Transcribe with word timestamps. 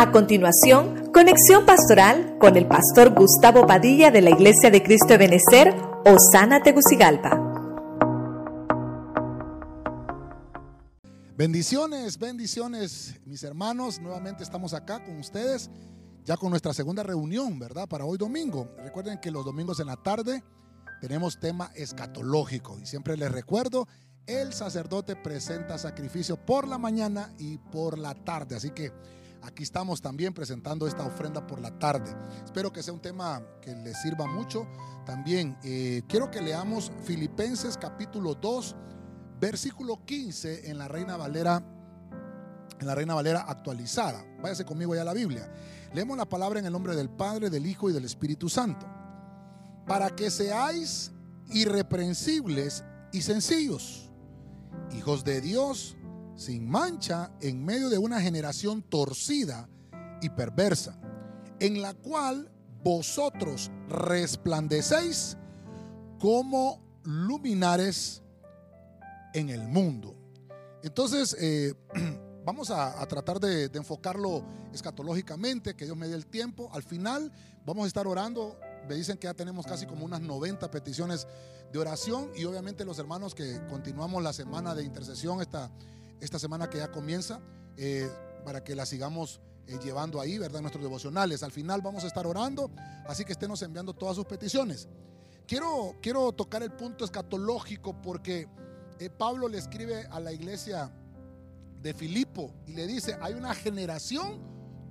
A 0.00 0.12
continuación, 0.12 1.12
conexión 1.12 1.66
pastoral 1.66 2.38
con 2.40 2.56
el 2.56 2.66
pastor 2.66 3.12
Gustavo 3.14 3.66
Padilla 3.66 4.10
de 4.10 4.22
la 4.22 4.30
Iglesia 4.30 4.70
de 4.70 4.82
Cristo 4.82 5.08
de 5.08 5.18
Benecer, 5.18 5.74
Osana 6.06 6.62
Tegucigalpa. 6.62 7.38
Bendiciones, 11.36 12.18
bendiciones, 12.18 13.20
mis 13.26 13.42
hermanos. 13.42 14.00
Nuevamente 14.00 14.42
estamos 14.42 14.72
acá 14.72 15.04
con 15.04 15.18
ustedes, 15.18 15.68
ya 16.24 16.38
con 16.38 16.48
nuestra 16.48 16.72
segunda 16.72 17.02
reunión, 17.02 17.58
¿verdad? 17.58 17.86
Para 17.86 18.06
hoy 18.06 18.16
domingo. 18.16 18.74
Recuerden 18.78 19.18
que 19.20 19.30
los 19.30 19.44
domingos 19.44 19.80
en 19.80 19.88
la 19.88 19.96
tarde 19.96 20.42
tenemos 21.02 21.38
tema 21.38 21.72
escatológico. 21.74 22.78
Y 22.80 22.86
siempre 22.86 23.18
les 23.18 23.30
recuerdo, 23.30 23.86
el 24.26 24.54
sacerdote 24.54 25.14
presenta 25.14 25.76
sacrificio 25.76 26.38
por 26.38 26.66
la 26.66 26.78
mañana 26.78 27.34
y 27.36 27.58
por 27.58 27.98
la 27.98 28.14
tarde. 28.14 28.56
Así 28.56 28.70
que 28.70 28.92
aquí 29.42 29.62
estamos 29.62 30.00
también 30.00 30.32
presentando 30.32 30.86
esta 30.86 31.04
ofrenda 31.04 31.46
por 31.46 31.60
la 31.60 31.78
tarde. 31.78 32.14
Espero 32.44 32.72
que 32.72 32.82
sea 32.82 32.92
un 32.92 33.00
tema 33.00 33.42
que 33.60 33.74
les 33.74 34.00
sirva 34.00 34.26
mucho. 34.26 34.66
También 35.04 35.56
eh, 35.62 36.02
quiero 36.08 36.30
que 36.30 36.40
leamos 36.40 36.92
Filipenses 37.04 37.76
capítulo 37.76 38.34
2, 38.34 38.76
versículo 39.40 40.04
15 40.04 40.70
en 40.70 40.78
la 40.78 40.88
Reina 40.88 41.16
Valera, 41.16 41.62
en 42.78 42.86
la 42.86 42.94
Reina 42.94 43.14
Valera 43.14 43.42
actualizada. 43.42 44.24
Váyase 44.42 44.64
conmigo 44.64 44.94
ya 44.94 45.02
a 45.02 45.04
la 45.04 45.14
Biblia. 45.14 45.52
Leemos 45.92 46.16
la 46.16 46.28
palabra 46.28 46.60
en 46.60 46.66
el 46.66 46.72
nombre 46.72 46.94
del 46.94 47.10
Padre, 47.10 47.50
del 47.50 47.66
Hijo 47.66 47.90
y 47.90 47.92
del 47.92 48.04
Espíritu 48.04 48.48
Santo. 48.48 48.86
Para 49.86 50.10
que 50.10 50.30
seáis 50.30 51.10
irreprensibles 51.52 52.84
y 53.12 53.22
sencillos, 53.22 54.10
hijos 54.96 55.24
de 55.24 55.40
Dios, 55.40 55.96
sin 56.40 56.66
mancha, 56.66 57.30
en 57.42 57.62
medio 57.62 57.90
de 57.90 57.98
una 57.98 58.18
generación 58.18 58.80
torcida 58.80 59.68
y 60.22 60.30
perversa, 60.30 60.98
en 61.58 61.82
la 61.82 61.92
cual 61.92 62.50
vosotros 62.82 63.70
resplandecéis 63.90 65.36
como 66.18 66.82
luminares 67.02 68.22
en 69.34 69.50
el 69.50 69.68
mundo. 69.68 70.16
Entonces, 70.82 71.36
eh, 71.38 71.74
vamos 72.46 72.70
a, 72.70 73.06
tratar 73.06 73.38
de, 73.38 73.68
de, 73.68 73.78
enfocarlo 73.78 74.42
escatológicamente, 74.72 75.76
que 75.76 75.84
Dios 75.84 75.96
me 75.98 76.08
dé 76.08 76.14
el 76.14 76.26
tiempo. 76.26 76.70
Al 76.72 76.82
final 76.82 77.30
vamos 77.66 77.84
a 77.84 77.88
estar 77.88 78.06
orando. 78.06 78.58
Me 78.88 78.94
dicen 78.94 79.18
que 79.18 79.26
ya 79.26 79.34
tenemos 79.34 79.66
casi 79.66 79.84
como 79.84 80.06
unas 80.06 80.22
90 80.22 80.70
peticiones 80.70 81.26
de 81.70 81.78
oración 81.78 82.30
y 82.34 82.46
obviamente 82.46 82.86
los 82.86 82.98
hermanos 82.98 83.34
que 83.34 83.60
continuamos 83.68 84.22
la 84.22 84.32
semana 84.32 84.74
de 84.74 84.84
intercesión 84.84 85.42
esta, 85.42 85.70
esta 86.20 86.38
semana 86.38 86.68
que 86.68 86.78
ya 86.78 86.90
comienza, 86.90 87.40
eh, 87.76 88.10
para 88.44 88.62
que 88.62 88.74
la 88.74 88.86
sigamos 88.86 89.40
eh, 89.66 89.78
llevando 89.82 90.20
ahí, 90.20 90.38
¿verdad? 90.38 90.60
Nuestros 90.60 90.82
devocionales. 90.82 91.42
Al 91.42 91.52
final 91.52 91.80
vamos 91.80 92.04
a 92.04 92.06
estar 92.06 92.26
orando, 92.26 92.70
así 93.06 93.24
que 93.24 93.32
estemos 93.32 93.62
enviando 93.62 93.92
todas 93.92 94.16
sus 94.16 94.24
peticiones. 94.26 94.88
Quiero, 95.46 95.96
quiero 96.00 96.32
tocar 96.32 96.62
el 96.62 96.72
punto 96.72 97.04
escatológico 97.04 98.00
porque 98.00 98.48
eh, 98.98 99.10
Pablo 99.10 99.48
le 99.48 99.58
escribe 99.58 100.06
a 100.10 100.20
la 100.20 100.32
iglesia 100.32 100.92
de 101.82 101.94
Filipo 101.94 102.52
y 102.66 102.74
le 102.74 102.86
dice, 102.86 103.16
hay 103.20 103.34
una 103.34 103.54
generación 103.54 104.40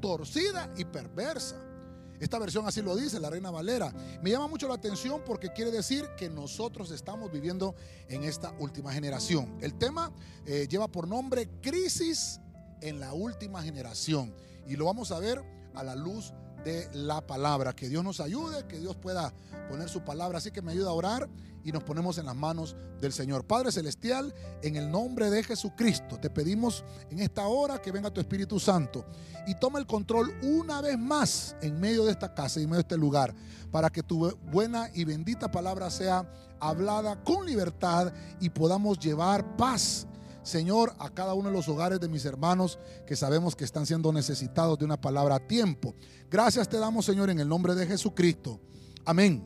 torcida 0.02 0.73
y 0.75 0.85
perversa. 0.85 1.57
Esta 2.20 2.38
versión 2.38 2.67
así 2.67 2.81
lo 2.81 2.95
dice, 2.95 3.20
la 3.20 3.30
Reina 3.30 3.50
Valera. 3.50 3.94
Me 4.22 4.30
llama 4.30 4.48
mucho 4.48 4.67
la 4.67 4.73
atención 4.73 5.22
porque 5.25 5.53
quiere 5.53 5.72
decir 5.72 6.06
que 6.17 6.30
nosotros 6.30 6.92
estamos 6.92 7.31
viviendo 7.31 7.75
en 8.08 8.23
esta 8.23 8.52
última 8.59 8.92
generación. 8.92 9.58
El 9.62 9.75
tema 9.75 10.12
eh, 10.45 10.67
lleva 10.70 10.88
por 10.88 11.08
nombre 11.08 11.50
Crisis 11.62 12.42
en 12.81 13.00
la 13.00 13.14
última 13.14 13.62
generación. 13.62 14.34
Y 14.67 14.75
lo 14.75 14.86
vamos 14.86 15.12
a 15.12 15.20
ver 15.20 15.42
a 15.73 15.84
la 15.84 15.95
luz 15.95 16.34
de 16.34 16.34
la 16.94 17.26
palabra. 17.26 17.74
Que 17.74 17.90
Dios 17.90 18.04
nos 18.04 18.20
ayude, 18.20 18.66
que 18.68 18.80
Dios 18.80 18.96
pueda 18.96 19.34
poner 19.70 19.90
su 19.90 20.02
palabra. 20.02 20.38
Así 20.38 20.52
que 20.52 20.62
me 20.62 20.72
ayuda 20.72 20.90
a 20.90 20.94
orar 20.94 21.30
y 21.64 21.72
nos 21.72 21.84
ponemos 21.84 22.18
en 22.18 22.25
las 22.25 22.36
manos 22.36 22.75
del 23.02 23.14
Señor. 23.14 23.46
Padre 23.46 23.72
Celestial, 23.72 24.34
en 24.62 24.75
el 24.75 24.90
nombre 24.90 25.30
de 25.30 25.44
Jesucristo, 25.44 26.18
te 26.18 26.30
pedimos 26.30 26.84
en 27.09 27.19
esta 27.19 27.48
hora 27.48 27.81
que 27.81 27.92
venga 27.92 28.12
tu 28.12 28.22
Espíritu 28.22 28.59
Santo 28.59 29.06
y 29.46 29.56
toma 29.56 29.80
el 29.80 29.86
control 29.86 30.34
una 30.42 30.81
vez 30.81 30.98
más 30.98 31.56
en 31.62 31.80
medio 31.80 32.06
de 32.06 32.12
esta 32.12 32.34
casa 32.34 32.59
y 32.59 32.64
en 32.64 32.69
medio 32.69 32.84
de 32.84 32.88
este 32.88 32.98
lugar, 32.98 33.34
para 33.72 33.90
que 33.90 34.03
tu 34.03 34.36
buena 34.52 34.90
y 34.94 35.03
bendita 35.03 35.52
palabra 35.52 35.90
sea 35.90 36.30
hablada 36.59 37.22
con 37.24 37.46
libertad 37.46 38.14
y 38.40 38.50
podamos 38.50 39.00
llevar 39.00 39.56
paz. 39.58 40.08
Señor, 40.44 40.95
a 41.00 41.09
cada 41.09 41.33
uno 41.33 41.50
de 41.50 41.55
los 41.55 41.67
hogares 41.67 42.00
de 42.00 42.07
mis 42.07 42.25
hermanos 42.25 42.79
que 43.05 43.16
sabemos 43.16 43.55
que 43.55 43.66
están 43.66 43.85
siendo 43.85 44.11
necesitados 44.13 44.79
de 44.79 44.85
una 44.85 45.00
palabra 45.00 45.35
a 45.35 45.47
tiempo. 45.47 45.95
Gracias 46.29 46.69
te 46.69 46.77
damos, 46.77 47.05
Señor, 47.05 47.29
en 47.29 47.39
el 47.39 47.47
nombre 47.47 47.75
de 47.75 47.85
Jesucristo. 47.85 48.59
Amén 49.05 49.44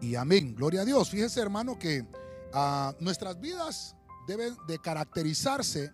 y 0.00 0.14
amén. 0.16 0.54
Gloria 0.54 0.82
a 0.82 0.84
Dios. 0.84 1.10
Fíjese, 1.10 1.40
hermano, 1.40 1.78
que 1.78 2.06
ah, 2.52 2.94
nuestras 3.00 3.40
vidas 3.40 3.96
deben 4.26 4.56
de 4.66 4.78
caracterizarse 4.78 5.92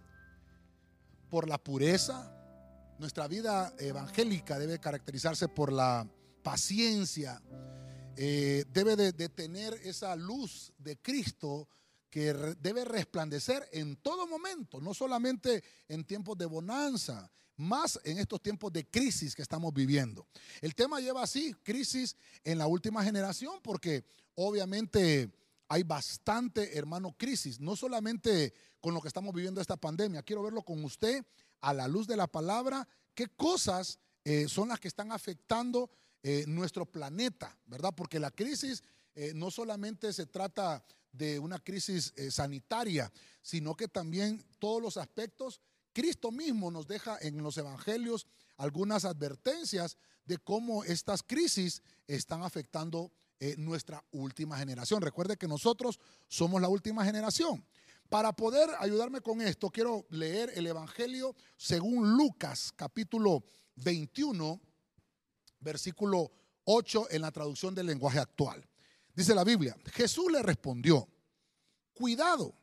por 1.29 1.49
la 1.49 1.59
pureza. 1.59 2.33
Nuestra 2.99 3.29
vida 3.29 3.73
evangélica 3.79 4.59
debe 4.59 4.79
caracterizarse 4.79 5.49
por 5.49 5.73
la 5.73 6.09
paciencia. 6.43 7.41
Eh, 8.17 8.65
debe 8.73 8.97
de, 8.97 9.13
de 9.13 9.29
tener 9.29 9.75
esa 9.85 10.15
luz 10.17 10.73
de 10.79 10.97
Cristo 10.99 11.69
que 12.11 12.35
debe 12.61 12.85
resplandecer 12.85 13.69
en 13.73 13.97
todo 13.97 14.27
momento, 14.27 14.81
no 14.81 14.93
solamente 14.93 15.63
en 15.89 16.05
tiempos 16.05 16.37
de 16.37 16.47
bonanza, 16.47 17.31
más 17.57 18.01
en 18.05 18.19
estos 18.19 18.43
tiempos 18.43 18.73
de 18.73 18.89
crisis 18.89 19.35
que 19.35 19.43
estamos 19.43 19.73
viviendo. 19.73 20.27
El 20.61 20.75
tema 20.75 20.99
lleva 20.99 21.23
así, 21.23 21.55
crisis 21.63 22.17
en 22.43 22.59
la 22.59 22.67
última 22.67 23.05
generación, 23.05 23.61
porque 23.63 24.05
obviamente 24.35 25.31
hay 25.69 25.85
bastante, 25.85 26.77
hermano, 26.77 27.15
crisis, 27.17 27.61
no 27.61 27.77
solamente 27.77 28.53
con 28.81 28.95
lo 28.95 29.01
que 29.01 29.09
estamos 29.09 29.35
viviendo 29.35 29.61
esta 29.61 29.77
pandemia, 29.77 30.23
quiero 30.23 30.43
verlo 30.43 30.63
con 30.63 30.83
usted 30.85 31.25
a 31.61 31.73
la 31.73 31.87
luz 31.87 32.07
de 32.07 32.17
la 32.17 32.27
palabra, 32.27 32.89
qué 33.15 33.29
cosas 33.29 33.99
eh, 34.25 34.49
son 34.49 34.69
las 34.69 34.81
que 34.81 34.89
están 34.89 35.13
afectando 35.13 35.91
eh, 36.23 36.45
nuestro 36.49 36.87
planeta, 36.87 37.57
¿verdad? 37.67 37.93
Porque 37.95 38.19
la 38.19 38.31
crisis 38.31 38.83
eh, 39.15 39.33
no 39.35 39.51
solamente 39.51 40.13
se 40.13 40.27
trata 40.27 40.85
de 41.13 41.39
una 41.39 41.59
crisis 41.59 42.13
sanitaria, 42.31 43.11
sino 43.43 43.77
que 43.77 43.89
también 43.89 44.45
todos 44.59 44.81
los 44.81 44.97
aspectos 44.97 45.61
Cristo 45.93 46.31
mismo 46.31 46.71
nos 46.71 46.87
deja 46.87 47.19
en 47.21 47.43
los 47.43 47.57
evangelios 47.59 48.27
algunas 48.57 49.05
advertencias 49.05 49.97
de 50.25 50.39
cómo 50.39 50.85
estas 50.85 51.23
crisis 51.23 51.83
están 52.07 52.43
afectando 52.43 53.11
eh, 53.41 53.57
nuestra 53.59 54.05
última 54.13 54.59
generación. 54.59 55.03
Recuerde 55.03 55.37
que 55.37 55.49
nosotros 55.49 55.99
somos 56.29 56.61
la 56.61 56.69
última 56.69 57.05
generación. 57.05 57.65
Para 58.09 58.33
poder 58.33 58.69
ayudarme 58.79 59.21
con 59.21 59.41
esto, 59.41 59.71
quiero 59.71 60.07
leer 60.11 60.53
el 60.55 60.67
Evangelio 60.67 61.35
según 61.57 62.17
Lucas, 62.17 62.73
capítulo 62.77 63.43
21, 63.77 64.61
versículo 65.61 66.31
8 66.65 67.09
en 67.11 67.23
la 67.23 67.31
traducción 67.31 67.75
del 67.75 67.87
lenguaje 67.87 68.19
actual. 68.19 68.69
Dice 69.15 69.35
la 69.35 69.45
Biblia, 69.45 69.77
Jesús 69.93 70.31
le 70.31 70.43
respondió, 70.43 71.09
cuidado, 71.93 72.55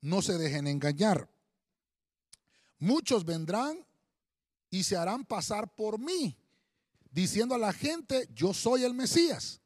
no 0.00 0.22
se 0.22 0.38
dejen 0.38 0.66
engañar 0.66 1.28
Muchos 2.84 3.24
vendrán 3.24 3.82
y 4.68 4.84
se 4.84 4.94
harán 4.94 5.24
pasar 5.24 5.74
por 5.74 5.98
mí, 5.98 6.36
diciendo 7.10 7.54
a 7.54 7.58
la 7.58 7.72
gente, 7.72 8.28
yo 8.34 8.52
soy 8.52 8.84
el 8.84 8.92
Mesías. 8.92 9.62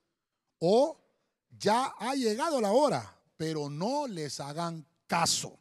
O 0.61 1.01
ya 1.59 1.95
ha 1.99 2.15
llegado 2.15 2.61
la 2.61 2.71
hora, 2.71 3.21
pero 3.37 3.71
no 3.71 4.07
les 4.07 4.39
hagan 4.39 4.87
caso. 5.09 5.59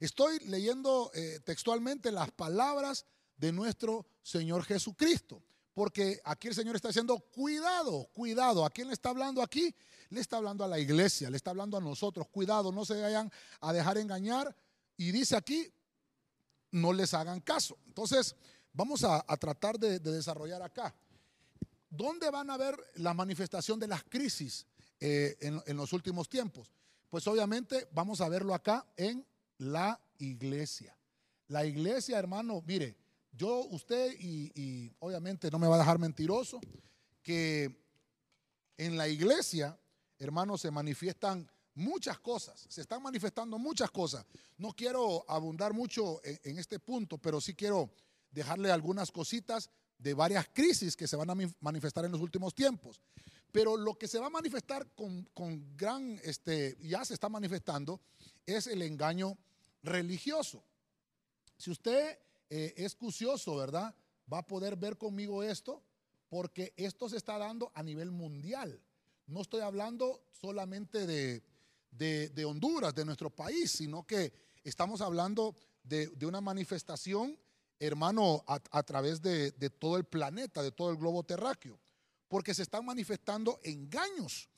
Estoy 0.00 0.38
leyendo 0.46 1.10
eh, 1.14 1.40
textualmente 1.44 2.10
las 2.10 2.30
palabras 2.30 3.04
de 3.36 3.52
nuestro 3.52 4.06
Señor 4.22 4.64
Jesucristo. 4.64 5.42
Porque 5.74 6.20
aquí 6.24 6.48
el 6.48 6.54
Señor 6.54 6.76
está 6.76 6.88
diciendo, 6.88 7.18
cuidado, 7.18 8.08
cuidado. 8.12 8.64
¿A 8.64 8.70
quién 8.70 8.86
le 8.86 8.94
está 8.94 9.10
hablando 9.10 9.42
aquí? 9.42 9.74
Le 10.08 10.20
está 10.20 10.36
hablando 10.36 10.62
a 10.62 10.68
la 10.68 10.78
iglesia, 10.78 11.28
le 11.28 11.36
está 11.36 11.50
hablando 11.50 11.76
a 11.76 11.80
nosotros. 11.80 12.28
Cuidado, 12.28 12.70
no 12.70 12.84
se 12.84 13.00
vayan 13.00 13.30
a 13.60 13.72
dejar 13.72 13.98
engañar. 13.98 14.54
Y 14.96 15.10
dice 15.10 15.36
aquí, 15.36 15.72
no 16.70 16.92
les 16.92 17.12
hagan 17.12 17.40
caso. 17.40 17.76
Entonces, 17.86 18.36
vamos 18.72 19.02
a, 19.02 19.20
tratar 19.38 19.78
de, 19.78 19.98
desarrollar 19.98 20.62
acá. 20.62 20.94
¿Dónde 21.90 22.30
van 22.30 22.50
a 22.50 22.56
ver 22.56 22.76
la 22.96 23.12
manifestación 23.12 23.80
de 23.80 23.88
las 23.88 24.04
crisis 24.04 24.66
eh, 25.00 25.36
en, 25.40 25.76
los 25.76 25.92
últimos 25.92 26.28
tiempos? 26.28 26.70
Pues 27.10 27.26
obviamente 27.26 27.88
vamos 27.92 28.20
a 28.20 28.28
verlo 28.28 28.54
acá 28.54 28.86
en 28.96 29.26
la 29.58 30.00
iglesia. 30.18 30.96
La 31.48 31.64
iglesia, 31.64 32.18
hermano, 32.18 32.62
mire, 32.66 32.96
yo, 33.36 33.66
usted 33.70 34.14
y, 34.18 34.92
obviamente 35.00 35.50
no 35.50 35.58
me 35.58 35.66
va 35.66 35.76
a 35.76 35.80
dejar 35.80 35.98
mentiroso, 35.98 36.60
que 37.22 37.84
en 38.76 38.96
la 38.96 39.08
iglesia, 39.08 39.78
hermanos, 40.18 40.60
se 40.60 40.70
manifiestan 40.70 41.50
muchas 41.74 42.18
cosas, 42.20 42.66
se 42.68 42.80
están 42.80 43.02
manifestando 43.02 43.58
muchas 43.58 43.90
cosas. 43.90 44.24
No 44.56 44.72
quiero 44.72 45.24
abundar 45.28 45.72
mucho 45.72 46.20
en, 46.22 46.58
este 46.58 46.78
punto, 46.78 47.18
pero 47.18 47.40
sí 47.40 47.54
quiero 47.54 47.90
dejarle 48.30 48.70
algunas 48.70 49.10
cositas 49.10 49.70
de 49.98 50.14
varias 50.14 50.48
crisis 50.52 50.96
que 50.96 51.08
se 51.08 51.16
van 51.16 51.30
a 51.30 51.34
manifestar 51.60 52.04
en 52.04 52.12
los 52.12 52.20
últimos 52.20 52.54
tiempos. 52.54 53.00
Pero 53.50 53.76
lo 53.76 53.94
que 53.94 54.08
se 54.08 54.18
va 54.18 54.26
a 54.26 54.30
manifestar 54.30 54.86
con, 54.94 55.76
gran, 55.76 56.20
este, 56.24 56.76
ya 56.80 57.04
se 57.04 57.14
está 57.14 57.28
manifestando, 57.28 58.00
es 58.46 58.66
el 58.66 58.82
engaño 58.82 59.36
religioso. 59.82 60.64
Si 61.56 61.70
usted 61.70 62.18
eh, 62.50 62.74
es 62.76 62.94
cucioso, 62.94 63.56
¿verdad? 63.56 63.94
Va 64.32 64.38
a 64.38 64.46
poder 64.46 64.76
ver 64.76 64.96
conmigo 64.96 65.42
esto, 65.42 65.82
porque 66.28 66.72
esto 66.76 67.08
se 67.08 67.16
está 67.16 67.38
dando 67.38 67.70
a 67.74 67.82
nivel 67.82 68.10
mundial. 68.10 68.80
No 69.26 69.40
estoy 69.40 69.60
hablando 69.60 70.22
solamente 70.32 71.06
de, 71.06 71.42
de, 71.90 72.44
Honduras, 72.44 72.94
de 72.94 73.04
nuestro 73.04 73.30
país, 73.30 73.70
sino 73.70 74.06
que 74.06 74.32
estamos 74.64 75.00
hablando 75.00 75.54
de, 75.82 76.10
una 76.26 76.40
manifestación, 76.40 77.38
hermano, 77.78 78.44
a, 78.46 78.82
través 78.82 79.22
de, 79.22 79.52
de 79.52 79.70
todo 79.70 79.96
el 79.96 80.04
planeta, 80.04 80.62
de 80.62 80.72
todo 80.72 80.90
el 80.90 80.96
globo 80.96 81.22
terráqueo, 81.22 81.78
porque 82.28 82.54
se 82.54 82.62
están 82.62 82.84
manifestando 82.84 83.60
engaños. 83.62 84.48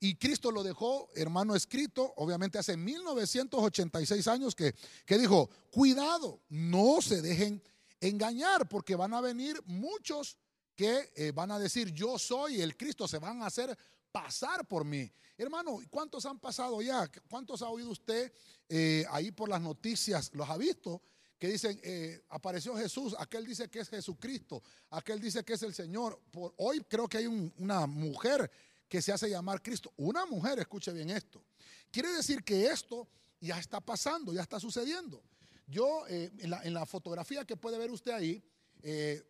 Y 0.00 0.16
Cristo 0.16 0.50
lo 0.50 0.62
dejó, 0.62 1.10
hermano, 1.14 1.54
escrito, 1.54 2.12
obviamente 2.16 2.58
hace 2.58 2.76
1986 2.76 4.28
años, 4.28 4.54
que, 4.54 4.74
que 5.06 5.18
dijo, 5.18 5.48
cuidado, 5.70 6.40
no 6.48 7.00
se 7.00 7.22
dejen 7.22 7.62
engañar, 8.00 8.68
porque 8.68 8.96
van 8.96 9.14
a 9.14 9.20
venir 9.20 9.60
muchos 9.66 10.36
que 10.76 11.12
eh, 11.14 11.32
van 11.32 11.50
a 11.50 11.58
decir, 11.58 11.92
yo 11.92 12.18
soy 12.18 12.60
el 12.60 12.76
Cristo, 12.76 13.06
se 13.06 13.18
van 13.18 13.42
a 13.42 13.46
hacer 13.46 13.76
pasar 14.10 14.66
por 14.66 14.84
mí. 14.84 15.10
Hermano, 15.36 15.78
¿cuántos 15.90 16.24
han 16.26 16.38
pasado 16.38 16.80
ya? 16.80 17.10
¿Cuántos 17.28 17.62
ha 17.62 17.68
oído 17.68 17.90
usted 17.90 18.32
eh, 18.68 19.04
ahí 19.10 19.30
por 19.32 19.48
las 19.48 19.60
noticias? 19.60 20.30
¿Los 20.34 20.48
ha 20.48 20.56
visto? 20.56 21.02
Que 21.38 21.48
dicen, 21.48 21.78
eh, 21.82 22.24
apareció 22.28 22.76
Jesús, 22.76 23.14
aquel 23.18 23.44
dice 23.44 23.68
que 23.68 23.80
es 23.80 23.88
Jesucristo, 23.88 24.62
aquel 24.90 25.20
dice 25.20 25.44
que 25.44 25.54
es 25.54 25.62
el 25.62 25.74
Señor. 25.74 26.20
Por, 26.30 26.54
hoy 26.58 26.80
creo 26.88 27.08
que 27.08 27.18
hay 27.18 27.26
una 27.26 27.86
mujer 27.86 28.50
que 28.88 29.02
se 29.02 29.12
hace 29.12 29.28
llamar 29.28 29.62
Cristo. 29.62 29.92
Una 29.96 30.26
mujer, 30.26 30.58
escuche 30.58 30.92
bien 30.92 31.10
esto. 31.10 31.44
Quiere 31.90 32.12
decir 32.12 32.42
que 32.44 32.66
esto 32.66 33.08
ya 33.40 33.58
está 33.58 33.80
pasando, 33.80 34.32
ya 34.32 34.42
está 34.42 34.58
sucediendo. 34.60 35.22
Yo, 35.66 36.06
eh, 36.08 36.30
en, 36.38 36.74
la, 36.74 36.86
fotografía 36.86 37.44
que 37.44 37.56
puede 37.56 37.78
ver 37.78 37.90
usted 37.90 38.12
ahí, 38.12 38.42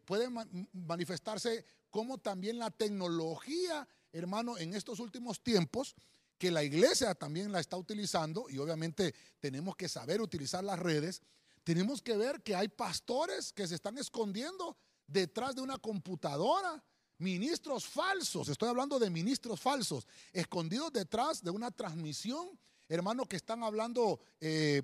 puede 0.05 0.29
manifestarse 0.73 1.65
como 1.89 2.19
también 2.19 2.59
la 2.59 2.73
tecnología 2.73 3.87
hermano, 4.15 4.57
en 4.59 4.75
estos 4.75 5.01
últimos 5.01 5.43
tiempos, 5.43 5.95
que 6.39 6.51
la 6.51 6.63
iglesia 6.63 7.15
también 7.15 7.53
la 7.53 7.61
está 7.61 7.77
utilizando, 7.77 8.47
y 8.49 8.59
obviamente 8.59 9.15
tenemos 9.41 9.77
que 9.77 9.89
saber 9.89 10.21
utilizar 10.21 10.63
las 10.65 10.79
redes, 10.79 11.21
tenemos 11.65 12.01
que 12.01 12.17
ver 12.17 12.43
que 12.43 12.55
hay 12.55 12.69
pastores 12.69 13.53
que 13.53 13.67
se 13.67 13.75
están 13.75 13.99
escondiendo 13.99 14.77
detrás 15.07 15.55
de 15.55 15.63
una 15.63 15.79
computadora, 15.79 16.83
ministros 17.25 17.87
falsos, 17.87 18.49
estoy 18.49 18.69
hablando 18.69 18.99
de 18.99 19.09
ministros 19.09 19.59
falsos, 19.59 20.07
escondidos 20.33 20.93
detrás 20.93 21.43
de 21.43 21.51
una 21.51 21.71
transmisión, 21.71 22.51
hermano, 22.89 23.27
que 23.27 23.37
están 23.37 23.65
hablando, 23.65 24.21
eh, 24.41 24.83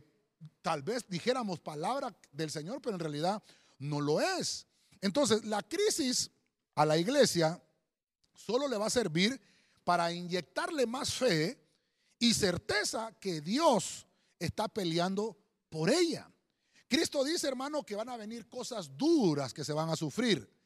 tal 0.63 0.83
vez 0.83 1.07
dijéramos 1.07 1.61
palabra 1.61 2.17
del 2.33 2.51
Señor, 2.51 2.81
pero 2.81 2.95
en 2.95 3.01
realidad 3.01 3.43
no 3.79 4.01
lo 4.01 4.21
es. 4.21 4.67
Entonces, 5.03 5.45
la 5.45 5.63
crisis 5.63 6.31
a 6.75 6.87
la 6.87 6.97
iglesia 6.97 7.63
solo 8.35 8.67
le 8.67 8.79
va 8.79 8.87
a 8.87 8.91
servir 8.91 9.41
para 9.85 10.11
inyectarle 10.11 10.87
más 10.87 11.13
fe 11.13 11.63
y 12.19 12.33
certeza 12.33 13.13
que 13.21 13.41
Dios 13.43 14.07
está 14.39 14.67
peleando 14.67 15.37
por 15.69 15.91
ella. 15.91 16.31
Cristo 16.89 17.23
dice, 17.23 17.47
hermano, 17.47 17.85
que 17.85 17.97
van 17.97 18.09
a 18.09 18.17
venir 18.17 18.49
cosas 18.49 18.97
duras 18.97 19.53
que 19.53 19.65
se 19.65 19.75
van 19.75 19.91
a 19.91 19.97
sufrir 19.97 20.60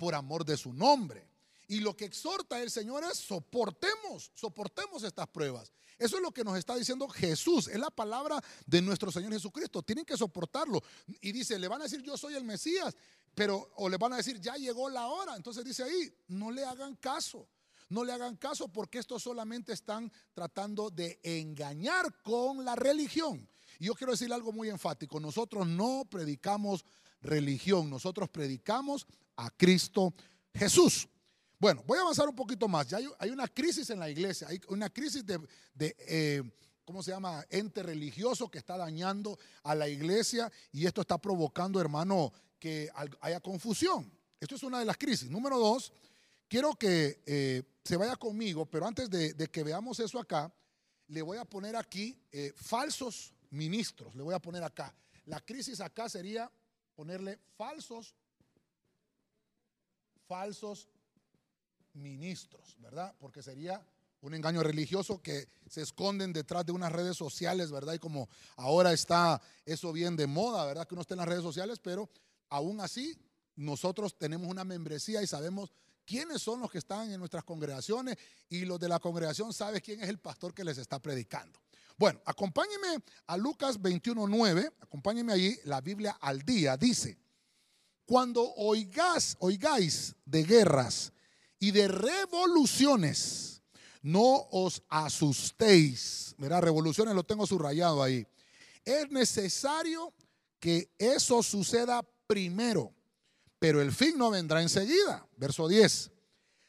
por 0.00 0.14
amor 0.14 0.46
de 0.46 0.56
su 0.56 0.72
nombre. 0.72 1.28
Y 1.68 1.80
lo 1.80 1.94
que 1.94 2.06
exhorta 2.06 2.60
el 2.60 2.70
Señor 2.70 3.04
es 3.04 3.18
soportemos, 3.18 4.32
soportemos 4.34 5.04
estas 5.04 5.28
pruebas. 5.28 5.70
Eso 5.98 6.16
es 6.16 6.22
lo 6.22 6.32
que 6.32 6.42
nos 6.42 6.56
está 6.56 6.74
diciendo 6.74 7.06
Jesús. 7.06 7.68
Es 7.68 7.78
la 7.78 7.90
palabra 7.90 8.42
de 8.66 8.80
nuestro 8.80 9.12
Señor 9.12 9.32
Jesucristo. 9.34 9.82
Tienen 9.82 10.06
que 10.06 10.16
soportarlo. 10.16 10.82
Y 11.20 11.30
dice, 11.30 11.58
le 11.58 11.68
van 11.68 11.82
a 11.82 11.84
decir 11.84 12.02
yo 12.02 12.16
soy 12.16 12.34
el 12.34 12.44
Mesías, 12.44 12.96
pero 13.34 13.70
o 13.76 13.90
le 13.90 13.98
van 13.98 14.14
a 14.14 14.16
decir 14.16 14.40
ya 14.40 14.54
llegó 14.54 14.88
la 14.88 15.06
hora. 15.06 15.36
Entonces 15.36 15.62
dice 15.62 15.82
ahí, 15.82 16.10
no 16.28 16.50
le 16.50 16.64
hagan 16.64 16.96
caso. 16.96 17.46
No 17.90 18.02
le 18.02 18.12
hagan 18.12 18.36
caso 18.36 18.68
porque 18.68 18.98
estos 18.98 19.22
solamente 19.22 19.74
están 19.74 20.10
tratando 20.32 20.90
de 20.90 21.20
engañar 21.22 22.22
con 22.22 22.64
la 22.64 22.74
religión. 22.74 23.46
Y 23.78 23.86
yo 23.86 23.94
quiero 23.94 24.12
decir 24.12 24.32
algo 24.32 24.50
muy 24.50 24.70
enfático. 24.70 25.20
Nosotros 25.20 25.66
no 25.66 26.06
predicamos 26.10 26.86
religión, 27.22 27.90
nosotros 27.90 28.28
predicamos 28.30 29.06
a 29.40 29.50
Cristo 29.50 30.14
Jesús. 30.54 31.08
Bueno, 31.58 31.82
voy 31.86 31.98
a 31.98 32.02
avanzar 32.02 32.28
un 32.28 32.34
poquito 32.34 32.68
más. 32.68 32.88
Ya 32.88 32.98
hay, 33.18 33.30
una 33.30 33.48
crisis 33.48 33.90
en 33.90 33.98
la 33.98 34.08
iglesia, 34.08 34.48
hay 34.48 34.60
una 34.68 34.88
crisis 34.88 35.24
de, 35.24 35.40
eh, 35.78 36.42
¿cómo 36.84 37.02
se 37.02 37.10
llama? 37.10 37.44
Ente 37.50 37.82
religioso 37.82 38.50
que 38.50 38.58
está 38.58 38.76
dañando 38.76 39.38
a 39.62 39.74
la 39.74 39.88
iglesia 39.88 40.50
y 40.72 40.86
esto 40.86 41.02
está 41.02 41.18
provocando, 41.18 41.80
hermano, 41.80 42.32
que 42.58 42.90
haya 43.20 43.40
confusión. 43.40 44.10
Esto 44.38 44.54
es 44.54 44.62
una 44.62 44.78
de 44.78 44.84
las 44.84 44.96
crisis. 44.96 45.30
Número 45.30 45.58
dos, 45.58 45.92
quiero 46.48 46.74
que 46.74 47.22
eh, 47.26 47.62
se 47.84 47.96
vaya 47.96 48.16
conmigo, 48.16 48.66
pero 48.66 48.86
antes 48.86 49.10
de, 49.10 49.34
que 49.48 49.62
veamos 49.62 50.00
eso 50.00 50.18
acá, 50.18 50.52
le 51.08 51.22
voy 51.22 51.38
a 51.38 51.44
poner 51.44 51.76
aquí 51.76 52.18
eh, 52.32 52.52
falsos 52.56 53.34
ministros. 53.50 54.14
Le 54.14 54.22
voy 54.22 54.34
a 54.34 54.38
poner 54.38 54.62
acá. 54.62 54.94
La 55.26 55.40
crisis 55.40 55.80
acá 55.80 56.08
sería 56.08 56.50
ponerle 56.94 57.38
falsos, 57.56 58.14
falsos 60.30 60.88
ministros, 61.92 62.76
¿verdad? 62.78 63.12
Porque 63.18 63.42
sería 63.42 63.84
un 64.20 64.32
engaño 64.32 64.62
religioso 64.62 65.20
que 65.20 65.48
se 65.68 65.82
esconden 65.82 66.32
detrás 66.32 66.64
de 66.64 66.70
unas 66.70 66.92
redes 66.92 67.16
sociales, 67.16 67.72
¿verdad? 67.72 67.94
Y 67.94 67.98
como 67.98 68.28
ahora 68.54 68.92
está 68.92 69.42
eso 69.64 69.92
bien 69.92 70.14
de 70.14 70.28
moda, 70.28 70.64
¿verdad? 70.66 70.86
Que 70.86 70.94
uno 70.94 71.02
esté 71.02 71.14
en 71.14 71.18
las 71.18 71.28
redes 71.28 71.42
sociales, 71.42 71.80
pero 71.80 72.08
aún 72.48 72.80
así 72.80 73.18
nosotros 73.56 74.16
tenemos 74.16 74.48
una 74.48 74.62
membresía 74.62 75.20
y 75.20 75.26
sabemos 75.26 75.72
quiénes 76.04 76.40
son 76.40 76.60
los 76.60 76.70
que 76.70 76.78
están 76.78 77.10
en 77.10 77.18
nuestras 77.18 77.42
congregaciones 77.42 78.16
y 78.48 78.64
los 78.66 78.78
de 78.78 78.88
la 78.88 79.00
congregación 79.00 79.52
saben 79.52 79.80
quién 79.84 80.00
es 80.00 80.08
el 80.08 80.20
pastor 80.20 80.54
que 80.54 80.62
les 80.62 80.78
está 80.78 81.00
predicando. 81.00 81.58
Bueno, 81.98 82.20
acompáñenme 82.24 83.02
a 83.26 83.36
Lucas 83.36 83.80
21.9, 83.80 84.74
acompáñenme 84.80 85.32
allí, 85.32 85.58
la 85.64 85.80
Biblia 85.80 86.18
al 86.20 86.42
día, 86.42 86.76
dice, 86.76 87.18
cuando 88.10 88.42
oigáis, 88.56 89.36
oigáis 89.38 90.16
de 90.24 90.42
guerras, 90.42 91.12
y 91.60 91.70
de 91.70 91.86
revoluciones. 91.86 93.62
No 94.02 94.48
os 94.50 94.82
asustéis. 94.88 96.34
Mira, 96.36 96.60
revoluciones 96.60 97.14
lo 97.14 97.22
tengo 97.22 97.46
subrayado 97.46 98.02
ahí. 98.02 98.26
Es 98.84 99.08
necesario 99.12 100.12
que 100.58 100.90
eso 100.98 101.40
suceda 101.44 102.02
primero, 102.26 102.92
pero 103.60 103.80
el 103.80 103.92
fin 103.92 104.18
no 104.18 104.30
vendrá 104.30 104.60
enseguida. 104.60 105.24
Verso 105.36 105.68
10. 105.68 106.10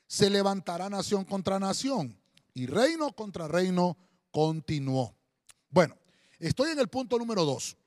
Se 0.05 0.29
levantará 0.29 0.91
nación 0.91 1.25
contra 1.25 1.57
nación 1.57 2.15
y 2.53 2.67
reino 2.67 3.13
contra 3.13 3.47
reino 3.47 3.97
continuó. 4.29 5.17
Bueno, 5.71 5.97
estoy 6.37 6.69
en 6.69 6.77
el 6.77 6.87
punto 6.87 7.17
número 7.17 7.45
2. 7.45 7.77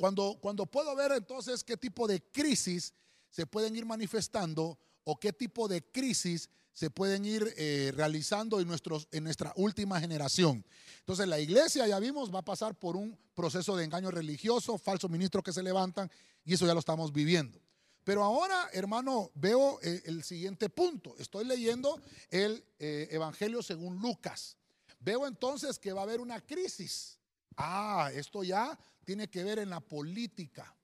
Cuando, 0.00 0.64
puedo 0.64 0.96
ver 0.96 1.12
entonces 1.12 1.62
qué 1.62 1.76
tipo 1.76 2.08
de 2.08 2.22
crisis 2.22 2.94
se 3.28 3.46
pueden 3.46 3.76
ir 3.76 3.84
manifestando, 3.84 4.78
o 5.04 5.20
qué 5.20 5.30
tipo 5.30 5.68
de 5.68 5.82
crisis 5.82 6.48
se 6.72 6.88
pueden 6.88 7.26
ir 7.26 7.52
eh, 7.58 7.92
realizando 7.94 8.60
en, 8.60 8.66
nuestros, 8.66 9.08
en 9.12 9.24
nuestra 9.24 9.52
última 9.56 10.00
generación. 10.00 10.64
Entonces 11.00 11.28
la 11.28 11.38
iglesia, 11.38 11.86
ya 11.86 11.98
vimos, 11.98 12.34
va 12.34 12.38
a 12.38 12.44
pasar 12.44 12.78
por 12.78 12.96
un 12.96 13.14
proceso 13.34 13.76
de 13.76 13.84
engaño 13.84 14.10
religioso, 14.10 14.78
falsos 14.78 15.10
ministros 15.10 15.44
que 15.44 15.52
se 15.52 15.62
levantan, 15.62 16.10
y 16.46 16.54
eso 16.54 16.66
ya 16.66 16.72
lo 16.72 16.80
estamos 16.80 17.12
viviendo. 17.12 17.60
Pero 18.02 18.24
ahora, 18.24 18.70
hermano, 18.72 19.30
veo 19.34 19.80
eh, 19.82 20.00
el 20.06 20.24
siguiente 20.24 20.70
punto. 20.70 21.14
Estoy 21.18 21.44
leyendo 21.44 22.00
el 22.30 22.64
eh, 22.78 23.08
Evangelio 23.10 23.62
según 23.62 23.98
Lucas. 24.00 24.56
Veo 24.98 25.26
entonces 25.26 25.78
que 25.78 25.92
va 25.92 26.00
a 26.00 26.04
haber 26.04 26.22
una 26.22 26.40
crisis. 26.40 27.19
Ah, 27.56 28.10
esto 28.14 28.42
ya 28.42 28.78
tiene 29.04 29.28
que 29.28 29.44
ver 29.44 29.58
en 29.58 29.70
la 29.70 29.80
política, 29.80 30.74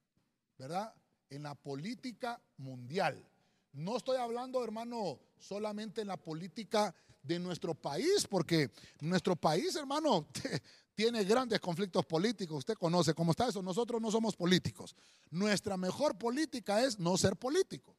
¿verdad? 0.58 0.94
En 1.30 1.42
la 1.42 1.54
política 1.54 2.40
mundial. 2.58 3.24
No 3.72 3.96
estoy 3.96 4.16
hablando, 4.16 4.64
hermano, 4.64 5.20
solamente 5.38 6.00
en 6.00 6.08
la 6.08 6.16
política 6.16 6.94
de 7.22 7.38
nuestro 7.38 7.74
país, 7.74 8.26
porque 8.28 8.70
nuestro 9.00 9.36
país, 9.36 9.74
hermano, 9.76 10.28
tiene 10.94 11.24
grandes 11.24 11.60
conflictos 11.60 12.06
políticos. 12.06 12.58
Usted 12.58 12.74
conoce 12.74 13.14
cómo 13.14 13.32
está 13.32 13.48
eso. 13.48 13.62
Nosotros 13.62 14.00
no 14.00 14.10
somos 14.10 14.34
políticos. 14.34 14.96
Nuestra 15.30 15.76
mejor 15.76 16.16
política 16.16 16.82
es 16.82 16.98
no 16.98 17.18
ser 17.18 17.36
político. 17.36 17.96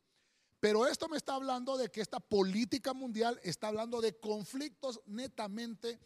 Pero 0.59 0.87
esto 0.87 1.07
me 1.07 1.17
está 1.17 1.35
hablando 1.35 1.77
de 1.77 1.89
que 1.89 2.01
esta 2.01 2.19
política 2.19 2.93
mundial 2.93 3.39
está 3.43 3.67
hablando 3.67 4.01
de 4.01 4.17
conflictos 4.17 5.01
netamente 5.05 5.99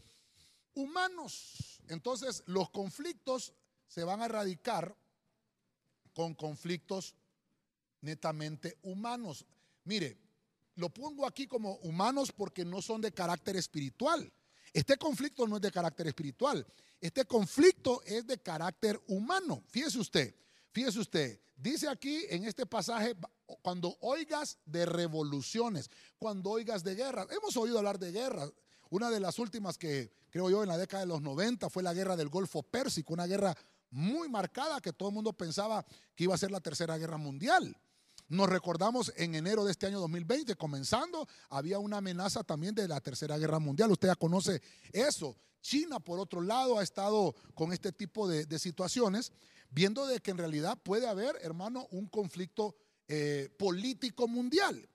humanos. 0.74 1.82
Entonces, 1.88 2.44
los 2.46 2.70
conflictos 2.70 3.54
se 3.88 4.04
van 4.04 4.22
a 4.22 4.26
erradicar 4.26 4.96
con 6.14 6.34
conflictos 6.34 7.16
netamente 8.02 8.78
humanos. 8.84 9.46
Mire, 9.84 10.18
lo 10.76 10.90
pongo 10.90 11.26
aquí 11.26 11.48
como 11.48 11.76
humanos 11.78 12.32
porque 12.32 12.66
no 12.66 12.82
son 12.82 13.02
de 13.02 13.12
carácter 13.12 13.56
espiritual. 13.56 14.32
Este 14.74 14.98
conflicto 14.98 15.48
no 15.48 15.58
es 15.58 15.62
de 15.62 15.72
carácter 15.72 16.08
espiritual. 16.08 16.66
Este 17.00 17.26
conflicto 17.26 18.02
es 18.06 18.26
de 18.26 18.38
carácter 18.38 19.02
humano. 19.08 19.64
Fíjese 19.68 20.00
usted, 20.00 20.36
fíjese 20.72 21.00
usted. 21.00 21.42
Dice 21.56 21.88
aquí 21.90 22.26
en 22.30 22.46
este 22.46 22.66
pasaje, 22.66 23.16
cuando 23.62 23.96
oigas 24.02 24.58
de 24.66 24.86
revoluciones, 24.86 25.90
cuando 26.18 26.50
oigas 26.52 26.84
de 26.84 26.96
guerras. 26.96 27.28
Hemos 27.30 27.56
oído 27.58 27.78
hablar 27.78 28.00
de 28.00 28.12
guerras. 28.12 28.52
Una 28.92 29.10
de 29.10 29.22
las 29.22 29.40
últimas 29.40 29.78
que 29.78 30.12
creo 30.30 30.50
yo 30.50 30.64
en 30.64 30.70
la 30.70 30.78
década 30.78 31.04
de 31.04 31.08
los 31.08 31.22
90 31.22 31.70
fue 31.70 31.82
la 31.82 31.94
guerra 31.94 32.18
del 32.18 32.28
Golfo 32.28 32.62
Pérsico, 32.62 33.14
una 33.14 33.26
guerra 33.26 33.56
muy 33.90 34.28
marcada 34.28 34.82
que 34.82 34.92
todo 34.92 35.10
el 35.10 35.16
mundo 35.16 35.32
pensaba 35.32 35.86
que 36.14 36.26
iba 36.26 36.36
a 36.36 36.38
ser 36.38 36.52
la 36.52 36.60
tercera 36.60 36.98
guerra 36.98 37.18
mundial. 37.18 37.74
Nos 38.28 38.50
recordamos 38.50 39.14
en 39.16 39.36
enero 39.36 39.64
de 39.64 39.72
este 39.72 39.88
año 39.88 40.02
2020, 40.02 40.56
comenzando, 40.56 41.26
había 41.50 41.80
una 41.80 41.98
amenaza 41.98 42.44
también 42.44 42.76
de 42.76 42.88
la 42.88 43.00
Tercera 43.00 43.38
Guerra 43.38 43.60
Mundial. 43.60 43.92
Usted 43.92 44.10
ya 44.10 44.16
conoce 44.16 44.62
eso. 44.92 45.38
China, 45.62 46.00
por 46.00 46.20
otro 46.20 46.42
lado, 46.42 46.78
ha 46.78 46.84
estado 46.84 47.34
con 47.54 47.72
este 47.72 47.94
tipo 47.94 48.28
de, 48.28 48.60
situaciones, 48.60 49.32
viendo 49.70 50.06
de 50.06 50.20
que 50.20 50.32
en 50.32 50.38
realidad 50.38 50.78
puede 50.82 51.08
haber, 51.08 51.38
hermano, 51.42 51.88
un 51.92 52.08
conflicto 52.08 52.76
eh, 53.08 53.50
político 53.58 54.28
mundial. 54.28 54.88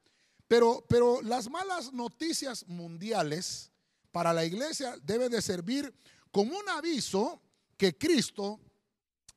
Pero, 0.48 0.84
pero 0.88 1.22
las 1.22 1.50
malas 1.50 1.92
noticias 1.92 2.66
mundiales 2.68 3.70
para 4.16 4.32
la 4.32 4.46
iglesia 4.46 4.96
deben 5.02 5.30
de 5.30 5.42
servir 5.42 5.92
como 6.32 6.56
un 6.56 6.66
aviso 6.70 7.38
que 7.76 7.98
Cristo 7.98 8.58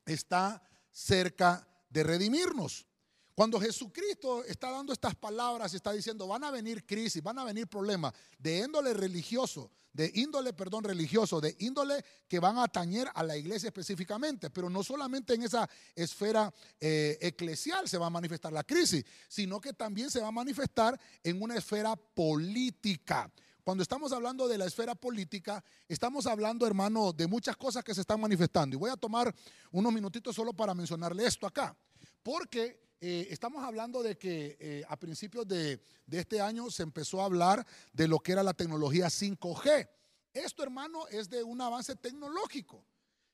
está 0.06 0.64
cerca 0.90 1.68
de 1.90 2.02
redimirnos. 2.02 2.88
Cuando 3.36 3.60
Jesucristo 3.60 4.42
está 4.46 4.72
dando 4.72 4.94
estas 4.94 5.16
palabras, 5.16 5.74
está 5.74 5.92
diciendo, 5.92 6.28
van 6.28 6.46
a 6.46 6.52
venir 6.52 6.86
crisis, 6.86 7.22
van 7.22 7.40
a 7.40 7.44
venir 7.44 7.68
problemas 7.68 8.14
de 8.38 8.60
índole 8.60 8.94
religioso, 8.94 9.70
de 9.92 10.14
índole, 10.16 10.54
perdón, 10.54 10.86
religioso, 10.86 11.42
de 11.42 11.58
índole 11.60 12.02
que 12.30 12.40
van 12.40 12.58
a 12.58 12.64
atañer 12.64 13.10
a 13.14 13.22
la 13.22 13.36
iglesia 13.36 13.68
específicamente, 13.68 14.50
pero 14.50 14.70
no 14.70 14.82
solamente 14.82 15.34
en 15.34 15.44
esa 15.44 15.70
esfera 15.94 16.54
eh, 16.80 17.18
eclesial 17.20 17.90
se 17.90 17.98
va 17.98 18.06
a 18.06 18.10
manifestar 18.10 18.54
la 18.54 18.64
crisis, 18.64 19.04
sino 19.28 19.60
que 19.60 19.74
también 19.74 20.10
se 20.10 20.22
va 20.22 20.30
a 20.30 20.32
manifestar 20.32 20.98
en 21.22 21.42
una 21.42 21.58
esfera 21.58 21.98
política. 21.98 23.30
Cuando 23.70 23.84
estamos 23.84 24.12
hablando 24.14 24.48
de 24.48 24.58
la 24.58 24.66
esfera 24.66 24.96
política, 24.96 25.64
estamos 25.88 26.26
hablando, 26.26 26.66
hermano, 26.66 27.14
de 27.14 27.28
muchas 27.28 27.56
cosas 27.56 27.84
que 27.84 27.94
se 27.94 28.02
están 28.02 28.20
manifestando. 28.20 28.76
Y 28.76 28.80
voy 28.80 28.90
a 28.90 28.98
tomar 28.98 29.32
unos 29.72 29.94
minutitos 29.94 30.36
solo 30.36 30.54
para 30.54 30.74
mencionarle 30.74 31.24
esto 31.24 31.46
acá. 31.46 31.78
Porque 32.24 32.82
eh, 33.00 33.28
estamos 33.30 33.64
hablando 33.64 34.02
de 34.02 34.18
que 34.18 34.58
eh, 34.60 34.84
a 34.90 34.98
principios 34.98 35.48
de, 35.48 35.80
este 36.10 36.42
año 36.42 36.72
se 36.72 36.82
empezó 36.82 37.22
a 37.22 37.26
hablar 37.26 37.64
de 37.94 38.08
lo 38.08 38.18
que 38.18 38.32
era 38.32 38.42
la 38.42 38.56
tecnología 38.56 39.06
5G. 39.06 39.88
Esto, 40.34 40.64
hermano, 40.64 41.08
es 41.10 41.30
de 41.30 41.44
un 41.44 41.62
avance 41.62 41.96
tecnológico. 41.96 42.84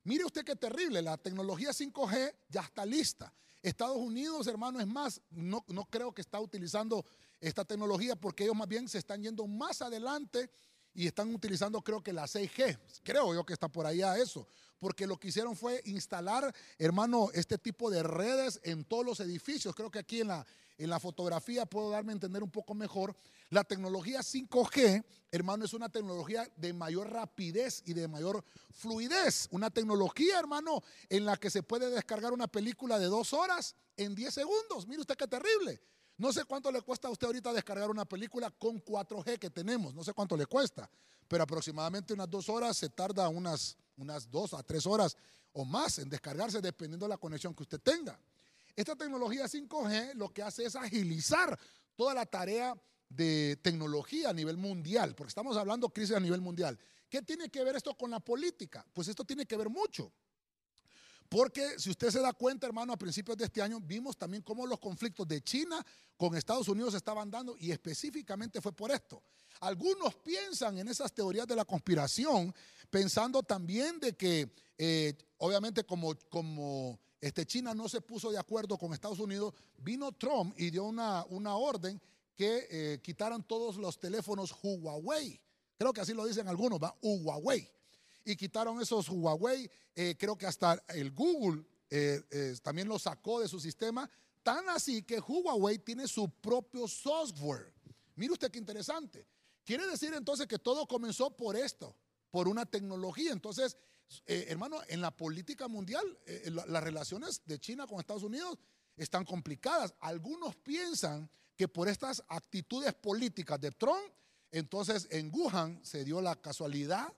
Mire 0.03 0.25
usted 0.25 0.43
qué 0.43 0.57
terrible, 0.57 1.01
la 1.01 1.15
tecnología 1.15 1.69
5G 1.69 2.35
ya 2.49 2.59
está 2.59 2.85
lista. 2.85 3.33
Estados 3.61 3.97
Unidos, 3.97 4.47
hermano, 4.47 4.81
es 4.81 4.87
más, 4.87 5.21
no, 5.29 5.63
no 5.69 5.85
creo 5.85 6.13
que 6.13 6.21
está 6.21 6.41
utilizando 6.41 7.05
esta 7.39 7.65
tecnología 7.65 8.15
porque 8.15 8.43
ellos 8.43 8.55
más 8.55 8.67
bien 8.67 8.87
se 8.87 8.97
están 8.97 9.21
yendo 9.21 9.47
más 9.47 9.81
adelante 9.81 10.49
y 10.93 11.07
están 11.07 11.33
utilizando 11.33 11.81
creo 11.81 12.01
que 12.01 12.13
la 12.13 12.23
6G. 12.25 12.77
Creo 13.03 13.33
yo 13.33 13.45
que 13.45 13.53
está 13.53 13.67
por 13.67 13.85
allá 13.85 14.17
eso 14.17 14.47
porque 14.79 15.07
lo 15.07 15.17
que 15.17 15.29
hicieron 15.29 15.55
fue 15.55 15.81
instalar, 15.85 16.53
hermano, 16.77 17.29
este 17.33 17.57
tipo 17.57 17.89
de 17.89 18.03
redes 18.03 18.59
en 18.63 18.83
todos 18.83 19.05
los 19.05 19.19
edificios. 19.19 19.75
Creo 19.75 19.89
que 19.89 19.99
aquí 19.99 20.21
en 20.21 20.27
la, 20.27 20.45
en 20.77 20.89
la 20.89 20.99
fotografía 20.99 21.65
puedo 21.65 21.89
darme 21.89 22.11
a 22.11 22.13
entender 22.13 22.43
un 22.43 22.51
poco 22.51 22.75
mejor. 22.75 23.15
La 23.49 23.63
tecnología 23.63 24.19
5G, 24.19 25.03
hermano, 25.31 25.65
es 25.65 25.73
una 25.73 25.89
tecnología 25.89 26.47
de 26.55 26.73
mayor 26.73 27.11
rapidez 27.11 27.81
y 27.85 27.93
de 27.93 28.07
mayor 28.07 28.43
fluidez. 28.71 29.47
Una 29.51 29.71
tecnología, 29.71 30.39
hermano, 30.39 30.83
en 31.09 31.25
la 31.25 31.37
que 31.37 31.49
se 31.49 31.63
puede 31.63 31.89
descargar 31.89 32.33
una 32.33 32.47
película 32.47 32.99
de 32.99 33.05
dos 33.05 33.33
horas 33.33 33.75
en 33.97 34.13
10 34.13 34.33
segundos. 34.33 34.87
Mire 34.87 35.01
usted 35.01 35.15
qué 35.15 35.27
terrible. 35.27 35.81
No 36.17 36.31
sé 36.31 36.45
cuánto 36.45 36.71
le 36.71 36.81
cuesta 36.81 37.09
a 37.09 37.11
usted 37.11 37.27
ahorita 37.27 37.51
descargar 37.51 37.89
una 37.89 38.05
película 38.05 38.49
con 38.49 38.83
4G 38.83 39.37
que 39.37 39.49
tenemos, 39.49 39.93
no 39.93 40.03
sé 40.03 40.13
cuánto 40.13 40.37
le 40.37 40.45
cuesta, 40.45 40.89
pero 41.27 41.43
aproximadamente 41.43 42.13
unas 42.13 42.29
dos 42.29 42.47
horas 42.47 42.77
se 42.77 42.89
tarda 42.89 43.27
unas, 43.27 43.77
unas 43.97 44.29
dos 44.31 44.53
a 44.53 44.63
tres 44.63 44.85
horas 44.85 45.17
o 45.51 45.65
más 45.65 45.99
en 45.99 46.09
descargarse 46.09 46.61
dependiendo 46.61 47.05
de 47.05 47.09
la 47.09 47.17
conexión 47.17 47.53
que 47.53 47.63
usted 47.63 47.81
tenga. 47.81 48.17
Esta 48.75 48.95
tecnología 48.95 49.45
5G 49.45 50.13
lo 50.15 50.29
que 50.29 50.43
hace 50.43 50.65
es 50.65 50.75
agilizar 50.75 51.57
toda 51.95 52.13
la 52.13 52.25
tarea 52.25 52.75
de 53.09 53.57
tecnología 53.61 54.29
a 54.29 54.33
nivel 54.33 54.57
mundial, 54.57 55.15
porque 55.15 55.29
estamos 55.29 55.55
hablando 55.57 55.89
crisis 55.89 56.15
a 56.15 56.19
nivel 56.19 56.41
mundial. 56.41 56.77
¿Qué 57.09 57.21
tiene 57.21 57.49
que 57.49 57.63
ver 57.63 57.75
esto 57.75 57.95
con 57.95 58.11
la 58.11 58.19
política? 58.19 58.85
Pues 58.93 59.07
esto 59.07 59.23
tiene 59.23 59.45
que 59.45 59.55
ver 59.55 59.69
mucho. 59.69 60.11
Porque 61.35 61.77
si 61.77 61.89
usted 61.89 62.11
se 62.11 62.21
da 62.21 62.31
cuenta, 62.31 62.65
hermano, 62.65 62.93
a 62.93 62.97
principios 62.97 63.35
de 63.35 63.43
este 63.43 63.61
año 63.61 63.81
vimos 63.81 64.15
también 64.15 64.41
cómo 64.41 64.65
los 64.65 64.79
conflictos 64.79 65.27
de 65.27 65.41
China 65.41 65.85
con 66.15 66.33
Estados 66.33 66.69
Unidos 66.69 66.91
se 66.91 66.97
estaban 66.97 67.29
dando 67.29 67.57
y 67.59 67.71
específicamente 67.71 68.61
fue 68.61 68.71
por 68.71 68.89
esto. 68.89 69.21
Algunos 69.59 70.15
piensan 70.15 70.77
en 70.77 70.87
esas 70.87 71.11
teorías 71.11 71.45
de 71.45 71.57
la 71.57 71.65
conspiración, 71.65 72.55
pensando 72.89 73.43
también 73.43 73.99
de 73.99 74.15
que, 74.15 74.49
eh, 74.77 75.13
obviamente, 75.39 75.83
como, 75.83 76.15
como 76.29 76.97
este 77.19 77.45
China 77.45 77.73
no 77.73 77.89
se 77.89 77.99
puso 77.99 78.31
de 78.31 78.37
acuerdo 78.37 78.77
con 78.77 78.93
Estados 78.93 79.19
Unidos, 79.19 79.53
vino 79.79 80.13
Trump 80.13 80.57
y 80.57 80.69
dio 80.69 80.85
una, 80.85 81.25
una 81.25 81.57
orden 81.57 82.01
que 82.37 82.65
eh, 82.71 83.01
quitaran 83.03 83.43
todos 83.43 83.75
los 83.75 83.99
teléfonos 83.99 84.55
Huawei. 84.63 85.41
Creo 85.77 85.91
que 85.91 85.99
así 85.99 86.13
lo 86.13 86.25
dicen 86.25 86.47
algunos, 86.47 86.79
va, 86.79 86.95
Huawei 87.01 87.74
y 88.25 88.35
quitaron 88.35 88.81
esos 88.81 89.07
Huawei. 89.07 89.69
Eh, 89.95 90.15
creo 90.17 90.37
que 90.37 90.47
hasta 90.47 90.83
el 90.89 91.11
Google 91.11 91.63
eh, 91.89 92.21
eh, 92.31 92.55
también 92.61 92.87
lo 92.87 92.99
sacó 92.99 93.39
de 93.39 93.47
su 93.47 93.59
sistema. 93.59 94.09
Tan 94.43 94.67
así 94.69 95.03
que 95.03 95.19
Huawei 95.19 95.77
tiene 95.79 96.07
su 96.07 96.29
propio 96.29 96.87
software. 96.87 97.71
Mire 98.15 98.33
usted 98.33 98.51
qué 98.51 98.59
interesante. 98.59 99.27
Quiere 99.63 99.87
decir 99.87 100.13
entonces 100.13 100.47
que 100.47 100.59
todo 100.59 100.87
comenzó 100.87 101.31
por 101.31 101.55
esto, 101.55 101.95
por 102.29 102.47
una 102.47 102.65
tecnología. 102.65 103.31
Entonces, 103.31 103.77
hermano, 104.25 104.79
en 104.87 105.01
la 105.01 105.09
política 105.09 105.67
mundial, 105.67 106.05
las 106.67 106.83
relaciones 106.83 107.41
de 107.45 107.59
China 107.59 107.87
con 107.87 107.99
Estados 107.99 108.21
Unidos 108.21 108.59
están 108.95 109.25
complicadas. 109.25 109.95
Algunos 109.99 110.55
piensan 110.57 111.29
que 111.55 111.67
por 111.67 111.87
estas 111.87 112.23
actitudes 112.27 112.93
políticas 112.93 113.59
de 113.59 113.71
Trump, 113.71 114.13
entonces 114.51 115.07
en 115.09 115.31
Wuhan 115.33 115.83
se 115.83 116.05
dio 116.05 116.21
la 116.21 116.35
casualidad 116.35 117.11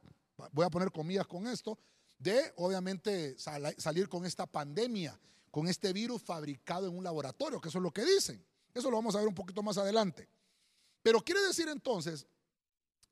voy 0.51 0.65
a 0.65 0.69
poner 0.69 0.91
comillas 0.91 1.27
con 1.27 1.47
esto, 1.47 1.77
de 2.17 2.53
obviamente 2.57 3.37
salir 3.37 4.09
con 4.09 4.25
esta 4.25 4.45
pandemia, 4.45 5.19
con 5.51 5.67
este 5.67 5.93
virus 5.93 6.21
fabricado 6.21 6.87
en 6.87 6.97
un 6.97 7.03
laboratorio, 7.03 7.61
que 7.61 7.69
eso 7.69 7.77
es 7.77 7.83
lo 7.83 7.91
que 7.91 8.05
dicen. 8.05 8.43
Eso 8.73 8.89
lo 8.91 8.97
vamos 8.97 9.15
a 9.15 9.19
ver 9.19 9.27
un 9.27 9.35
poquito 9.35 9.63
más 9.63 9.77
adelante. 9.77 10.27
Pero 11.01 11.21
quiere 11.21 11.41
decir 11.41 11.67
entonces 11.69 12.27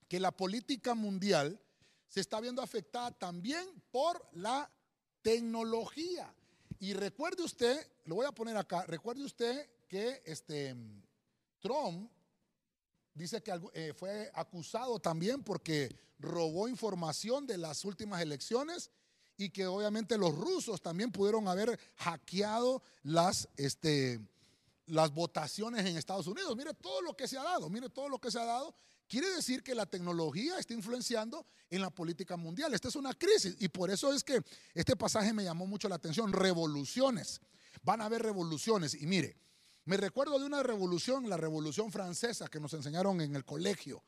que 0.07 0.19
la 0.19 0.31
política 0.31 0.93
mundial 0.93 1.59
se 2.07 2.21
está 2.21 2.39
viendo 2.39 2.61
afectada 2.61 3.11
también 3.11 3.65
por 3.91 4.27
la 4.33 4.71
tecnología. 5.21 6.33
Y 6.79 6.93
recuerde 6.93 7.43
usted, 7.43 7.87
lo 8.05 8.15
voy 8.15 8.25
a 8.25 8.31
poner 8.31 8.57
acá, 8.57 8.85
recuerde 8.85 9.23
usted 9.23 9.69
que 9.87 10.21
este 10.25 10.75
Trump 11.59 12.11
dice 13.15 13.41
que 13.41 13.59
eh, 13.73 13.93
fue 13.97 14.29
acusado 14.35 14.99
también 14.99 15.43
porque 15.43 15.95
robó 16.19 16.67
información 16.67 17.47
de 17.47 17.57
las 17.57 17.83
últimas 17.85 18.21
elecciones 18.21 18.91
y 19.37 19.49
que 19.49 19.65
obviamente 19.65 20.17
los 20.17 20.35
rusos 20.35 20.81
también 20.81 21.11
pudieron 21.11 21.47
haber 21.47 21.79
hackeado 21.95 22.83
las, 23.03 23.49
este, 23.57 24.19
las 24.85 25.11
votaciones 25.11 25.85
en 25.85 25.97
Estados 25.97 26.27
Unidos. 26.27 26.55
Mire 26.55 26.73
todo 26.73 27.01
lo 27.01 27.15
que 27.15 27.27
se 27.27 27.37
ha 27.37 27.43
dado, 27.43 27.69
mire 27.69 27.89
todo 27.89 28.09
lo 28.09 28.19
que 28.19 28.31
se 28.31 28.39
ha 28.39 28.45
dado. 28.45 28.75
Quiere 29.07 29.29
decir 29.29 29.61
que 29.61 29.75
la 29.75 29.85
tecnología 29.85 30.57
está 30.57 30.73
influenciando 30.73 31.45
en 31.69 31.81
la 31.81 31.89
política 31.89 32.37
mundial. 32.37 32.73
Esta 32.73 32.87
es 32.87 32.95
una 32.95 33.13
crisis 33.13 33.55
y 33.59 33.67
por 33.67 33.91
eso 33.91 34.11
es 34.11 34.23
que 34.23 34.41
este 34.73 34.95
pasaje 34.95 35.31
me 35.31 35.43
llamó 35.43 35.67
mucho 35.67 35.87
la 35.87 35.95
atención. 35.95 36.33
Revoluciones. 36.33 37.39
Van 37.83 38.01
a 38.01 38.05
haber 38.05 38.23
revoluciones. 38.23 38.95
Y 38.95 39.05
mire, 39.05 39.37
me 39.85 39.97
recuerdo 39.97 40.39
de 40.39 40.45
una 40.45 40.63
revolución, 40.63 41.29
la 41.29 41.37
revolución 41.37 41.91
francesa 41.91 42.47
que 42.47 42.59
nos 42.59 42.73
enseñaron 42.73 43.21
en 43.21 43.35
el 43.35 43.45
colegio. 43.45 44.03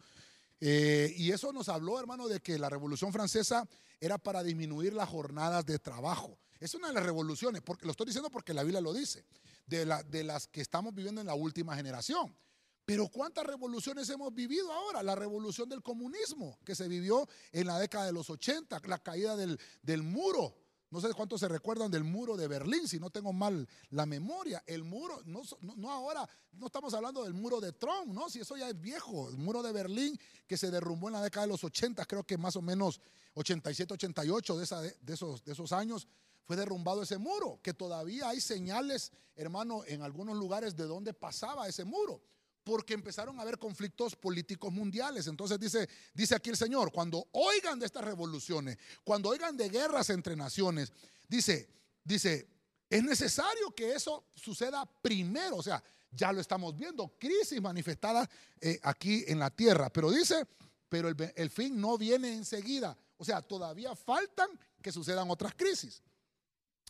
Eh, 0.59 1.13
y 1.17 1.31
eso 1.31 1.53
nos 1.53 1.69
habló, 1.69 1.99
hermano, 1.99 2.27
de 2.27 2.39
que 2.39 2.57
la 2.57 2.69
revolución 2.69 3.13
francesa 3.13 3.67
era 3.99 4.17
para 4.17 4.43
disminuir 4.43 4.93
las 4.93 5.07
jornadas 5.07 5.65
de 5.65 5.77
trabajo. 5.77 6.39
Es 6.59 6.73
una 6.73 6.87
de 6.87 6.95
las 6.95 7.03
revoluciones, 7.03 7.61
porque 7.61 7.85
lo 7.85 7.91
estoy 7.91 8.07
diciendo 8.07 8.31
porque 8.31 8.55
la 8.55 8.63
Biblia 8.63 8.81
lo 8.81 8.91
dice, 8.91 9.23
de, 9.67 9.85
la, 9.85 10.01
de 10.01 10.23
las 10.23 10.47
que 10.47 10.61
estamos 10.61 10.95
viviendo 10.95 11.21
en 11.21 11.27
la 11.27 11.35
última 11.35 11.75
generación. 11.75 12.35
Pero 12.83 13.09
¿cuántas 13.09 13.45
revoluciones 13.45 14.09
hemos 14.09 14.33
vivido 14.33 14.71
ahora? 14.71 15.03
La 15.03 15.13
revolución 15.13 15.69
del 15.69 15.83
comunismo 15.83 16.57
que 16.65 16.73
se 16.73 16.87
vivió 16.87 17.27
en 17.51 17.67
la 17.67 17.77
década 17.77 18.05
de 18.05 18.13
los 18.13 18.29
80, 18.29 18.81
la 18.85 18.97
caída 18.97 19.35
del 19.35 20.03
muro 20.03 20.55
no 20.89 21.01
sé 21.01 21.13
cuántos 21.13 21.41
se 21.41 21.47
recuerdan 21.47 21.91
del 21.91 22.03
muro 22.03 22.37
de 22.37 22.47
Berlín, 22.47 22.87
si 22.87 22.99
no 22.99 23.09
tengo 23.09 23.33
mal 23.33 23.67
la 23.89 24.05
memoria. 24.05 24.63
El 24.65 24.83
muro, 24.83 25.21
no, 25.25 25.41
no, 25.75 25.91
ahora, 25.91 26.27
no 26.53 26.67
estamos 26.67 26.93
hablando 26.93 27.23
del 27.23 27.33
muro 27.33 27.59
de 27.59 27.73
Trump, 27.73 28.07
¿no? 28.07 28.29
Si 28.29 28.39
eso 28.39 28.55
ya 28.55 28.69
es 28.69 28.79
viejo. 28.79 29.29
El 29.29 29.37
muro 29.37 29.61
de 29.61 29.73
Berlín 29.73 30.17
que 30.47 30.55
se 30.55 30.71
derrumbó 30.71 31.09
en 31.09 31.13
la 31.13 31.21
década 31.21 31.45
de 31.45 31.51
los 31.51 31.63
80, 31.63 32.05
creo 32.05 32.23
que 32.23 32.37
más 32.37 32.55
o 32.55 32.61
menos 32.61 33.01
87, 33.33 33.93
88 33.95 34.57
de, 34.57 34.63
esa, 34.63 34.81
de, 34.81 34.95
esos, 35.07 35.43
de 35.43 35.51
esos 35.51 35.73
años 35.73 36.07
fue 36.45 36.55
derrumbado 36.55 37.03
ese 37.03 37.17
muro. 37.17 37.59
Que 37.61 37.73
todavía 37.73 38.29
hay 38.29 38.39
señales, 38.39 39.11
hermano, 39.35 39.83
en 39.87 40.03
algunos 40.03 40.37
lugares 40.37 40.77
de 40.77 40.85
dónde 40.85 41.13
pasaba 41.13 41.67
ese 41.67 41.83
muro 41.83 42.21
porque 42.67 42.95
empezaron 42.95 43.39
a 43.39 43.43
haber 43.43 43.57
conflictos 43.57 44.13
políticos 44.13 44.73
mundiales. 44.73 45.25
Entonces 45.27 45.57
dice, 45.57 45.87
dice 46.13 46.35
aquí 46.35 46.49
el 46.49 46.57
Señor, 46.57 46.91
cuando 46.91 47.25
oigan 47.31 47.79
de 47.79 47.85
estas 47.85 48.03
revoluciones, 48.03 48.77
cuando 49.05 49.29
oigan 49.29 49.55
de 49.55 49.69
guerras 49.69 50.09
entre 50.09 50.35
naciones, 50.35 50.91
dice, 51.29 51.69
dice, 52.03 52.45
es 52.89 53.01
necesario 53.01 53.73
que 53.73 53.93
eso 53.93 54.25
suceda 54.35 54.85
primero, 55.01 55.55
o 55.55 55.63
sea, 55.63 55.81
ya 56.11 56.33
lo 56.33 56.41
estamos 56.41 56.75
viendo, 56.75 57.07
crisis 57.17 57.61
manifestadas 57.61 58.27
eh, 58.59 58.77
aquí 58.83 59.23
en 59.27 59.39
la 59.39 59.49
tierra, 59.49 59.89
pero 59.89 60.11
dice, 60.11 60.45
pero 60.89 61.07
el, 61.07 61.15
el 61.37 61.49
fin 61.49 61.79
no 61.79 61.97
viene 61.97 62.33
enseguida, 62.33 62.97
o 63.15 63.23
sea, 63.23 63.41
todavía 63.41 63.95
faltan 63.95 64.49
que 64.81 64.91
sucedan 64.91 65.31
otras 65.31 65.53
crisis. 65.55 66.03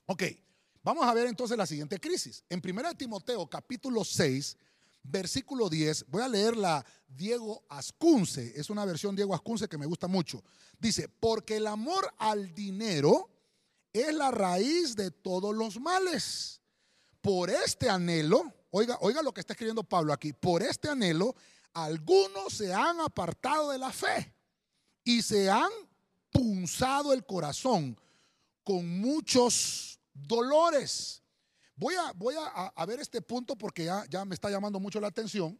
Ok, 0.07 0.23
vamos 0.81 1.05
a 1.05 1.13
ver 1.13 1.27
entonces 1.27 1.55
la 1.55 1.67
siguiente 1.67 1.99
crisis. 1.99 2.43
En 2.49 2.63
1 2.67 2.95
Timoteo 2.95 3.47
capítulo 3.47 4.03
6, 4.03 4.57
versículo 5.03 5.69
10, 5.69 6.05
voy 6.09 6.21
a 6.21 6.27
leer 6.27 6.57
la 6.57 6.85
Diego 7.07 7.63
Ascunce, 7.69 8.53
es 8.55 8.69
una 8.69 8.85
versión 8.85 9.15
Diego 9.15 9.33
Ascunce 9.33 9.67
que 9.67 9.77
me 9.77 9.85
gusta 9.85 10.07
mucho. 10.07 10.43
Dice, 10.79 11.09
porque 11.09 11.57
el 11.57 11.67
amor 11.67 12.13
al 12.17 12.53
dinero 12.53 13.29
es 13.93 14.13
la 14.13 14.31
raíz 14.31 14.95
de 14.95 15.11
todos 15.11 15.55
los 15.55 15.79
males. 15.79 16.61
Por 17.21 17.49
este 17.49 17.89
anhelo, 17.89 18.53
oiga, 18.71 18.97
oiga 19.01 19.21
lo 19.21 19.33
que 19.33 19.41
está 19.41 19.53
escribiendo 19.53 19.83
Pablo 19.83 20.13
aquí, 20.13 20.33
por 20.33 20.61
este 20.61 20.89
anhelo, 20.89 21.35
algunos 21.73 22.53
se 22.53 22.73
han 22.73 22.99
apartado 23.01 23.71
de 23.71 23.77
la 23.77 23.91
fe 23.91 24.33
y 25.03 25.21
se 25.21 25.49
han 25.49 25.71
punzado 26.31 27.13
el 27.13 27.25
corazón 27.25 27.99
con 28.63 28.99
muchos 28.99 29.99
dolores. 30.13 31.23
Voy 31.77 31.93
a, 31.93 32.11
voy 32.13 32.33
a, 32.35 32.85
ver 32.87 32.99
este 32.99 33.21
punto 33.21 33.55
porque 33.55 33.85
ya, 33.85 34.25
me 34.25 34.33
está 34.33 34.49
llamando 34.49 34.79
mucho 34.79 34.99
la 34.99 35.07
atención. 35.07 35.59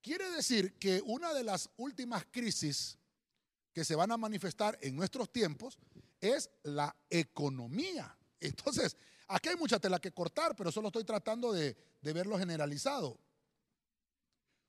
Quiere 0.00 0.30
decir 0.30 0.78
que 0.78 1.02
una 1.04 1.34
de 1.34 1.44
las 1.44 1.68
últimas 1.76 2.24
crisis 2.30 2.98
que 3.74 3.84
se 3.84 3.94
van 3.94 4.10
a 4.10 4.16
manifestar 4.16 4.78
en 4.80 4.96
nuestros 4.96 5.30
tiempos 5.30 5.78
es 6.20 6.50
la 6.62 6.96
economía. 7.10 8.16
Entonces, 8.40 8.96
aquí 9.28 9.50
hay 9.50 9.56
mucha 9.56 9.78
tela 9.78 10.00
que 10.00 10.10
cortar, 10.10 10.56
pero 10.56 10.72
solo 10.72 10.88
estoy 10.88 11.04
tratando 11.04 11.52
de, 11.52 11.76
de 12.00 12.12
verlo 12.14 12.38
generalizado. 12.38 13.20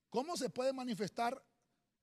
¿Cómo 0.10 0.36
se 0.36 0.50
puede 0.50 0.74
manifestar 0.74 1.42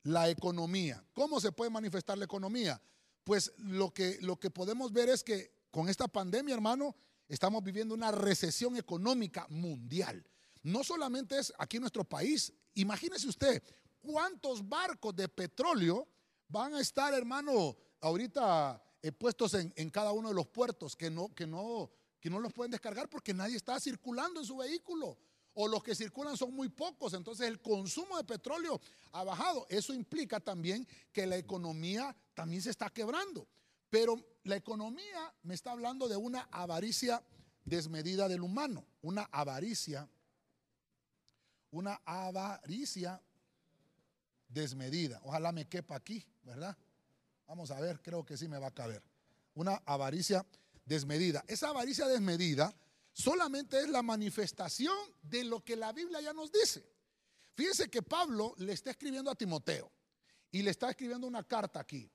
la 0.05 0.31
economía? 0.31 1.05
¿Cómo 1.13 1.39
se 1.39 1.53
puede 1.53 1.71
manifestar 1.71 2.17
la 2.17 2.25
economía? 2.25 2.81
Pues 3.25 3.53
lo 3.59 3.93
que, 3.93 4.17
lo 4.23 4.41
que 4.41 4.51
podemos 4.51 4.91
ver 4.91 5.11
es 5.11 5.23
que 5.23 5.53
con 5.71 5.91
esta 5.91 6.09
pandemia, 6.09 6.55
hermano, 6.55 6.97
estamos 7.31 7.63
viviendo 7.63 7.95
una 7.95 8.11
recesión 8.11 8.77
económica 8.77 9.47
mundial. 9.51 10.25
No 10.63 10.85
solamente 10.85 11.39
es 11.39 11.53
aquí 11.59 11.77
en 11.77 11.83
nuestro 11.83 12.05
país. 12.05 12.53
Imagínese 12.75 13.29
usted 13.29 13.63
cuántos 14.01 14.69
barcos 14.69 15.15
de 15.15 15.29
petróleo 15.29 16.09
van 16.49 16.75
a 16.75 16.81
estar, 16.81 17.15
hermano, 17.15 17.77
ahorita 18.01 18.83
eh, 19.03 19.13
puestos 19.13 19.55
en, 19.55 19.91
cada 19.91 20.13
uno 20.13 20.29
de 20.29 20.35
los 20.35 20.49
puertos 20.49 20.97
que 20.97 21.09
no, 21.09 21.33
que, 21.35 21.47
no, 21.47 21.91
que 22.19 22.29
no 22.29 22.41
los 22.41 22.53
pueden 22.53 22.73
descargar 22.73 23.09
porque 23.09 23.33
nadie 23.33 23.57
está 23.57 23.79
circulando 23.79 24.41
en 24.41 24.47
su 24.47 24.57
vehículo. 24.57 25.17
O 25.55 25.69
los 25.69 25.83
que 25.83 25.95
circulan 25.95 26.37
son 26.37 26.55
muy 26.55 26.69
pocos, 26.69 27.13
entonces 27.13 27.49
el 27.49 27.61
consumo 27.61 28.17
de 28.17 28.25
petróleo 28.25 28.81
ha 29.13 29.25
bajado. 29.25 29.67
Eso 29.69 29.93
implica 29.93 30.41
también 30.41 30.87
que 31.13 31.26
la 31.26 31.37
economía 31.37 32.17
también 32.35 32.63
se 32.63 32.71
está 32.71 32.89
quebrando. 32.91 33.47
Pero 33.89 34.17
la 34.45 34.57
economía 34.57 35.35
me 35.43 35.55
está 35.55 35.73
hablando 35.73 36.09
de 36.09 36.17
una 36.17 36.49
avaricia 36.50 37.23
desmedida 37.65 38.29
del 38.29 38.43
humano, 38.43 38.87
una 39.03 39.29
avaricia, 39.31 40.09
una 41.71 42.00
avaricia 42.05 43.21
desmedida. 44.49 45.21
Ojalá 45.25 45.53
me 45.53 45.69
quepa 45.69 45.97
aquí, 45.97 46.25
¿verdad? 46.43 46.76
Vamos 47.47 47.71
a 47.71 47.81
ver, 47.81 48.00
creo 48.00 48.25
que 48.25 48.37
sí 48.37 48.49
me 48.49 48.59
va 48.59 48.69
a 48.69 48.75
caber. 48.75 49.03
Una 49.55 49.83
avaricia 49.85 50.47
desmedida. 50.85 51.45
Esa 51.47 51.69
avaricia 51.69 52.07
desmedida 52.07 52.75
solamente 53.13 53.79
es 53.81 53.89
la 53.89 54.03
manifestación 54.03 54.97
de 55.23 55.45
lo 55.45 55.65
que 55.65 55.76
la 55.76 55.93
Biblia 55.93 56.21
ya 56.21 56.33
nos 56.33 56.50
dice. 56.50 56.85
Fíjense 57.55 57.91
que 57.91 58.03
Pablo 58.03 58.55
le 58.59 58.73
está 58.73 58.91
escribiendo 58.91 59.31
a 59.31 59.35
Timoteo 59.35 59.91
y 60.50 60.63
le 60.63 60.71
está 60.71 60.91
escribiendo 60.91 61.26
una 61.26 61.43
carta 61.45 61.81
aquí. 61.81 62.11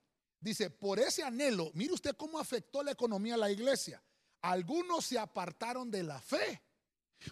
Dice, 0.46 0.70
por 0.70 1.00
ese 1.00 1.24
anhelo, 1.24 1.72
mire 1.74 1.94
usted 1.96 2.16
cómo 2.16 2.38
afectó 2.38 2.84
la 2.84 2.92
economía 2.92 3.34
a 3.34 3.38
la 3.38 3.50
iglesia. 3.50 4.04
Algunos 4.44 5.04
se 5.04 5.18
apartaron 5.18 5.90
de 5.90 6.04
la 6.04 6.22
fe. 6.22 6.62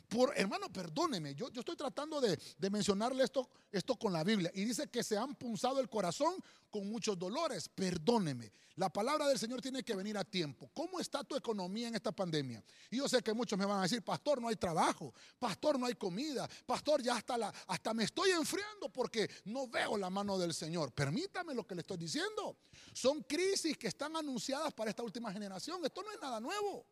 Por, 0.08 0.34
hermano, 0.38 0.72
perdóneme, 0.72 1.36
yo, 1.36 1.50
yo 1.52 1.60
estoy 1.60 1.76
tratando 1.76 2.22
de, 2.22 2.38
mencionarle 2.70 3.24
esto, 3.24 3.50
esto 3.72 3.96
con 3.96 4.14
la 4.14 4.24
Biblia. 4.24 4.52
Y 4.54 4.66
dice 4.66 4.88
que 4.88 5.04
se 5.04 5.18
han 5.18 5.36
punzado 5.36 5.80
el 5.80 5.90
corazón 5.90 6.36
con 6.70 6.90
muchos 6.90 7.18
dolores. 7.18 7.70
Perdóneme. 7.70 8.52
La 8.76 8.90
palabra 8.90 9.28
del 9.28 9.38
Señor 9.38 9.62
tiene 9.62 9.84
que 9.84 9.96
venir 9.96 10.18
a 10.18 10.24
tiempo. 10.24 10.72
¿Cómo 10.74 11.00
está 11.00 11.24
tu 11.24 11.36
economía 11.36 11.88
en 11.88 11.96
esta 11.96 12.12
pandemia? 12.12 12.64
Y 12.90 12.98
yo 12.98 13.08
sé 13.08 13.22
que 13.22 13.32
muchos 13.32 13.58
me 13.60 13.66
van 13.66 13.80
a 13.80 13.84
decir, 13.84 14.02
pastor, 14.02 14.42
no 14.42 14.48
hay 14.48 14.56
trabajo, 14.56 15.14
pastor, 15.38 15.78
no 15.78 15.86
hay 15.86 15.94
comida, 15.94 16.50
pastor, 16.66 17.04
ya 17.04 17.16
hasta, 17.16 17.38
la, 17.38 17.54
hasta 17.68 17.94
me 17.94 18.04
estoy 18.04 18.32
enfriando 18.32 18.90
porque 18.90 19.30
no 19.46 19.68
veo 19.68 19.96
la 19.96 20.10
mano 20.10 20.40
del 20.40 20.56
Señor. 20.56 20.92
Permítame 20.92 21.54
lo 21.54 21.68
que 21.68 21.76
le 21.76 21.82
estoy 21.82 21.98
diciendo. 21.98 22.58
Son 22.94 23.22
crisis 23.22 23.78
que 23.78 23.88
están 23.88 24.16
anunciadas 24.16 24.74
para 24.74 24.90
esta 24.90 25.04
última 25.04 25.32
generación. 25.32 25.86
Esto 25.86 26.02
no 26.02 26.12
es 26.12 26.20
nada 26.20 26.40
nuevo. 26.40 26.88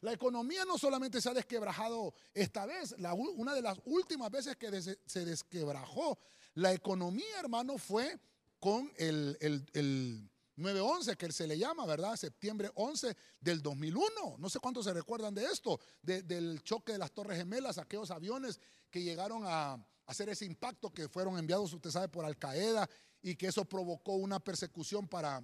La 0.00 0.12
economía 0.12 0.64
no 0.64 0.78
solamente 0.78 1.20
se 1.20 1.28
ha 1.28 1.34
desquebrajado 1.34 2.14
esta 2.34 2.66
vez, 2.66 2.94
una 3.36 3.54
de 3.54 3.62
las 3.62 3.78
últimas 3.84 4.30
veces 4.30 4.56
que 4.56 4.80
se 4.80 5.24
desquebrajó 5.24 6.18
la 6.54 6.72
economía, 6.72 7.40
hermano, 7.40 7.78
fue 7.78 8.18
con 8.60 8.92
el, 8.96 9.36
el, 9.40 10.28
9-11, 10.56 11.16
que 11.16 11.32
se 11.32 11.46
le 11.46 11.58
llama, 11.58 11.86
¿verdad? 11.86 12.14
Septiembre 12.14 12.70
11 12.74 13.16
del 13.40 13.62
2001. 13.62 14.36
No 14.38 14.50
sé 14.50 14.58
cuántos 14.60 14.84
se 14.84 14.92
recuerdan 14.92 15.34
de 15.34 15.46
esto, 15.46 15.80
del 16.02 16.62
choque 16.62 16.92
de 16.92 16.98
las 16.98 17.12
Torres 17.12 17.38
Gemelas, 17.38 17.78
aquellos 17.78 18.10
aviones 18.10 18.60
que 18.90 19.02
llegaron 19.02 19.44
a 19.46 19.82
hacer 20.06 20.28
ese 20.28 20.44
impacto 20.44 20.92
que 20.92 21.08
fueron 21.08 21.38
enviados, 21.38 21.72
usted 21.72 21.90
sabe, 21.90 22.08
por 22.08 22.24
Al 22.24 22.36
Qaeda 22.36 22.88
y 23.22 23.34
que 23.34 23.46
eso 23.46 23.64
provocó 23.64 24.12
una 24.12 24.40
persecución 24.40 25.08
para 25.08 25.42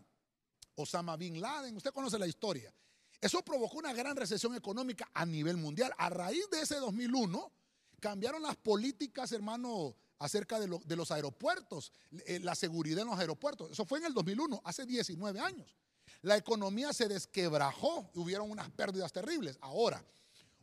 Osama 0.75 1.17
Bin 1.17 1.41
Laden. 1.41 1.75
Usted 1.75 1.93
conoce 1.93 2.19
la 2.19 2.27
historia. 2.27 2.73
Eso 3.21 3.43
provocó 3.45 3.79
una 3.79 3.93
gran 3.93 4.17
recesión 4.17 4.55
económica 4.55 5.11
a 5.13 5.27
nivel 5.27 5.57
mundial. 5.57 5.93
A 5.99 6.09
raíz 6.09 6.49
de 6.51 6.61
ese 6.61 6.77
2001, 6.77 7.53
cambiaron 8.01 8.43
las 8.43 8.57
políticas, 8.57 9.33
hermano, 9.33 9.97
acerca 10.19 10.59
de, 10.61 10.97
los 10.97 11.11
aeropuertos, 11.11 11.93
eh, 12.27 12.41
la 12.41 12.55
seguridad 12.55 13.03
en 13.03 13.09
los 13.09 13.19
aeropuertos. 13.19 13.71
Eso 13.71 13.85
fue 13.85 13.99
en 13.99 14.07
el 14.07 14.15
2001, 14.15 14.61
hace 14.65 14.87
19 14.87 15.41
años. 15.41 15.77
La 16.23 16.37
economía 16.37 16.93
se 16.93 17.09
desquebrajó 17.09 18.11
y 18.15 18.19
hubieron 18.19 18.51
unas 18.51 18.71
pérdidas 18.71 19.13
terribles. 19.13 19.59
Ahora, 19.61 20.05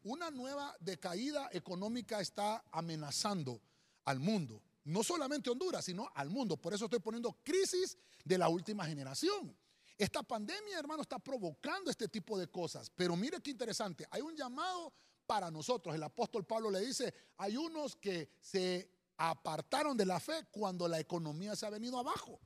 una 0.03 0.29
nueva 0.29 0.75
decaída 0.79 1.49
económica 1.51 2.19
está 2.19 2.63
amenazando 2.71 3.61
al 4.03 4.19
mundo. 4.19 4.61
No 4.83 5.03
solamente 5.03 5.49
Honduras, 5.49 5.85
sino 5.85 6.09
al 6.13 6.29
mundo. 6.29 6.57
Por 6.57 6.73
eso 6.73 6.85
estoy 6.85 6.99
poniendo 6.99 7.37
crisis 7.43 7.97
de 8.23 8.37
la 8.37 8.49
última 8.49 8.85
generación. 8.85 9.55
Esta 9.97 10.23
pandemia, 10.23 10.77
hermano, 10.77 11.01
está 11.01 11.19
provocando 11.19 11.89
este 11.89 12.07
tipo 12.07 12.37
de 12.37 12.47
cosas. 12.47 12.89
Pero 12.95 13.15
mire 13.15 13.41
qué 13.41 13.51
interesante, 13.51 14.05
hay 14.11 14.21
un 14.21 14.35
llamado 14.35 14.93
para 15.25 15.49
nosotros. 15.49 15.95
El 15.95 16.03
apóstol 16.03 16.45
Pablo 16.45 16.69
le 16.69 16.81
dice, 16.81 17.13
hay 17.37 17.55
unos 17.57 17.95
que 17.95 18.29
se 18.39 18.91
apartaron 19.17 19.95
de 19.95 20.05
la 20.05 20.19
fe 20.19 20.47
cuando 20.51 20.87
la 20.87 20.99
economía 20.99 21.55
se 21.55 21.65
ha 21.65 21.69
venido 21.69 21.97
abajo. 21.97 22.39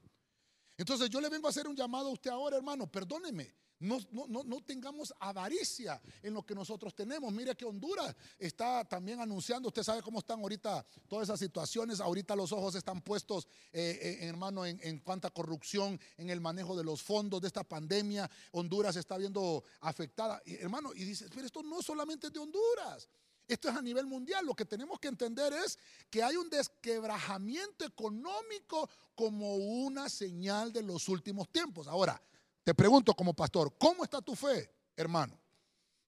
Entonces 0.77 1.09
yo 1.09 1.19
le 1.19 1.29
vengo 1.29 1.47
a 1.47 1.49
hacer 1.49 1.67
un 1.67 1.75
llamado 1.75 2.09
a 2.09 2.13
usted 2.13 2.31
ahora, 2.31 2.57
hermano, 2.57 2.89
perdóneme. 2.89 3.53
No, 3.79 3.97
no, 4.11 4.61
tengamos 4.65 5.13
avaricia 5.19 6.01
en 6.21 6.33
lo 6.33 6.45
que 6.45 6.53
nosotros 6.53 6.93
tenemos. 6.93 7.31
Mire 7.31 7.55
que 7.55 7.63
Honduras 7.63 8.13
está 8.37 8.83
también 8.83 9.21
anunciando, 9.21 9.69
usted 9.69 9.83
sabe 9.83 10.01
cómo 10.01 10.19
están 10.19 10.41
ahorita 10.41 10.85
todas 11.07 11.29
esas 11.29 11.39
situaciones, 11.39 12.01
ahorita 12.01 12.35
los 12.35 12.51
ojos 12.51 12.75
están 12.75 13.01
puestos, 13.01 13.47
eh, 13.71 13.97
eh, 14.01 14.27
hermano, 14.27 14.65
en, 14.65 14.79
en 14.83 14.99
cuanta 14.99 15.29
corrupción, 15.29 15.99
en 16.17 16.29
el 16.29 16.41
manejo 16.41 16.75
de 16.75 16.83
los 16.83 17.01
fondos 17.01 17.39
de 17.39 17.47
esta 17.47 17.63
pandemia. 17.63 18.29
Honduras 18.51 18.97
está 18.97 19.17
viendo 19.17 19.63
afectada. 19.79 20.41
hermano, 20.45 20.91
y 20.93 21.05
dice, 21.05 21.27
pero 21.33 21.45
esto 21.45 21.63
no 21.63 21.81
solamente 21.81 22.29
de 22.29 22.39
Honduras. 22.39 23.07
Esto 23.49 23.67
es 23.69 23.75
a 23.75 23.81
nivel 23.81 24.05
mundial. 24.05 24.45
Lo 24.45 24.53
que 24.53 24.65
tenemos 24.65 24.99
que 24.99 25.07
entender 25.07 25.51
es 25.53 25.79
que 26.11 26.21
hay 26.21 26.35
un 26.35 26.51
desquebrajamiento 26.51 27.83
económico 27.83 28.87
como 29.15 29.55
una 29.55 30.07
señal 30.07 30.71
de 30.71 30.83
los 30.83 31.09
últimos 31.09 31.49
tiempos. 31.49 31.87
Ahora, 31.87 32.21
te 32.69 32.75
pregunto 32.75 33.15
como 33.15 33.33
pastor, 33.33 33.75
¿cómo 33.79 34.03
está 34.03 34.21
tu 34.21 34.35
fe, 34.35 34.71
hermano? 34.95 35.41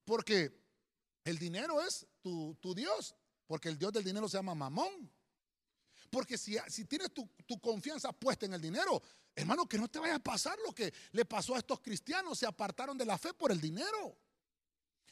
Porque 0.06 0.56
el 1.24 1.40
dinero 1.40 1.82
es 1.82 2.06
tu, 2.22 2.56
Dios, 2.76 3.16
porque 3.48 3.68
el 3.68 3.80
Dios 3.80 3.92
del 3.92 4.04
dinero 4.04 4.30
se 4.30 4.38
llama 4.38 4.54
mamón. 4.54 5.12
Porque 6.12 6.38
si, 6.38 6.60
tienes 6.86 7.12
tu, 7.16 7.28
tu, 7.48 7.60
confianza 7.60 8.14
puesta 8.14 8.46
en 8.46 8.54
el 8.54 8.62
dinero, 8.62 9.02
hermano, 9.34 9.68
que 9.68 9.80
no 9.80 9.88
te 9.88 9.98
vaya 9.98 10.18
a 10.18 10.20
pasar 10.20 10.56
lo 10.64 10.72
que 10.72 10.94
le 11.14 11.26
pasó 11.26 11.56
a 11.56 11.58
estos 11.58 11.80
cristianos, 11.80 12.38
se 12.38 12.46
apartaron 12.46 12.96
de 12.96 13.06
la 13.06 13.18
fe 13.18 13.34
por 13.34 13.52
el 13.52 13.60
dinero. 13.60 14.16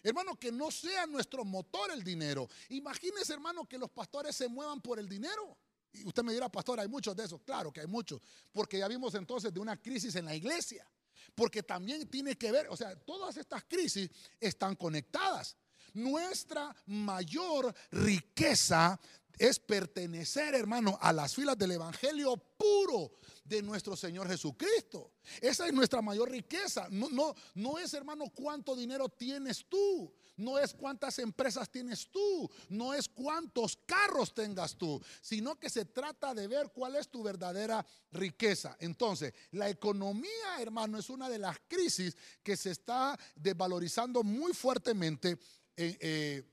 Hermano, 0.03 0.35
que 0.35 0.51
no 0.51 0.69
sea 0.69 1.07
nuestro 1.07 1.43
motor 1.43 1.89
el 1.89 2.03
dinero. 2.03 2.47
Imagínese, 2.69 3.33
hermano, 3.33 3.67
que 3.67 3.79
los 3.79 3.89
pastores 3.89 4.35
se 4.35 4.47
muevan 4.47 4.81
por 4.81 4.99
el 4.99 5.09
dinero. 5.09 5.57
Y 5.93 6.05
usted 6.05 6.21
me 6.21 6.31
dirá, 6.31 6.47
pastor, 6.47 6.79
hay 6.79 6.87
muchos 6.87 7.15
de 7.15 7.25
esos. 7.25 7.41
Claro 7.41 7.73
que 7.73 7.81
hay 7.81 7.87
muchos. 7.87 8.21
Porque 8.51 8.77
ya 8.77 8.87
vimos 8.87 9.15
entonces 9.15 9.51
de 9.51 9.59
una 9.59 9.81
crisis 9.81 10.13
en 10.13 10.25
la 10.25 10.35
iglesia. 10.35 10.87
Porque 11.35 11.63
también 11.63 12.07
tiene 12.07 12.37
que 12.37 12.51
ver, 12.51 12.67
o 12.69 12.77
sea, 12.77 12.95
todas 12.95 13.37
estas 13.37 13.63
crisis 13.65 14.09
están 14.39 14.75
conectadas. 14.75 15.55
Nuestra 15.93 16.75
mayor 16.85 17.73
riqueza 17.91 18.99
es 19.37 19.57
pertenecer, 19.59 20.53
hermano, 20.53 20.97
a 21.01 21.13
las 21.13 21.33
filas 21.33 21.57
del 21.57 21.71
Evangelio 21.71 22.35
puro 22.57 23.11
de 23.49 23.63
nuestro 23.63 23.95
Señor 23.95 24.27
Jesucristo. 24.27 25.11
Esa 25.41 25.67
es 25.67 25.73
nuestra 25.73 26.01
mayor 26.01 26.29
riqueza. 26.29 26.87
No, 26.91 27.79
es, 27.79 27.93
hermano, 27.95 28.25
cuánto 28.33 28.75
dinero 28.75 29.09
tienes 29.09 29.65
tú. 29.67 30.13
No 30.37 30.59
es 30.59 30.73
cuántas 30.73 31.17
empresas 31.19 31.69
tienes 31.69 32.07
tú. 32.11 32.49
No 32.69 32.93
es 32.93 33.09
cuántos 33.09 33.75
carros 33.87 34.33
tengas 34.35 34.77
tú. 34.77 35.01
Sino 35.19 35.59
que 35.59 35.69
se 35.69 35.85
trata 35.85 36.35
de 36.35 36.47
ver 36.47 36.71
cuál 36.71 36.95
es 36.95 37.09
tu 37.09 37.23
verdadera 37.23 37.83
riqueza. 38.11 38.77
Entonces, 38.79 39.33
la 39.51 39.67
economía, 39.67 40.61
hermano, 40.61 40.99
es 40.99 41.09
una 41.09 41.27
de 41.27 41.39
las 41.39 41.57
crisis 41.67 42.15
que 42.43 42.55
se 42.55 42.69
está 42.69 43.19
desvalorizando 43.35 44.21
muy 44.23 44.53
fuertemente. 44.53 45.39
Eh, 45.75 46.43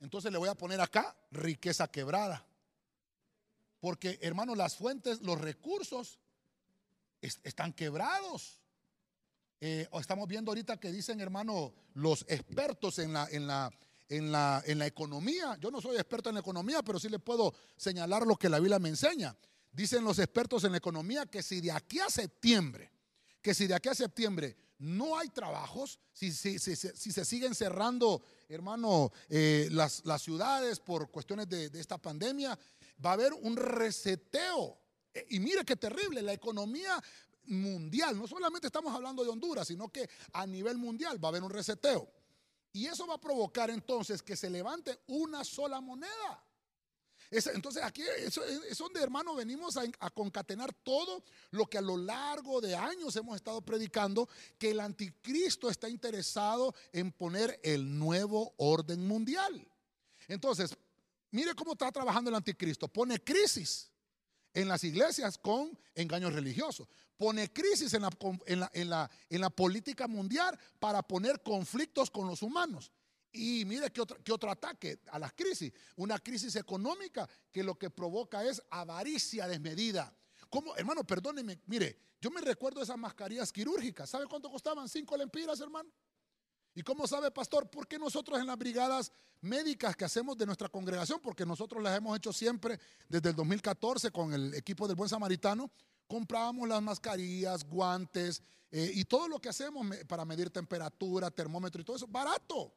entonces 0.00 0.30
le 0.30 0.36
voy 0.36 0.50
a 0.50 0.54
poner 0.54 0.80
acá 0.82 1.16
riqueza 1.30 1.88
quebrada. 1.88 2.46
Porque, 3.84 4.18
hermano, 4.22 4.54
las 4.54 4.76
fuentes, 4.76 5.20
los 5.20 5.38
recursos 5.38 6.18
están 7.20 7.74
quebrados. 7.74 8.62
Eh, 9.60 9.86
estamos 10.00 10.26
viendo 10.26 10.50
ahorita 10.50 10.80
que 10.80 10.90
dicen, 10.90 11.20
hermano, 11.20 11.74
los 11.92 12.24
expertos 12.26 12.98
en 12.98 13.12
la, 13.12 13.28
en, 13.30 13.46
la, 13.46 13.70
en, 14.08 14.32
la, 14.32 14.62
en 14.64 14.78
la 14.78 14.86
economía. 14.86 15.58
Yo 15.60 15.70
no 15.70 15.82
soy 15.82 15.96
experto 15.96 16.30
en 16.30 16.36
la 16.36 16.40
economía, 16.40 16.82
pero 16.82 16.98
sí 16.98 17.10
le 17.10 17.18
puedo 17.18 17.52
señalar 17.76 18.26
lo 18.26 18.36
que 18.36 18.48
la 18.48 18.58
Biblia 18.58 18.78
me 18.78 18.88
enseña. 18.88 19.36
Dicen 19.70 20.02
los 20.02 20.18
expertos 20.18 20.64
en 20.64 20.72
la 20.72 20.78
economía 20.78 21.26
que 21.26 21.42
si 21.42 21.60
de 21.60 21.70
aquí 21.70 22.00
a 22.00 22.08
septiembre, 22.08 22.90
que 23.42 23.52
si 23.52 23.66
de 23.66 23.74
aquí 23.74 23.90
a 23.90 23.94
septiembre 23.94 24.56
no 24.78 25.18
hay 25.18 25.28
trabajos, 25.28 25.98
si, 26.14 26.32
si, 26.32 26.58
si, 26.58 26.74
si 26.74 27.12
se 27.12 27.24
siguen 27.26 27.54
cerrando, 27.54 28.22
hermano, 28.48 29.12
eh, 29.28 29.68
las, 29.72 30.06
las, 30.06 30.22
ciudades 30.22 30.80
por 30.80 31.10
cuestiones 31.10 31.48
de, 31.48 31.68
de 31.68 31.80
esta 31.80 31.98
pandemia, 31.98 32.58
va 33.04 33.10
a 33.10 33.14
haber 33.14 33.32
un 33.32 33.56
reseteo. 33.56 34.78
E, 35.12 35.26
y 35.30 35.40
mire 35.40 35.64
qué 35.64 35.76
terrible, 35.76 36.22
la 36.22 36.32
economía 36.32 37.02
mundial, 37.46 38.18
no 38.18 38.26
solamente 38.26 38.68
estamos 38.68 38.94
hablando 38.94 39.22
de 39.22 39.30
Honduras, 39.30 39.68
sino 39.68 39.88
que 39.88 40.08
a 40.32 40.46
nivel 40.46 40.78
mundial 40.78 41.22
va 41.22 41.28
a 41.28 41.30
haber 41.30 41.42
un 41.42 41.50
reseteo. 41.50 42.08
Y 42.72 42.86
eso 42.86 43.06
va 43.06 43.14
a 43.14 43.20
provocar 43.20 43.70
entonces 43.70 44.22
que 44.22 44.36
se 44.36 44.50
levante 44.50 44.98
una 45.06 45.44
sola 45.44 45.80
moneda. 45.80 46.44
entonces 47.30 47.82
aquí 47.82 48.02
es, 48.02 48.78
donde 48.78 49.00
hermano 49.00 49.34
venimos 49.34 49.76
a, 49.76 49.84
a, 50.00 50.10
concatenar 50.10 50.72
todo 50.82 51.22
lo 51.50 51.66
que 51.66 51.78
a 51.78 51.82
lo 51.82 51.96
largo 51.96 52.60
de 52.60 52.74
años 52.74 53.14
hemos 53.16 53.36
estado 53.36 53.60
predicando, 53.62 54.28
que 54.58 54.72
el 54.72 54.80
anticristo 54.80 55.70
está 55.70 55.88
interesado 55.88 56.74
en 56.92 57.12
poner 57.12 57.60
el 57.62 57.96
nuevo 57.96 58.54
orden 58.56 59.06
mundial. 59.06 59.68
Entonces, 60.26 60.76
Mire 61.34 61.52
cómo 61.56 61.72
está 61.72 61.90
trabajando 61.90 62.30
el 62.30 62.36
anticristo. 62.36 62.86
Pone 62.86 63.18
crisis 63.18 63.90
en 64.52 64.68
las 64.68 64.84
iglesias 64.84 65.36
con 65.36 65.76
engaños 65.96 66.32
religiosos. 66.32 66.86
Pone 67.16 67.52
crisis 67.52 67.92
en 67.94 68.02
la, 68.02 69.10
en 69.28 69.40
la, 69.40 69.50
política 69.50 70.06
mundial 70.06 70.56
para 70.78 71.02
poner 71.02 71.42
conflictos 71.42 72.08
con 72.08 72.28
los 72.28 72.40
humanos. 72.42 72.92
Y 73.32 73.64
mire 73.64 73.90
qué 73.90 74.00
otro, 74.00 74.22
qué 74.22 74.30
otro 74.30 74.48
ataque 74.48 75.00
a 75.10 75.18
las 75.18 75.32
crisis. 75.32 75.72
Una 75.96 76.20
crisis 76.20 76.54
económica 76.54 77.28
que 77.50 77.64
lo 77.64 77.76
que 77.76 77.90
provoca 77.90 78.44
es 78.44 78.62
avaricia 78.70 79.48
desmedida. 79.48 80.16
¿Cómo? 80.48 80.76
Hermano, 80.76 81.02
perdóneme, 81.02 81.62
mire, 81.66 81.98
yo 82.20 82.30
me 82.30 82.42
recuerdo 82.42 82.80
esas 82.80 82.96
mascarillas 82.96 83.50
quirúrgicas. 83.50 84.08
¿Sabe 84.08 84.26
cuánto 84.26 84.48
costaban? 84.52 84.88
Cinco 84.88 85.16
lempiras, 85.16 85.58
hermano. 85.58 85.90
¿Y 86.74 86.82
cómo 86.82 87.06
sabe, 87.06 87.30
pastor? 87.30 87.70
Porque 87.70 87.98
nosotros 87.98 88.40
en 88.40 88.46
las 88.46 88.58
brigadas 88.58 89.12
médicas 89.40 89.94
que 89.94 90.04
hacemos 90.04 90.36
de 90.36 90.46
nuestra 90.46 90.68
congregación, 90.68 91.20
porque 91.20 91.46
nosotros 91.46 91.82
las 91.82 91.96
hemos 91.96 92.16
hecho 92.16 92.32
siempre 92.32 92.80
desde 93.08 93.30
el 93.30 93.36
2014 93.36 94.10
con 94.10 94.32
el 94.32 94.54
equipo 94.54 94.88
del 94.88 94.96
Buen 94.96 95.08
Samaritano, 95.08 95.70
comprábamos 96.08 96.68
las 96.68 96.82
mascarillas, 96.82 97.64
guantes 97.64 98.42
eh, 98.70 98.90
y 98.94 99.04
todo 99.04 99.28
lo 99.28 99.40
que 99.40 99.50
hacemos 99.50 99.86
para 100.08 100.24
medir 100.24 100.50
temperatura, 100.50 101.30
termómetro 101.30 101.80
y 101.80 101.84
todo 101.84 101.96
eso, 101.96 102.08
barato. 102.08 102.74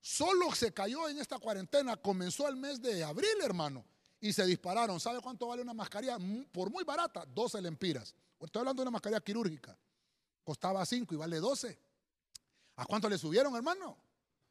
Solo 0.00 0.54
se 0.54 0.72
cayó 0.72 1.08
en 1.08 1.18
esta 1.18 1.38
cuarentena, 1.38 1.96
comenzó 1.96 2.46
el 2.46 2.56
mes 2.56 2.80
de 2.80 3.02
abril, 3.02 3.36
hermano, 3.42 3.84
y 4.20 4.32
se 4.32 4.44
dispararon. 4.44 5.00
¿Sabe 5.00 5.20
cuánto 5.20 5.48
vale 5.48 5.62
una 5.62 5.74
mascarilla? 5.74 6.18
Por 6.52 6.70
muy 6.70 6.84
barata, 6.84 7.24
12 7.26 7.60
lempiras. 7.62 8.14
Estoy 8.38 8.60
hablando 8.60 8.82
de 8.82 8.84
una 8.84 8.90
mascarilla 8.92 9.22
quirúrgica. 9.22 9.76
Costaba 10.44 10.84
5 10.84 11.14
y 11.14 11.16
vale 11.16 11.40
12. 11.40 11.78
¿A 12.76 12.86
cuánto 12.86 13.08
le 13.08 13.18
subieron, 13.18 13.54
hermano? 13.54 13.96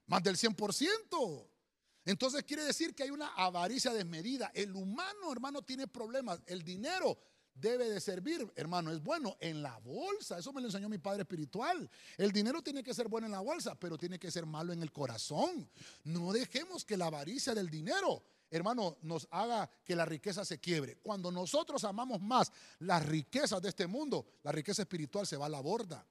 Más 0.07 0.23
del 0.23 0.37
100%. 0.37 1.47
Entonces 2.05 2.43
quiere 2.43 2.63
decir 2.63 2.93
que 2.93 3.03
hay 3.03 3.09
una 3.09 3.33
avaricia 3.35 3.93
desmedida. 3.93 4.51
El 4.53 4.75
humano, 4.75 5.31
hermano, 5.31 5.61
tiene 5.61 5.87
problemas. 5.87 6.39
El 6.45 6.63
dinero 6.63 7.17
debe 7.55 7.89
de 7.89 8.01
servir, 8.01 8.51
hermano, 8.55 8.91
es 8.91 9.01
bueno 9.01 9.37
en 9.39 9.61
la 9.61 9.77
bolsa. 9.77 10.37
Eso 10.37 10.51
me 10.51 10.61
lo 10.61 10.67
enseñó 10.67 10.89
mi 10.89 10.97
padre 10.97 11.21
espiritual. 11.21 11.89
El 12.17 12.31
dinero 12.31 12.61
tiene 12.61 12.83
que 12.83 12.93
ser 12.93 13.07
bueno 13.07 13.27
en 13.27 13.31
la 13.31 13.39
bolsa, 13.39 13.75
pero 13.75 13.97
tiene 13.97 14.19
que 14.19 14.31
ser 14.31 14.45
malo 14.45 14.73
en 14.73 14.81
el 14.81 14.91
corazón. 14.91 15.69
No 16.03 16.33
dejemos 16.33 16.83
que 16.83 16.97
la 16.97 17.05
avaricia 17.05 17.53
del 17.53 17.69
dinero, 17.69 18.23
hermano, 18.49 18.97
nos 19.01 19.27
haga 19.31 19.69
que 19.85 19.95
la 19.95 20.05
riqueza 20.05 20.43
se 20.43 20.59
quiebre. 20.59 20.97
Cuando 20.97 21.31
nosotros 21.31 21.83
amamos 21.83 22.21
más 22.21 22.51
las 22.79 23.05
riquezas 23.05 23.61
de 23.61 23.69
este 23.69 23.87
mundo, 23.87 24.25
la 24.43 24.51
riqueza 24.51 24.81
espiritual 24.81 25.25
se 25.27 25.37
va 25.37 25.45
a 25.45 25.49
la 25.49 25.61
borda. 25.61 26.05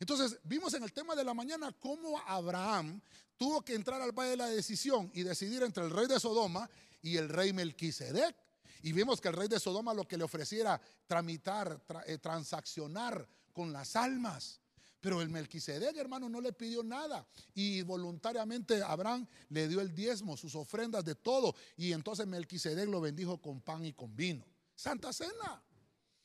Entonces, 0.00 0.38
vimos 0.44 0.74
en 0.74 0.82
el 0.82 0.92
tema 0.92 1.16
de 1.16 1.24
la 1.24 1.34
mañana 1.34 1.74
cómo 1.80 2.18
Abraham 2.26 3.00
tuvo 3.36 3.62
que 3.62 3.74
entrar 3.74 4.00
al 4.00 4.12
valle 4.12 4.30
de 4.30 4.36
la 4.36 4.48
decisión 4.48 5.10
y 5.14 5.22
decidir 5.22 5.62
entre 5.62 5.84
el 5.84 5.90
rey 5.90 6.06
de 6.06 6.20
Sodoma 6.20 6.68
y 7.02 7.16
el 7.16 7.28
rey 7.28 7.52
Melquisedec. 7.52 8.36
Y 8.82 8.92
vimos 8.92 9.20
que 9.20 9.28
el 9.28 9.34
rey 9.34 9.48
de 9.48 9.58
Sodoma 9.58 9.94
lo 9.94 10.06
que 10.06 10.16
le 10.16 10.24
ofreciera 10.24 10.80
tramitar, 11.06 11.80
eh, 12.06 12.18
transaccionar 12.18 13.28
con 13.52 13.72
las 13.72 13.96
almas. 13.96 14.60
Pero 15.00 15.22
el 15.22 15.28
Melquisedec, 15.28 15.96
hermano, 15.96 16.28
no 16.28 16.40
le 16.40 16.52
pidió 16.52 16.82
nada. 16.82 17.26
Y 17.54 17.82
voluntariamente 17.82 18.82
Abraham 18.82 19.26
le 19.48 19.68
dio 19.68 19.80
el 19.80 19.94
diezmo, 19.94 20.36
sus 20.36 20.54
ofrendas 20.54 21.04
de 21.04 21.14
todo. 21.14 21.54
Y 21.76 21.92
entonces 21.92 22.26
Melquisedec 22.26 22.88
lo 22.88 23.00
bendijo 23.00 23.38
con 23.38 23.60
pan 23.60 23.84
y 23.84 23.92
con 23.92 24.14
vino. 24.14 24.44
Santa 24.74 25.12
Cena. 25.12 25.62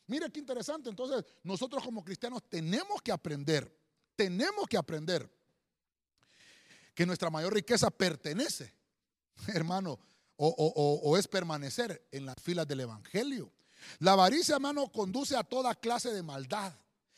Mire 0.07 0.29
qué 0.31 0.39
interesante. 0.39 0.89
Entonces, 0.89 1.23
nosotros 1.43 1.83
como 1.83 2.03
cristianos 2.03 2.43
tenemos 2.49 3.01
que 3.01 3.11
aprender, 3.11 3.73
tenemos 4.15 4.67
que 4.67 4.77
aprender 4.77 5.29
que 6.93 7.05
nuestra 7.05 7.29
mayor 7.29 7.53
riqueza 7.53 7.89
pertenece, 7.89 8.73
hermano, 9.47 9.99
o, 10.35 11.17
es 11.17 11.27
permanecer 11.27 12.07
en 12.11 12.25
las 12.25 12.35
filas 12.41 12.67
del 12.67 12.81
Evangelio. 12.81 13.51
La 13.99 14.13
avaricia, 14.13 14.55
hermano, 14.55 14.91
conduce 14.91 15.35
a 15.35 15.43
toda 15.43 15.75
clase 15.75 16.11
de 16.11 16.23
maldad. 16.23 16.73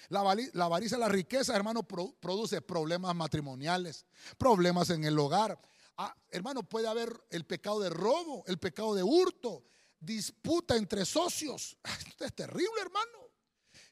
La, 0.09 0.19
avaricia, 0.19 0.97
la 0.97 1.09
riqueza, 1.09 1.55
hermano, 1.55 1.83
produce 1.83 2.61
problemas 2.61 3.15
matrimoniales, 3.15 4.05
problemas 4.37 4.89
en 4.89 5.03
el 5.03 5.17
hogar. 5.17 5.59
Ah, 5.97 6.15
hermano, 6.29 6.63
puede 6.63 6.87
haber 6.87 7.09
el 7.29 7.45
pecado 7.45 7.79
de 7.79 7.89
robo, 7.89 8.43
el 8.47 8.59
pecado 8.59 8.93
de 8.93 9.03
hurto, 9.03 9.63
disputa 10.05 10.75
entre 10.75 11.05
socios. 11.05 11.77
Esto 12.07 12.25
es 12.25 12.35
terrible, 12.35 12.81
hermano. 12.81 13.25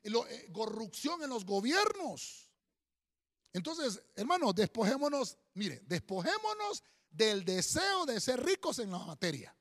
Eh, 0.03 0.49
corrupción 0.51 1.23
en 1.23 1.29
los 1.29 1.45
gobiernos. 1.45 2.49
Entonces, 3.53 4.01
hermano, 4.15 4.51
despojémonos, 4.51 5.37
mire, 5.53 5.81
despojémonos 5.85 6.83
del 7.09 7.45
deseo 7.45 8.05
de 8.05 8.19
ser 8.19 8.43
ricos 8.43 8.79
en 8.79 8.91
la 8.91 8.99
materia. 8.99 9.55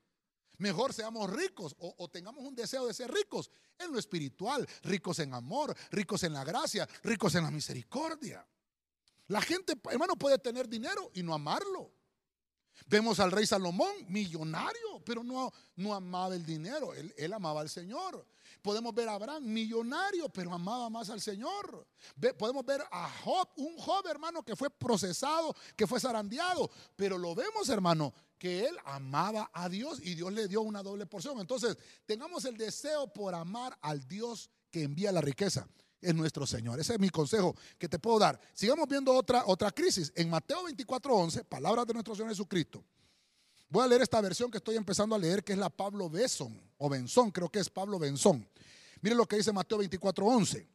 Mejor 0.59 0.93
seamos 0.93 1.31
ricos 1.31 1.75
o, 1.79 1.95
o, 1.99 2.09
tengamos 2.09 2.45
un 2.45 2.55
deseo 2.55 2.87
de 2.87 2.95
ser 2.95 3.11
ricos 3.11 3.51
en 3.79 3.93
lo 3.93 3.99
espiritual, 3.99 4.67
ricos 4.83 5.19
en 5.19 5.35
amor, 5.35 5.77
ricos 5.91 6.23
en 6.23 6.33
la 6.33 6.45
gracia, 6.45 6.89
ricos 7.03 7.35
en 7.35 7.45
la 7.45 7.51
misericordia. 7.51 8.47
La 9.29 9.41
gente, 9.41 9.75
hermano, 9.91 10.17
puede 10.17 10.39
tener 10.39 10.69
dinero 10.69 11.11
y 11.15 11.23
no 11.23 11.35
amarlo. 11.35 11.93
Vemos 12.87 13.21
al 13.21 13.31
rey 13.33 13.47
Salomón, 13.47 13.93
millonario, 14.09 15.03
pero 15.05 15.23
no, 15.23 15.53
no 15.77 15.95
amaba 15.95 16.35
el 16.35 16.45
dinero, 16.45 16.95
él, 16.95 17.13
él 17.17 17.33
amaba 17.33 17.61
al 17.61 17.69
Señor. 17.69 18.27
Podemos 18.63 18.95
ver 18.95 19.09
a 19.09 19.15
Abraham, 19.15 19.45
millonario, 19.45 20.29
pero 20.29 20.53
amaba 20.53 20.89
más 20.89 21.11
al 21.11 21.21
Señor. 21.21 21.87
podemos 22.39 22.65
ver 22.65 22.83
a 22.91 23.11
Job, 23.25 23.49
un 23.57 23.77
Job, 23.77 24.07
hermano, 24.07 24.43
que 24.45 24.55
fue 24.55 24.71
procesado, 24.71 25.55
que 25.77 25.87
fue 25.87 25.99
zarandeado, 25.99 26.71
pero 26.95 27.19
lo 27.19 27.35
vemos, 27.35 27.69
hermano, 27.69 28.15
que 28.39 28.67
él 28.67 28.77
amaba 28.85 29.51
a 29.53 29.69
Dios 29.69 30.01
y 30.01 30.15
Dios 30.15 30.33
le 30.33 30.47
dio 30.47 30.63
una 30.63 30.83
doble 30.83 31.07
porción. 31.07 31.41
Entonces, 31.41 31.77
tengamos 32.07 32.45
el 32.45 32.57
deseo 32.57 33.13
por 33.13 33.35
amar 33.35 33.77
al 33.83 34.07
Dios 34.07 34.49
que 34.71 34.85
envía 34.85 35.13
la 35.13 35.21
riqueza 35.21 35.67
es 36.03 36.15
nuestro 36.15 36.47
Señor. 36.47 36.79
Ese 36.81 36.95
es 36.95 37.01
mi 37.01 37.09
consejo 37.09 37.57
que 37.79 37.89
te 37.89 37.99
puedo 37.99 38.19
dar. 38.19 38.39
Sigamos 38.53 38.89
viendo 38.89 39.15
otra, 39.15 39.45
otra 39.47 39.71
crisis. 39.71 40.13
En 40.15 40.29
Mateo 40.29 40.65
24:11, 40.65 41.45
palabras 41.45 41.87
de 41.87 41.95
nuestro 41.95 42.15
Señor 42.15 42.31
Jesucristo. 42.31 42.85
Voy 43.69 43.85
a 43.85 43.87
leer 43.87 44.03
esta 44.03 44.21
versión 44.21 44.51
que 44.51 44.59
estoy 44.59 44.77
empezando 44.77 45.15
a 45.15 45.19
leer, 45.19 45.43
que 45.43 45.53
es 45.53 45.59
la 45.59 45.71
Pablo 45.71 46.11
Besson, 46.11 46.61
o 46.77 46.91
Benzón, 46.91 47.31
creo 47.31 47.49
que 47.49 47.61
es 47.61 47.71
Pablo 47.71 47.99
Benzón. 47.99 48.47
Miren 49.01 49.17
lo 49.17 49.27
que 49.27 49.37
dice 49.37 49.53
Mateo 49.53 49.79
24:11. 49.79 50.67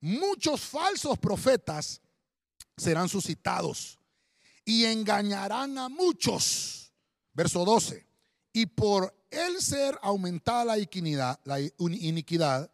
Muchos 0.00 0.60
falsos 0.60 1.18
profetas 1.18 2.00
serán 2.76 3.08
suscitados 3.08 3.98
y 4.64 4.84
engañarán 4.84 5.78
a 5.78 5.88
muchos. 5.88 6.92
Verso 7.32 7.64
12. 7.64 8.06
Y 8.52 8.66
por 8.66 9.14
el 9.30 9.62
ser 9.62 9.98
aumentada 10.02 10.64
la 10.64 10.76
iniquidad, 10.78 11.40
la 11.44 11.60
iniquidad 11.60 12.70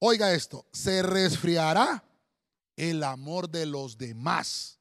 Oiga 0.00 0.32
esto, 0.32 0.64
se 0.72 1.02
resfriará 1.02 2.04
el 2.76 3.02
amor 3.02 3.48
de 3.48 3.66
los 3.66 3.98
demás. 3.98 4.78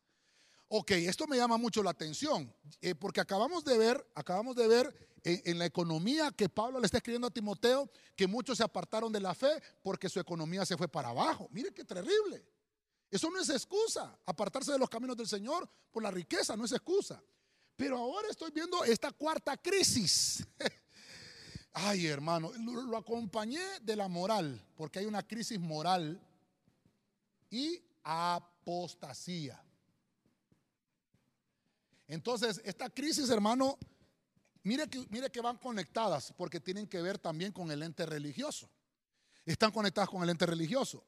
Ok, 0.67 0.91
esto 0.91 1.25
me 1.27 1.38
llama 1.38 1.58
mucho 1.58 1.82
la 1.82 1.91
atención, 1.91 2.53
eh, 2.82 2.93
porque 2.93 3.21
acabamos 3.21 3.63
de 3.63 3.77
ver, 3.77 4.06
acabamos 4.13 4.56
de 4.56 4.67
ver 4.67 5.17
en, 5.23 5.41
en, 5.45 5.60
la 5.60 5.65
economía 5.65 6.30
que 6.32 6.49
Pablo 6.49 6.80
le 6.80 6.86
está 6.86 6.97
escribiendo 6.97 7.27
a 7.27 7.32
Timoteo 7.32 7.89
que 8.15 8.27
muchos 8.27 8.58
se 8.58 8.63
apartaron 8.63 9.12
de 9.12 9.21
la 9.21 9.34
fe 9.34 9.62
porque 9.82 10.10
su 10.10 10.19
economía 10.19 10.65
se 10.65 10.77
fue 10.77 10.88
para 10.88 11.10
abajo. 11.10 11.47
Mire 11.51 11.73
qué 11.73 11.84
terrible. 11.84 12.45
Eso 13.10 13.32
no 13.32 13.39
es 13.39 13.49
excusa. 13.49 14.19
Apartarse 14.25 14.71
de 14.71 14.80
los 14.80 14.89
caminos 14.89 15.15
del 15.15 15.27
Señor 15.27 15.67
por 15.91 16.03
la 16.03 16.12
riqueza 16.12 16.56
no 16.56 16.65
es 16.65 16.71
excusa. 16.73 17.23
Pero 17.75 17.97
ahora 17.97 18.27
estoy 18.30 18.51
viendo 18.51 18.84
esta 18.84 19.12
cuarta 19.12 19.56
crisis. 19.58 20.45
Ay, 21.79 22.07
hermano, 22.07 22.51
lo, 22.57 22.97
acompañé 22.97 23.61
de 23.83 23.95
la 23.95 24.07
moral, 24.07 24.59
porque 24.75 24.97
hay 24.97 25.05
una 25.05 25.21
crisis 25.21 25.59
moral 25.59 26.19
y 27.51 27.79
apostasía. 28.03 29.63
Entonces, 32.07 32.59
esta 32.65 32.89
crisis, 32.89 33.29
hermano, 33.29 33.77
mire 34.63 34.89
que, 34.89 35.05
mire 35.11 35.29
que 35.29 35.39
van 35.39 35.57
conectadas, 35.57 36.33
porque 36.35 36.59
tienen 36.59 36.87
que 36.87 36.99
ver 36.99 37.19
también 37.19 37.51
con 37.51 37.69
el 37.69 37.83
ente 37.83 38.07
religioso. 38.07 38.67
Están 39.45 39.71
conectadas 39.71 40.09
con 40.09 40.23
el 40.23 40.29
ente 40.29 40.47
religioso. 40.47 41.05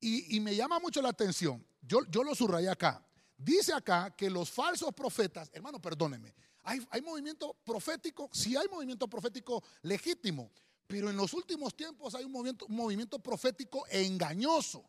Y, 0.00 0.38
me 0.40 0.54
llama 0.54 0.78
mucho 0.78 1.00
la 1.00 1.08
atención, 1.08 1.66
yo, 1.80 2.04
yo 2.10 2.22
lo 2.22 2.34
subrayé 2.34 2.68
acá. 2.68 3.02
Dice 3.38 3.72
acá 3.72 4.14
que 4.14 4.28
los 4.28 4.50
falsos 4.50 4.92
profetas, 4.94 5.50
hermano, 5.54 5.80
perdóneme, 5.80 6.34
¿Hay, 6.68 7.00
movimiento 7.00 7.56
profético? 7.64 8.28
Sí 8.30 8.54
hay 8.54 8.68
movimiento 8.68 9.08
profético 9.08 9.64
legítimo, 9.82 10.52
pero 10.86 11.08
en 11.08 11.16
los 11.16 11.32
últimos 11.32 11.74
tiempos 11.74 12.14
hay 12.14 12.24
un 12.24 12.32
movimiento, 12.68 13.18
profético 13.18 13.86
engañoso. 13.88 14.84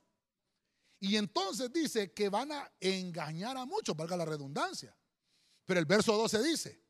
Y 1.00 1.16
entonces 1.16 1.72
dice 1.72 2.12
que 2.12 2.28
van 2.28 2.52
a 2.52 2.70
engañar 2.82 3.56
a 3.56 3.66
muchos, 3.66 3.96
valga 3.96 4.18
la 4.18 4.26
redundancia. 4.26 4.94
Pero 5.66 5.80
el 5.80 5.86
verso 5.86 6.18
12 6.18 6.44
dice 6.44 6.84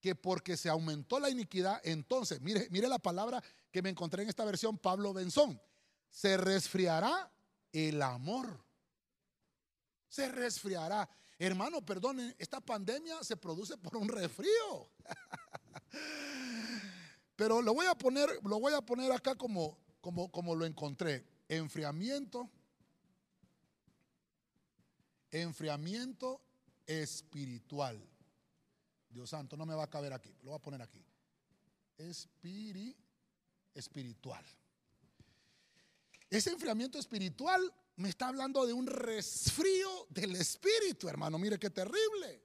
que 0.00 0.14
porque 0.14 0.56
se 0.56 0.68
aumentó 0.68 1.18
la 1.18 1.30
iniquidad, 1.30 1.80
entonces, 1.82 2.40
mire, 2.40 2.68
mire 2.70 2.86
la 2.86 3.00
palabra 3.00 3.42
que 3.72 3.82
me 3.82 3.90
encontré 3.90 4.22
en 4.22 4.28
esta 4.28 4.44
versión, 4.44 4.78
Pablo 4.78 5.12
Benzón, 5.12 5.60
se 6.08 6.36
resfriará 6.36 7.32
el 7.72 8.00
amor. 8.02 8.64
Se 10.08 10.28
resfriará. 10.28 11.10
Hermano, 11.38 11.80
perdonen, 11.84 12.34
esta 12.38 12.60
pandemia 12.60 13.22
se 13.22 13.36
produce 13.36 13.76
por 13.78 13.96
un 13.96 14.08
resfrío. 14.08 14.90
Pero 17.36 17.62
lo 17.62 17.72
voy 17.72 17.86
a 17.86 17.94
poner, 17.94 18.28
lo 18.42 18.58
voy 18.58 18.74
a 18.74 18.80
poner 18.80 19.12
acá 19.12 19.36
como, 19.36 19.78
como, 20.00 20.32
como 20.32 20.56
lo 20.56 20.66
encontré. 20.66 21.24
Enfriamiento. 21.48 22.50
Enfriamiento 25.30 26.40
espiritual. 26.84 28.04
Dios 29.08 29.30
santo, 29.30 29.56
no 29.56 29.64
me 29.64 29.74
va 29.74 29.84
a 29.84 29.90
caber 29.90 30.12
aquí. 30.12 30.34
Lo 30.42 30.50
voy 30.50 30.58
a 30.58 30.62
poner 30.62 30.82
aquí. 30.82 31.04
Espiri, 31.96 32.96
espiritual. 33.74 34.44
Ese 36.28 36.50
enfriamiento 36.50 36.98
espiritual 36.98 37.72
me 37.98 38.08
está 38.08 38.28
hablando 38.28 38.64
de 38.64 38.72
un 38.72 38.86
resfrío 38.86 40.06
del 40.10 40.36
espíritu, 40.36 41.08
hermano. 41.08 41.36
Mire 41.36 41.58
qué 41.58 41.68
terrible. 41.68 42.44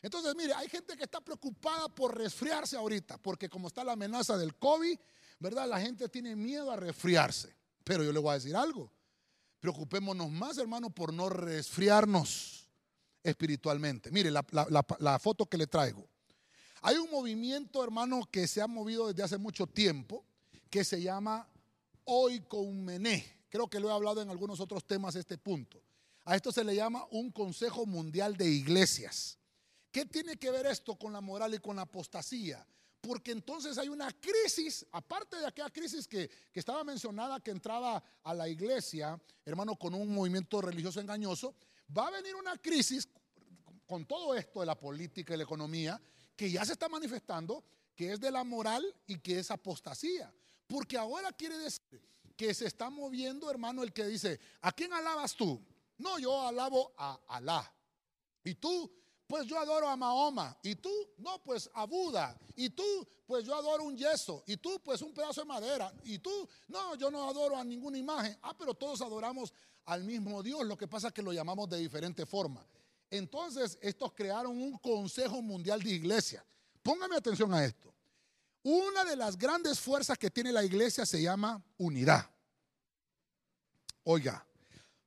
Entonces, 0.00 0.34
mire, 0.34 0.54
hay 0.54 0.68
gente 0.68 0.96
que 0.96 1.04
está 1.04 1.20
preocupada 1.20 1.88
por 1.88 2.16
resfriarse 2.16 2.76
ahorita, 2.76 3.18
porque 3.18 3.48
como 3.48 3.68
está 3.68 3.84
la 3.84 3.92
amenaza 3.92 4.38
del 4.38 4.56
COVID, 4.56 4.98
¿verdad? 5.38 5.68
La 5.68 5.80
gente 5.80 6.08
tiene 6.08 6.34
miedo 6.34 6.70
a 6.70 6.76
resfriarse. 6.76 7.54
Pero 7.84 8.04
yo 8.04 8.12
le 8.12 8.18
voy 8.18 8.30
a 8.30 8.34
decir 8.34 8.56
algo. 8.56 8.90
Preocupémonos 9.60 10.30
más, 10.30 10.56
hermano, 10.56 10.88
por 10.88 11.12
no 11.12 11.28
resfriarnos 11.28 12.66
espiritualmente. 13.22 14.10
Mire 14.10 14.30
la, 14.30 15.18
foto 15.20 15.44
que 15.44 15.58
le 15.58 15.66
traigo. 15.66 16.08
Hay 16.80 16.96
un 16.96 17.10
movimiento, 17.10 17.84
hermano, 17.84 18.26
que 18.30 18.48
se 18.48 18.62
ha 18.62 18.66
movido 18.66 19.08
desde 19.08 19.24
hace 19.24 19.36
mucho 19.36 19.66
tiempo, 19.66 20.24
que 20.70 20.84
se 20.84 21.02
llama 21.02 21.46
Oikoumene. 22.04 23.36
Creo 23.48 23.68
que 23.68 23.80
lo 23.80 23.88
he 23.88 23.92
hablado 23.92 24.22
en 24.22 24.30
algunos 24.30 24.60
otros 24.60 24.86
temas 24.86 25.14
este 25.14 25.38
punto. 25.38 25.82
A 26.24 26.34
esto 26.34 26.50
se 26.50 26.64
le 26.64 26.74
llama 26.74 27.06
un 27.10 27.30
Consejo 27.30 27.86
Mundial 27.86 28.36
de 28.36 28.46
Iglesias. 28.46 29.38
¿Qué 29.92 30.04
tiene 30.04 30.36
que 30.36 30.50
ver 30.50 30.66
esto 30.66 30.96
con 30.96 31.12
la 31.12 31.20
moral 31.20 31.54
y 31.54 31.58
con 31.58 31.76
la 31.76 31.82
apostasía? 31.82 32.66
Porque 33.00 33.30
entonces 33.30 33.78
hay 33.78 33.88
una 33.88 34.10
crisis, 34.12 34.84
aparte 34.90 35.36
de 35.36 35.46
aquella 35.46 35.70
crisis 35.70 36.08
que, 36.08 36.28
que 36.52 36.58
estaba 36.58 36.82
mencionada, 36.82 37.38
que 37.40 37.52
entraba 37.52 38.02
a 38.24 38.34
la 38.34 38.48
iglesia, 38.48 39.20
hermano, 39.44 39.76
con 39.76 39.94
un 39.94 40.12
movimiento 40.12 40.60
religioso 40.60 41.00
engañoso, 41.00 41.54
va 41.96 42.08
a 42.08 42.10
venir 42.10 42.34
una 42.34 42.56
crisis 42.58 43.08
con 43.86 44.04
todo 44.04 44.34
esto 44.34 44.60
de 44.60 44.66
la 44.66 44.78
política 44.78 45.34
y 45.34 45.36
la 45.36 45.44
economía, 45.44 46.02
que 46.34 46.50
ya 46.50 46.64
se 46.64 46.72
está 46.72 46.88
manifestando, 46.88 47.64
que 47.94 48.12
es 48.12 48.20
de 48.20 48.32
la 48.32 48.42
moral 48.42 48.84
y 49.06 49.20
que 49.20 49.38
es 49.38 49.50
apostasía. 49.52 50.34
Porque 50.66 50.98
ahora 50.98 51.32
quiere 51.32 51.56
decir 51.58 52.02
que 52.36 52.52
se 52.54 52.66
está 52.66 52.90
moviendo, 52.90 53.50
hermano, 53.50 53.82
el 53.82 53.92
que 53.92 54.04
dice, 54.04 54.38
¿a 54.60 54.72
quién 54.72 54.92
alabas 54.92 55.34
tú? 55.34 55.60
No, 55.98 56.18
yo 56.18 56.40
alabo 56.46 56.92
a 56.96 57.18
Alá. 57.28 57.72
¿Y 58.44 58.54
tú? 58.54 58.92
Pues 59.26 59.46
yo 59.46 59.58
adoro 59.58 59.88
a 59.88 59.96
Mahoma. 59.96 60.56
¿Y 60.62 60.76
tú? 60.76 60.92
No, 61.18 61.42
pues 61.42 61.68
a 61.74 61.84
Buda. 61.84 62.38
¿Y 62.54 62.70
tú? 62.70 62.84
Pues 63.26 63.44
yo 63.44 63.56
adoro 63.56 63.84
un 63.84 63.96
yeso. 63.96 64.44
¿Y 64.46 64.56
tú? 64.56 64.80
Pues 64.84 65.02
un 65.02 65.12
pedazo 65.12 65.40
de 65.40 65.46
madera. 65.46 65.92
¿Y 66.04 66.18
tú? 66.18 66.48
No, 66.68 66.94
yo 66.94 67.10
no 67.10 67.28
adoro 67.28 67.56
a 67.56 67.64
ninguna 67.64 67.98
imagen. 67.98 68.38
Ah, 68.42 68.54
pero 68.56 68.74
todos 68.74 69.00
adoramos 69.00 69.52
al 69.86 70.04
mismo 70.04 70.42
Dios. 70.42 70.64
Lo 70.64 70.76
que 70.76 70.86
pasa 70.86 71.08
es 71.08 71.12
que 71.12 71.22
lo 71.22 71.32
llamamos 71.32 71.68
de 71.68 71.78
diferente 71.78 72.24
forma. 72.24 72.64
Entonces, 73.10 73.78
estos 73.80 74.12
crearon 74.12 74.60
un 74.60 74.78
Consejo 74.78 75.42
Mundial 75.42 75.82
de 75.82 75.90
Iglesia. 75.90 76.44
Póngame 76.82 77.16
atención 77.16 77.52
a 77.52 77.64
esto. 77.64 77.85
Una 78.68 79.04
de 79.04 79.14
las 79.14 79.38
grandes 79.38 79.78
fuerzas 79.78 80.18
que 80.18 80.28
tiene 80.28 80.50
la 80.50 80.64
iglesia 80.64 81.06
se 81.06 81.22
llama 81.22 81.62
unidad. 81.78 82.28
Oiga, 84.02 84.44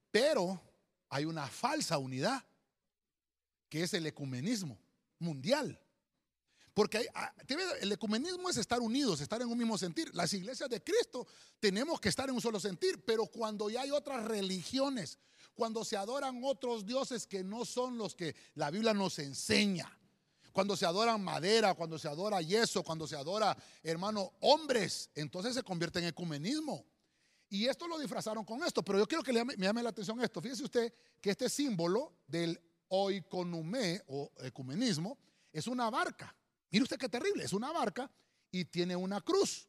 pero 0.09 0.61
hay 1.09 1.25
una 1.25 1.45
falsa 1.45 1.97
unidad, 1.97 2.41
que 3.67 3.83
es 3.83 3.93
el 3.93 4.05
ecumenismo 4.05 4.79
mundial. 5.17 5.77
Porque 6.73 7.09
ah, 7.13 7.33
el 7.81 7.91
ecumenismo 7.91 8.49
es 8.49 8.55
estar 8.55 8.79
unidos, 8.79 9.19
estar 9.19 9.41
en 9.41 9.49
un 9.49 9.57
mismo 9.57 9.77
sentir. 9.77 10.09
Las 10.15 10.31
iglesias 10.31 10.69
de 10.69 10.81
Cristo 10.81 11.27
tenemos 11.59 11.99
que 11.99 12.07
estar 12.07 12.29
en 12.29 12.35
un 12.35 12.41
solo 12.41 12.61
sentir, 12.61 13.03
pero 13.03 13.25
cuando 13.25 13.69
ya 13.69 13.81
hay 13.81 13.91
otras 13.91 14.23
religiones, 14.23 15.17
cuando 15.53 15.83
se 15.83 15.97
adoran 15.97 16.39
otros 16.45 16.85
dioses 16.85 17.27
que 17.27 17.43
no 17.43 17.65
son 17.65 17.97
los 17.97 18.15
que 18.15 18.37
la 18.55 18.71
Biblia 18.71 18.93
nos 18.93 19.19
enseña, 19.19 19.98
cuando 20.51 20.75
se 20.75 20.85
adora 20.85 21.17
madera, 21.17 21.73
cuando 21.73 21.97
se 21.97 22.07
adora 22.07 22.41
yeso, 22.41 22.83
cuando 22.83 23.07
se 23.07 23.15
adora, 23.15 23.55
hermano, 23.83 24.33
hombres, 24.41 25.09
entonces 25.15 25.53
se 25.53 25.63
convierte 25.63 25.99
en 25.99 26.05
ecumenismo. 26.05 26.85
Y 27.49 27.65
esto 27.65 27.87
lo 27.87 27.97
disfrazaron 27.97 28.45
con 28.45 28.63
esto, 28.63 28.83
pero 28.83 28.99
yo 28.99 29.07
quiero 29.07 29.23
que 29.23 29.33
me 29.33 29.55
llame 29.57 29.81
la 29.81 29.89
atención 29.89 30.21
esto. 30.21 30.41
Fíjese 30.41 30.63
usted 30.63 30.93
que 31.19 31.31
este 31.31 31.49
símbolo 31.49 32.13
del 32.27 32.59
oikonomé 32.89 34.03
o 34.07 34.31
ecumenismo 34.41 35.17
es 35.51 35.67
una 35.67 35.89
barca. 35.89 36.35
Mire 36.69 36.83
usted 36.83 36.97
qué 36.97 37.09
terrible, 37.09 37.43
es 37.43 37.53
una 37.53 37.71
barca 37.71 38.09
y 38.51 38.65
tiene 38.65 38.95
una 38.95 39.21
cruz. 39.21 39.67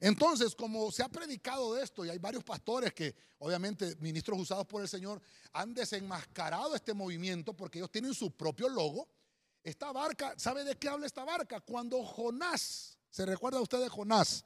Entonces, 0.00 0.54
como 0.54 0.90
se 0.90 1.02
ha 1.02 1.08
predicado 1.08 1.74
de 1.74 1.84
esto, 1.84 2.04
y 2.04 2.10
hay 2.10 2.18
varios 2.18 2.44
pastores 2.44 2.92
que, 2.92 3.14
obviamente, 3.38 3.96
ministros 4.00 4.38
usados 4.38 4.66
por 4.66 4.82
el 4.82 4.88
Señor, 4.88 5.22
han 5.52 5.72
desenmascarado 5.72 6.74
este 6.74 6.92
movimiento 6.92 7.54
porque 7.54 7.78
ellos 7.78 7.90
tienen 7.90 8.12
su 8.12 8.30
propio 8.32 8.68
logo 8.68 9.08
esta 9.66 9.90
barca, 9.90 10.32
¿sabe 10.36 10.62
de 10.62 10.76
qué 10.76 10.88
habla 10.88 11.06
esta 11.06 11.24
barca? 11.24 11.60
Cuando 11.60 12.04
Jonás, 12.04 12.96
¿se 13.10 13.26
recuerda 13.26 13.60
usted 13.60 13.80
de 13.80 13.88
Jonás? 13.88 14.44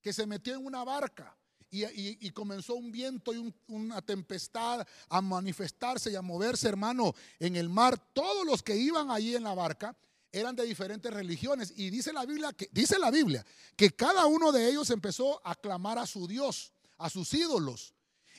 Que 0.00 0.14
se 0.14 0.26
metió 0.26 0.54
en 0.54 0.64
una 0.64 0.82
barca 0.82 1.36
y, 1.70 2.30
comenzó 2.30 2.74
un 2.74 2.90
viento 2.90 3.34
y 3.34 3.54
una 3.68 4.00
tempestad 4.00 4.86
a 5.10 5.20
manifestarse 5.20 6.10
y 6.10 6.16
a 6.16 6.22
moverse, 6.22 6.68
hermano, 6.68 7.14
en 7.38 7.56
el 7.56 7.68
mar. 7.68 7.98
Todos 8.14 8.46
los 8.46 8.62
que 8.62 8.74
iban 8.74 9.10
allí 9.10 9.36
en 9.36 9.42
la 9.42 9.52
barca 9.52 9.94
eran 10.32 10.56
de 10.56 10.64
diferentes 10.64 11.12
religiones 11.12 11.74
y 11.76 11.90
dice 11.90 12.14
la 12.14 12.24
Biblia 12.24 12.50
que 12.54 12.70
dice 12.72 12.98
la 12.98 13.10
Biblia 13.10 13.44
que 13.76 13.90
cada 13.90 14.24
uno 14.24 14.52
de 14.52 14.70
ellos 14.70 14.88
empezó 14.88 15.46
a 15.46 15.54
clamar 15.54 15.98
a 15.98 16.06
su 16.06 16.26
Dios, 16.26 16.72
a 16.96 17.10
sus 17.10 17.34
ídolos. 17.34 17.92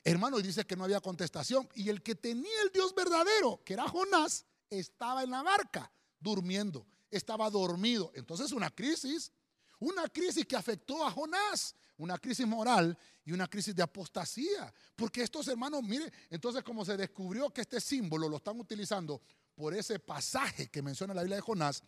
Hermano, 0.04 0.40
y 0.40 0.42
dice 0.42 0.66
que 0.66 0.76
no 0.76 0.86
había 0.86 1.00
contestación 1.00 1.70
y 1.76 1.90
el 1.90 2.02
que 2.02 2.16
tenía 2.16 2.62
el 2.64 2.72
Dios 2.72 2.96
verdadero, 2.96 3.62
que 3.64 3.74
era 3.74 3.88
Jonás, 3.88 4.46
estaba 4.72 5.22
en 5.22 5.30
la 5.30 5.44
barca 5.44 5.92
durmiendo, 6.20 6.86
estaba 7.10 7.50
dormido. 7.50 8.12
Entonces 8.16 8.52
una 8.52 8.70
crisis, 8.70 9.32
una 9.80 10.08
crisis 10.10 10.46
que 10.46 10.56
afectó 10.56 11.06
a 11.06 11.12
Jonás, 11.12 11.76
una 11.98 12.18
crisis 12.18 12.46
moral 12.46 12.98
y 13.26 13.32
una 13.32 13.48
crisis 13.48 13.76
de 13.76 13.84
apostasía. 13.84 14.74
Porque 14.96 15.24
estos 15.24 15.48
hermanos, 15.48 15.84
mire, 15.84 16.12
entonces 16.30 16.64
como 16.64 16.86
se 16.86 16.98
descubrió 16.98 17.50
que 17.52 17.62
este 17.62 17.82
símbolo 17.82 18.30
lo 18.30 18.38
están 18.38 18.60
utilizando 18.60 19.22
por 19.56 19.74
ese 19.74 20.00
pasaje 20.00 20.70
que 20.70 20.82
menciona 20.82 21.14
la 21.14 21.22
Biblia 21.22 21.38
de 21.38 21.42
Jonás, 21.42 21.84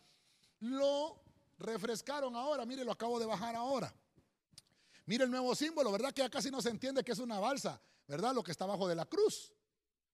lo 0.59 1.21
refrescaron 1.59 2.35
ahora, 2.35 2.65
mire, 2.65 2.83
lo 2.83 2.91
acabo 2.91 3.19
de 3.19 3.25
bajar 3.25 3.55
ahora. 3.55 3.93
Mire 5.05 5.23
el 5.23 5.31
nuevo 5.31 5.55
símbolo, 5.55 5.91
¿verdad? 5.91 6.13
Que 6.13 6.21
ya 6.21 6.29
casi 6.29 6.51
no 6.51 6.61
se 6.61 6.69
entiende 6.69 7.03
que 7.03 7.11
es 7.11 7.19
una 7.19 7.39
balsa, 7.39 7.81
¿verdad? 8.07 8.33
Lo 8.33 8.43
que 8.43 8.51
está 8.51 8.65
abajo 8.65 8.87
de 8.87 8.95
la 8.95 9.05
cruz. 9.05 9.51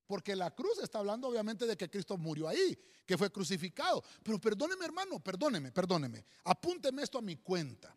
Porque 0.08 0.36
la 0.36 0.54
cruz 0.54 0.80
está 0.84 1.00
hablando 1.00 1.28
obviamente 1.28 1.66
de 1.66 1.76
que 1.76 1.90
Cristo 1.90 2.18
murió 2.18 2.48
ahí, 2.48 2.78
que 3.06 3.18
fue 3.18 3.32
crucificado. 3.32 4.04
Pero 4.24 4.40
perdóneme 4.40 4.86
hermano, 4.86 5.20
perdóneme, 5.20 5.72
perdóneme. 5.72 6.26
Apúnteme 6.44 7.02
esto 7.02 7.18
a 7.18 7.22
mi 7.22 7.38
cuenta. 7.38 7.96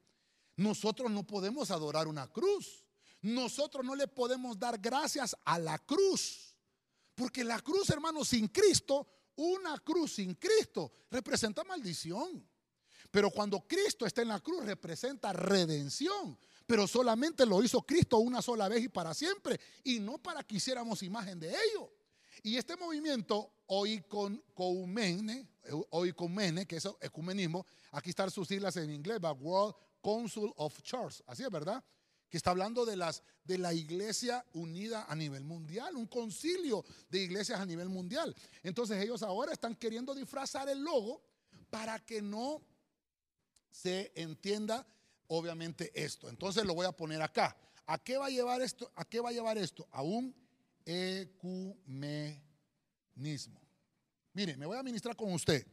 Nosotros 0.57 1.11
no 1.11 1.27
podemos 1.27 1.71
adorar 1.71 2.09
una 2.09 2.27
cruz. 2.29 2.85
Nosotros 3.21 3.85
no 3.85 3.95
le 3.95 4.09
podemos 4.09 4.59
dar 4.59 4.79
gracias 4.79 5.37
a 5.45 5.59
la 5.59 5.79
cruz. 5.79 6.55
Porque 7.15 7.45
la 7.45 7.61
cruz, 7.61 7.91
hermano, 7.91 8.25
sin 8.25 8.49
Cristo, 8.49 9.07
una 9.37 9.79
cruz 9.79 10.15
sin 10.15 10.35
Cristo 10.35 10.93
representa 11.11 11.65
maldición. 11.65 12.49
Pero 13.11 13.31
cuando 13.31 13.67
Cristo 13.67 14.07
está 14.07 14.23
en 14.23 14.29
la 14.29 14.41
cruz 14.41 14.65
representa 14.65 15.33
redención. 15.33 16.39
Pero 16.67 16.87
solamente 16.87 17.47
lo 17.47 17.63
hizo 17.63 17.83
Cristo 17.83 18.19
una 18.19 18.43
sola 18.43 18.69
vez 18.69 18.85
y 18.85 18.89
para 18.89 19.15
siempre. 19.15 19.59
Y 19.85 20.01
no 20.01 20.19
para 20.19 20.43
que 20.43 20.57
hiciéramos 20.57 21.03
imagen 21.03 21.41
de 21.41 21.49
ello. 21.51 21.91
Y 22.43 22.57
este 22.57 22.77
movimiento, 22.77 23.53
hoy 23.67 24.01
con 24.03 24.43
Coumene, 24.55 25.49
hoy 25.91 26.15
que 26.67 26.77
es 26.77 26.89
ecumenismo, 27.01 27.67
aquí 27.93 28.11
están 28.11 28.31
sus 28.31 28.49
siglas 28.49 28.77
en 28.77 28.91
inglés, 28.91 29.19
World 29.41 29.75
Council 30.03 30.53
of 30.57 30.81
Church, 30.83 31.23
así 31.27 31.43
es 31.43 31.51
verdad, 31.51 31.83
que 32.29 32.37
está 32.37 32.51
hablando 32.51 32.85
de, 32.85 32.97
las, 32.97 33.23
de 33.45 33.59
la 33.59 33.73
iglesia 33.73 34.45
unida 34.53 35.07
a 35.09 35.15
nivel 35.15 35.45
mundial, 35.45 35.97
un 35.97 36.07
concilio 36.07 36.85
de 37.09 37.21
iglesias 37.21 37.59
a 37.59 37.67
nivel 37.67 37.89
mundial. 37.89 38.35
Entonces 38.63 39.03
ellos 39.03 39.23
ahora 39.23 39.53
están 39.53 39.75
queriendo 39.75 40.15
disfrazar 40.15 40.69
el 40.69 40.83
logo 40.83 41.23
para 41.71 41.99
que 41.99 42.21
no 42.21 42.63
se 43.71 44.13
entienda 44.15 44.87
obviamente 45.29 45.91
esto. 45.95 46.29
Entonces 46.29 46.65
lo 46.65 46.75
voy 46.75 46.87
a 46.87 46.93
poner 46.93 47.23
acá. 47.23 47.57
¿A 47.87 47.99
qué 47.99 48.19
va 48.19 48.27
a 48.27 48.31
llevar 48.31 48.61
esto? 48.61 48.91
¿A 48.95 49.05
qué 49.07 49.21
va 49.21 49.31
a 49.31 49.33
llevar 49.33 49.57
esto? 49.57 49.89
A 49.91 50.03
un 50.03 50.35
ecumenismo. 50.89 52.41
Mire, 54.33 54.57
me 54.57 54.65
voy 54.65 54.79
a 54.79 54.83
ministrar 54.83 55.15
con 55.15 55.31
usted. 55.33 55.67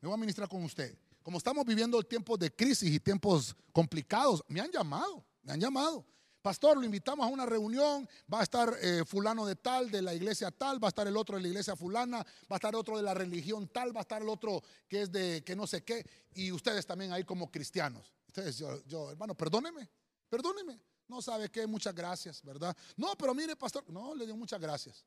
Me 0.00 0.08
voy 0.08 0.14
a 0.14 0.18
ministrar 0.18 0.48
con 0.48 0.62
usted. 0.62 0.96
Como 1.22 1.38
estamos 1.38 1.64
viviendo 1.66 2.00
tiempos 2.02 2.38
de 2.38 2.54
crisis 2.54 2.92
y 2.92 3.00
tiempos 3.00 3.56
complicados, 3.72 4.44
me 4.46 4.60
han 4.60 4.70
llamado, 4.70 5.24
me 5.42 5.52
han 5.52 5.60
llamado. 5.60 6.06
Pastor, 6.40 6.76
lo 6.76 6.84
invitamos 6.84 7.24
a 7.24 7.28
una 7.28 7.46
reunión, 7.46 8.08
va 8.32 8.40
a 8.40 8.42
estar 8.42 8.72
eh, 8.80 9.04
fulano 9.06 9.46
de 9.46 9.56
tal, 9.56 9.90
de 9.90 10.02
la 10.02 10.14
iglesia 10.14 10.50
tal, 10.50 10.82
va 10.82 10.88
a 10.88 10.90
estar 10.90 11.06
el 11.06 11.16
otro 11.16 11.36
de 11.36 11.42
la 11.42 11.48
iglesia 11.48 11.76
fulana, 11.76 12.18
va 12.18 12.24
a 12.50 12.56
estar 12.56 12.74
otro 12.74 12.96
de 12.96 13.02
la 13.02 13.14
religión 13.14 13.68
tal, 13.68 13.94
va 13.94 14.00
a 14.00 14.02
estar 14.02 14.22
el 14.22 14.28
otro 14.28 14.62
que 14.88 15.02
es 15.02 15.12
de 15.12 15.42
que 15.44 15.54
no 15.54 15.68
sé 15.68 15.84
qué, 15.84 16.04
y 16.34 16.50
ustedes 16.50 16.84
también 16.84 17.12
ahí 17.12 17.22
como 17.22 17.50
cristianos. 17.50 18.12
Entonces 18.26 18.58
yo, 18.58 18.84
yo 18.86 19.10
hermano, 19.10 19.36
perdóneme, 19.36 19.88
perdóneme. 20.28 20.80
No 21.12 21.20
sabe 21.20 21.50
qué, 21.50 21.66
muchas 21.66 21.94
gracias, 21.94 22.42
¿verdad? 22.42 22.74
No, 22.96 23.14
pero 23.18 23.34
mire, 23.34 23.54
pastor, 23.54 23.84
no, 23.90 24.14
le 24.14 24.24
digo 24.24 24.38
muchas 24.38 24.58
gracias. 24.58 25.04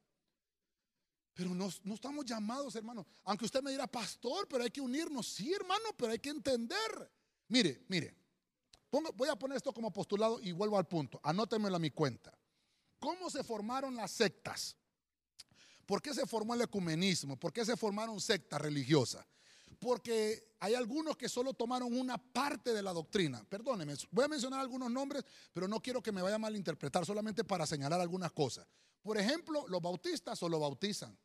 Pero 1.33 1.55
no, 1.55 1.67
estamos 1.67 2.23
llamados, 2.23 2.75
hermano. 2.75 3.07
Aunque 3.23 3.45
usted 3.45 3.63
me 3.63 3.71
dirá, 3.71 3.87
pastor, 3.87 4.47
pero 4.47 4.63
hay 4.63 4.69
que 4.69 4.81
unirnos. 4.81 5.27
Sí, 5.27 5.51
hermano, 5.51 5.85
pero 5.97 6.11
hay 6.11 6.19
que 6.19 6.29
entender. 6.29 7.11
Mire, 7.47 7.83
mire. 7.87 8.15
voy 8.91 9.29
a 9.29 9.35
poner 9.35 9.57
esto 9.57 9.73
como 9.73 9.91
postulado 9.91 10.39
y 10.39 10.51
vuelvo 10.51 10.77
al 10.77 10.87
punto. 10.87 11.19
Anótemelo 11.23 11.75
a 11.75 11.79
mi 11.79 11.89
cuenta. 11.89 12.37
¿Cómo 12.99 13.31
se 13.31 13.43
formaron 13.43 13.95
las 13.95 14.11
sectas? 14.11 14.77
¿Por 15.87 16.03
qué 16.03 16.13
se 16.13 16.27
formó 16.27 16.53
el 16.53 16.61
ecumenismo? 16.61 17.35
¿Por 17.35 17.51
qué 17.51 17.65
se 17.65 17.75
formaron 17.75 18.21
sectas 18.21 18.61
religiosas? 18.61 19.25
Porque 19.79 20.55
hay 20.59 20.73
algunos 20.73 21.15
que 21.15 21.29
solo 21.29 21.53
tomaron 21.53 21.97
una 21.97 22.17
parte 22.17 22.73
de 22.73 22.81
la 22.81 22.93
doctrina. 22.93 23.43
Perdóneme, 23.47 23.95
voy 24.11 24.25
a 24.25 24.27
mencionar 24.27 24.59
algunos 24.59 24.89
nombres, 24.89 25.23
pero 25.53 25.67
no 25.67 25.81
quiero 25.81 26.01
que 26.01 26.11
me 26.11 26.21
vaya 26.21 26.35
a 26.35 26.39
malinterpretar, 26.39 27.05
solamente 27.05 27.43
para 27.43 27.65
señalar 27.65 28.01
algunas 28.01 28.31
cosas. 28.31 28.67
Por 29.01 29.17
ejemplo, 29.17 29.65
los 29.67 29.81
bautistas 29.81 30.39
solo 30.39 30.59
bautizan. 30.59 31.17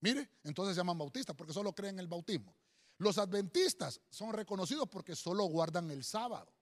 Mire, 0.00 0.30
entonces 0.44 0.74
se 0.74 0.80
llaman 0.80 0.96
bautistas 0.96 1.36
porque 1.36 1.52
solo 1.52 1.74
creen 1.74 1.96
en 1.96 2.00
el 2.00 2.08
bautismo. 2.08 2.54
Los 2.98 3.18
adventistas 3.18 4.00
son 4.08 4.32
reconocidos 4.32 4.88
porque 4.88 5.14
solo 5.14 5.44
guardan 5.44 5.90
el 5.90 6.04
sábado. 6.04 6.52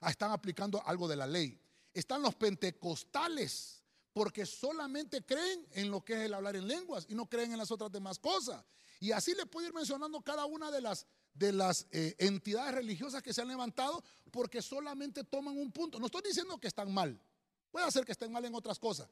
Ah, 0.00 0.10
están 0.10 0.30
aplicando 0.30 0.82
algo 0.86 1.08
de 1.08 1.16
la 1.16 1.26
ley. 1.26 1.60
Están 1.92 2.22
los 2.22 2.34
pentecostales 2.36 3.82
porque 4.12 4.46
solamente 4.46 5.24
creen 5.24 5.66
en 5.72 5.90
lo 5.90 6.04
que 6.04 6.14
es 6.14 6.20
el 6.20 6.34
hablar 6.34 6.56
en 6.56 6.66
lenguas 6.66 7.06
y 7.08 7.14
no 7.14 7.28
creen 7.28 7.52
en 7.52 7.58
las 7.58 7.70
otras 7.70 7.90
demás 7.90 8.18
cosas. 8.18 8.64
Y 9.00 9.12
así 9.12 9.34
le 9.34 9.46
puedo 9.46 9.66
ir 9.66 9.72
mencionando 9.72 10.20
cada 10.20 10.44
una 10.44 10.70
de 10.70 10.82
las, 10.82 11.06
de 11.32 11.52
las 11.52 11.86
eh, 11.90 12.14
entidades 12.18 12.74
religiosas 12.74 13.22
que 13.22 13.32
se 13.32 13.40
han 13.40 13.48
levantado 13.48 14.04
porque 14.30 14.60
solamente 14.60 15.24
toman 15.24 15.56
un 15.56 15.72
punto. 15.72 15.98
No 15.98 16.06
estoy 16.06 16.22
diciendo 16.22 16.58
que 16.60 16.68
están 16.68 16.92
mal. 16.92 17.18
Puede 17.70 17.90
ser 17.90 18.04
que 18.04 18.12
estén 18.12 18.30
mal 18.30 18.44
en 18.44 18.54
otras 18.54 18.78
cosas. 18.78 19.08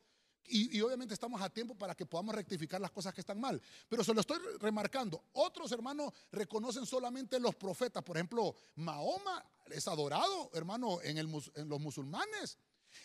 Y, 0.50 0.80
obviamente 0.80 1.12
estamos 1.12 1.42
a 1.42 1.50
tiempo 1.50 1.74
para 1.74 1.94
que 1.94 2.06
podamos 2.06 2.34
rectificar 2.34 2.80
las 2.80 2.90
cosas 2.90 3.12
que 3.12 3.20
están 3.20 3.40
mal. 3.40 3.60
Pero 3.88 4.02
se 4.02 4.14
lo 4.14 4.20
estoy 4.20 4.38
remarcando. 4.60 5.24
Otros 5.32 5.72
hermanos 5.72 6.12
reconocen 6.32 6.86
solamente 6.86 7.38
los 7.38 7.54
profetas. 7.54 8.02
Por 8.02 8.16
ejemplo, 8.16 8.54
Mahoma 8.76 9.44
es 9.66 9.86
adorado, 9.88 10.50
hermano, 10.54 11.00
en, 11.02 11.18
en 11.18 11.68
los 11.68 11.80
musulmanes. 11.80 12.58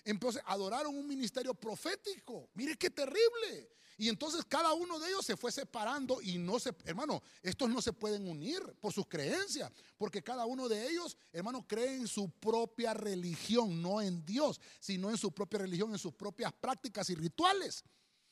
Entonces 0.03 0.41
adoraron 0.45 0.95
un 0.95 1.08
ministerio 1.08 1.53
profético. 1.53 2.49
Mire 2.53 2.75
qué 2.77 2.89
terrible. 2.89 3.69
Y 3.97 4.10
entonces 4.10 4.43
cada 4.47 4.73
uno 4.73 4.99
de 4.99 5.08
ellos 5.08 5.25
se 5.25 5.38
fue 5.38 5.51
separando 5.51 6.21
y 6.21 6.38
no 6.38 6.60
se, 6.60 6.73
hermano, 6.86 7.21
estos 7.41 7.69
no 7.69 7.82
se 7.82 7.93
pueden 7.93 8.27
unir 8.27 8.62
por 8.79 8.91
sus 8.91 9.08
creencias, 9.08 9.71
porque 9.97 10.23
cada 10.23 10.45
uno 10.45 10.67
de 10.67 10.89
ellos, 10.89 11.15
hermano, 11.32 11.65
cree 11.67 11.95
en 11.95 12.08
su 12.08 12.29
propia 12.29 12.93
religión, 12.93 13.82
no 13.82 14.01
en 14.01 14.25
Dios, 14.25 14.60
sino 14.79 15.10
en 15.10 15.17
su 15.17 15.32
propia 15.32 15.60
religión, 15.60 15.91
en 15.91 15.99
sus 15.99 16.13
propias 16.13 16.51
prácticas 16.53 17.10
y 17.12 17.15
rituales. 17.15 17.84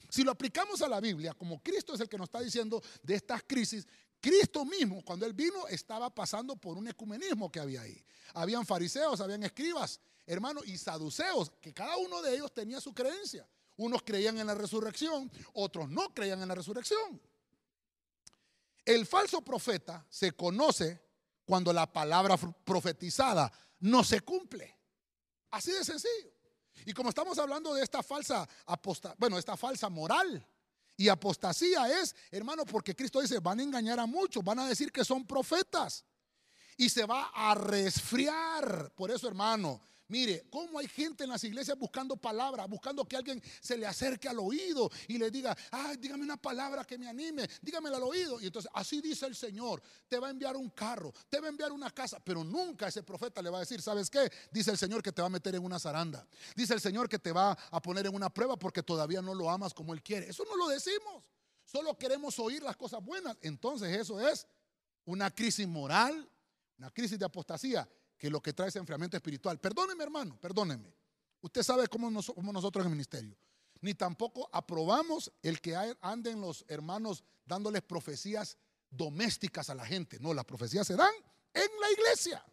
Si 0.10 0.24
lo 0.24 0.32
aplicamos 0.32 0.82
a 0.82 0.89
la 0.89 1.00
Biblia, 1.00 1.34
como 1.34 1.62
Cristo 1.62 1.93
es 1.93 2.02
el 2.02 2.10
que 2.10 2.17
nos 2.17 2.26
está 2.26 2.41
diciendo 2.41 2.82
de 3.04 3.15
estas 3.15 3.43
crisis, 3.43 3.88
Cristo 4.19 4.65
mismo, 4.65 5.04
cuando 5.04 5.26
Él 5.26 5.34
vino, 5.34 5.67
estaba 5.67 6.13
pasando 6.13 6.56
por 6.56 6.78
un 6.78 6.88
ecumenismo 6.88 7.52
que 7.52 7.60
había 7.60 7.82
ahí. 7.82 8.04
Habían 8.34 8.65
fariseos, 8.65 9.21
habían 9.21 9.43
escribas, 9.43 10.00
hermano, 10.34 10.62
y 10.63 10.78
saduceos, 10.78 11.52
que 11.62 11.74
cada 11.74 11.98
uno 11.98 12.22
de 12.22 12.36
ellos 12.36 12.54
tenía 12.54 12.80
su 12.80 12.94
creencia. 12.94 13.48
Unos 13.76 14.02
creían 14.04 14.38
en 14.39 14.48
la 14.48 14.56
resurrección, 14.56 15.30
otros 15.54 15.89
no 15.89 16.13
creían 16.13 16.41
en 16.41 16.48
la 16.48 16.56
resurrección. 16.56 17.22
El 18.86 19.06
falso 19.06 19.41
profeta 19.41 20.06
se 20.10 20.32
conoce 20.32 21.02
cuando 21.46 21.74
la 21.74 21.91
palabra 21.91 22.38
profetizada 22.38 23.52
no 23.80 24.04
se 24.04 24.22
cumple. 24.22 24.78
Así 25.52 25.72
de 25.72 25.84
sencillo. 25.84 26.32
Y 26.86 26.94
como 26.94 27.10
estamos 27.10 27.38
hablando 27.38 27.74
de 27.74 27.84
esta 27.84 28.02
falsa 28.02 28.48
aposta, 28.65 29.13
bueno, 29.17 29.38
esta 29.38 29.58
falsa 29.58 29.90
moral 29.90 30.48
y 30.96 31.10
apostasía 31.10 32.02
es, 32.02 32.15
hermano, 32.32 32.65
porque 32.65 32.96
Cristo 32.96 33.19
dice, 33.19 33.40
van 33.40 33.60
a 33.60 33.63
engañar 33.63 34.00
a 34.00 34.06
muchos, 34.06 34.44
van 34.44 34.60
a 34.60 34.67
decir 34.67 34.92
que 34.92 35.04
son 35.04 35.25
profetas 35.27 36.06
y 36.77 36.90
se 36.90 37.06
va 37.06 37.32
a 37.34 37.54
resfriar. 37.54 38.92
Por 38.96 39.12
eso, 39.12 39.27
hermano, 39.27 39.82
Mire, 40.12 40.43
cómo 40.49 40.77
hay 40.77 40.89
gente 40.89 41.23
en 41.23 41.29
las 41.29 41.41
iglesias 41.45 41.79
buscando 41.79 42.17
palabras, 42.17 42.67
buscando 42.67 43.07
que 43.07 43.15
alguien 43.15 43.41
se 43.62 43.77
le 43.77 43.87
acerque 43.87 44.27
al 44.27 44.39
oído 44.39 44.91
y 45.07 45.17
le 45.17 45.31
diga, 45.31 45.55
ay, 45.71 45.95
dígame 45.95 46.21
una 46.21 46.35
palabra 46.35 46.83
que 46.83 46.97
me 46.97 47.07
anime, 47.07 47.49
dígamela 47.62 47.95
al 47.95 48.03
oído. 48.03 48.41
Y 48.41 48.47
entonces, 48.47 48.69
así 48.73 48.99
dice 48.99 49.25
el 49.25 49.37
Señor, 49.37 49.81
te 50.09 50.19
va 50.19 50.27
a 50.27 50.31
enviar 50.31 50.57
un 50.57 50.69
carro, 50.71 51.13
te 51.29 51.39
va 51.39 51.45
a 51.47 51.49
enviar 51.49 51.71
una 51.71 51.89
casa, 51.91 52.19
pero 52.21 52.43
nunca 52.43 52.89
ese 52.89 53.03
profeta 53.03 53.41
le 53.41 53.49
va 53.49 53.59
a 53.59 53.59
decir, 53.62 53.81
¿sabes 53.81 54.09
qué? 54.09 54.29
Dice 54.51 54.71
el 54.71 54.77
Señor 54.77 55.01
que 55.01 55.13
te 55.13 55.21
va 55.21 55.27
a 55.27 55.31
meter 55.31 55.55
en 55.55 55.63
una 55.63 55.79
zaranda. 55.79 56.27
Dice 56.57 56.73
el 56.73 56.81
Señor 56.81 57.07
que 57.07 57.17
te 57.17 57.31
va 57.31 57.57
a 57.71 57.81
poner 57.81 58.05
en 58.05 58.13
una 58.13 58.29
prueba 58.29 58.59
porque 58.59 58.83
todavía 58.83 59.21
no 59.21 59.33
lo 59.33 59.49
amas 59.49 59.73
como 59.73 59.93
Él 59.93 60.03
quiere. 60.03 60.27
Eso 60.29 60.43
no 60.43 60.57
lo 60.57 60.67
decimos. 60.67 61.23
Solo 61.63 61.97
queremos 61.97 62.37
oír 62.37 62.62
las 62.63 62.75
cosas 62.75 63.01
buenas. 63.01 63.37
Entonces 63.39 63.97
eso 63.97 64.19
es 64.19 64.45
una 65.05 65.31
crisis 65.31 65.65
moral, 65.65 66.29
una 66.77 66.89
crisis 66.91 67.17
de 67.17 67.23
apostasía, 67.23 67.87
que 68.22 68.30
lo 68.30 68.40
que 68.40 68.54
trae 68.54 68.69
es 68.69 68.76
enfriamiento 68.76 69.17
espiritual. 69.17 69.60
Perdóneme, 69.60 70.04
hermano, 70.04 70.40
perdóneme. 70.40 70.94
Usted 71.42 71.63
sabe 71.63 71.88
cómo, 71.88 72.22
somos 72.22 72.54
nosotros 72.54 72.86
en 72.86 72.92
el 72.92 72.96
ministerio. 72.96 73.36
Ni 73.80 73.96
tampoco 73.96 74.48
aprobamos 74.54 75.32
el 75.42 75.60
que 75.60 75.76
anden 76.02 76.40
los 76.40 76.63
hermanos 76.67 77.24
dándoles 77.48 77.82
profecías 77.82 78.60
domésticas 78.92 79.72
a 79.72 79.74
la 79.74 79.84
gente. 79.88 80.19
No, 80.19 80.36
las 80.36 80.46
profecías 80.46 80.86
se 80.86 80.96
dan 80.96 81.12
en 81.52 81.67
la 81.82 81.92
iglesia. 81.92 82.46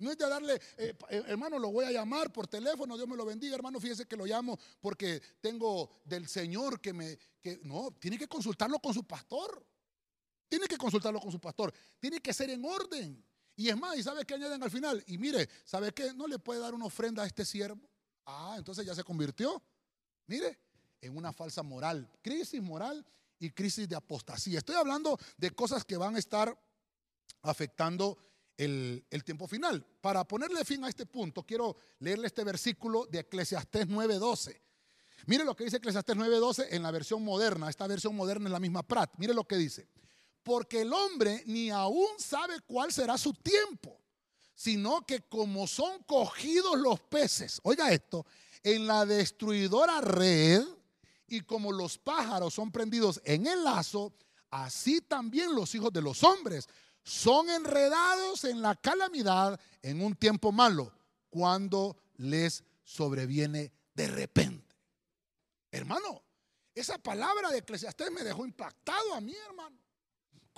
No 0.00 0.10
es 0.10 0.18
de 0.18 0.28
darle, 0.28 0.60
eh, 0.76 0.94
eh, 1.08 1.22
hermano, 1.28 1.58
lo 1.58 1.72
voy 1.72 1.86
a 1.86 1.90
llamar 1.90 2.30
por 2.30 2.46
teléfono, 2.46 2.94
Dios 2.94 3.08
me 3.08 3.16
lo 3.16 3.24
bendiga, 3.24 3.54
hermano, 3.54 3.80
fíjese 3.80 4.04
que 4.04 4.18
lo 4.18 4.26
llamo 4.26 4.58
porque 4.82 5.22
tengo 5.40 6.02
del 6.04 6.28
Señor 6.28 6.78
que 6.78 6.92
me, 6.92 7.18
que 7.40 7.58
no, 7.62 7.90
tiene 7.98 8.18
que 8.18 8.28
consultarlo 8.28 8.78
con 8.80 8.92
su 8.92 9.04
pastor. 9.04 9.64
Tiene 10.46 10.66
que 10.66 10.76
consultarlo 10.76 11.20
con 11.20 11.32
su 11.32 11.40
pastor. 11.40 11.72
Tiene 11.98 12.20
que 12.20 12.34
ser 12.34 12.50
en 12.50 12.62
orden. 12.66 13.24
Y 13.58 13.68
es 13.68 13.76
más, 13.76 13.98
¿y 13.98 14.04
sabe 14.04 14.24
qué 14.24 14.34
añaden 14.34 14.62
al 14.62 14.70
final? 14.70 15.02
Y 15.08 15.18
mire, 15.18 15.48
¿sabe 15.64 15.90
qué? 15.90 16.14
No 16.14 16.28
le 16.28 16.38
puede 16.38 16.60
dar 16.60 16.74
una 16.74 16.84
ofrenda 16.84 17.24
a 17.24 17.26
este 17.26 17.44
siervo. 17.44 17.90
Ah, 18.24 18.54
entonces 18.56 18.86
ya 18.86 18.94
se 18.94 19.02
convirtió, 19.02 19.60
mire, 20.28 20.56
en 21.00 21.16
una 21.16 21.32
falsa 21.32 21.64
moral. 21.64 22.08
Crisis 22.22 22.62
moral 22.62 23.04
y 23.40 23.50
crisis 23.50 23.88
de 23.88 23.96
apostasía. 23.96 24.58
Estoy 24.58 24.76
hablando 24.76 25.18
de 25.36 25.50
cosas 25.50 25.84
que 25.84 25.96
van 25.96 26.14
a 26.14 26.20
estar 26.20 26.56
afectando 27.42 28.16
el, 28.56 29.04
tiempo 29.24 29.48
final. 29.48 29.84
Para 30.00 30.22
ponerle 30.22 30.64
fin 30.64 30.84
a 30.84 30.88
este 30.88 31.06
punto, 31.06 31.42
quiero 31.42 31.78
leerle 31.98 32.28
este 32.28 32.44
versículo 32.44 33.06
de 33.06 33.18
Eclesiastés 33.18 33.88
9:12. 33.88 34.56
Mire 35.26 35.44
lo 35.44 35.56
que 35.56 35.64
dice 35.64 35.78
Eclesiastés 35.78 36.16
9:12 36.16 36.68
en 36.70 36.84
la 36.84 36.92
versión 36.92 37.24
moderna. 37.24 37.68
Esta 37.68 37.88
versión 37.88 38.14
moderna 38.14 38.46
es 38.46 38.52
la 38.52 38.60
misma 38.60 38.86
Prat. 38.86 39.10
Mire 39.18 39.34
lo 39.34 39.42
que 39.42 39.56
dice. 39.56 39.88
Porque 40.48 40.80
el 40.80 40.94
hombre 40.94 41.42
ni 41.44 41.68
aún 41.68 42.08
sabe 42.16 42.58
cuál 42.66 42.90
será 42.90 43.18
su 43.18 43.34
tiempo, 43.34 44.00
sino 44.54 45.04
que 45.04 45.20
como 45.20 45.66
son 45.66 46.02
cogidos 46.04 46.78
los 46.78 47.00
peces, 47.00 47.60
oiga 47.64 47.92
esto, 47.92 48.24
en 48.62 48.86
la 48.86 49.04
destruidora 49.04 50.00
red, 50.00 50.64
y 51.26 51.42
como 51.42 51.70
los 51.70 51.98
pájaros 51.98 52.54
son 52.54 52.72
prendidos 52.72 53.20
en 53.26 53.46
el 53.46 53.62
lazo, 53.62 54.14
así 54.50 55.02
también 55.02 55.54
los 55.54 55.74
hijos 55.74 55.92
de 55.92 56.00
los 56.00 56.24
hombres 56.24 56.66
son 57.02 57.50
enredados 57.50 58.44
en 58.44 58.62
la 58.62 58.74
calamidad 58.74 59.60
en 59.82 60.00
un 60.00 60.16
tiempo 60.16 60.50
malo, 60.50 60.90
cuando 61.28 61.94
les 62.16 62.64
sobreviene 62.84 63.70
de 63.92 64.06
repente. 64.06 64.74
Hermano, 65.70 66.22
esa 66.74 66.96
palabra 66.96 67.50
de 67.50 67.58
Eclesiastés 67.58 68.10
me 68.10 68.24
dejó 68.24 68.46
impactado 68.46 69.12
a 69.12 69.20
mí, 69.20 69.34
hermano. 69.46 69.87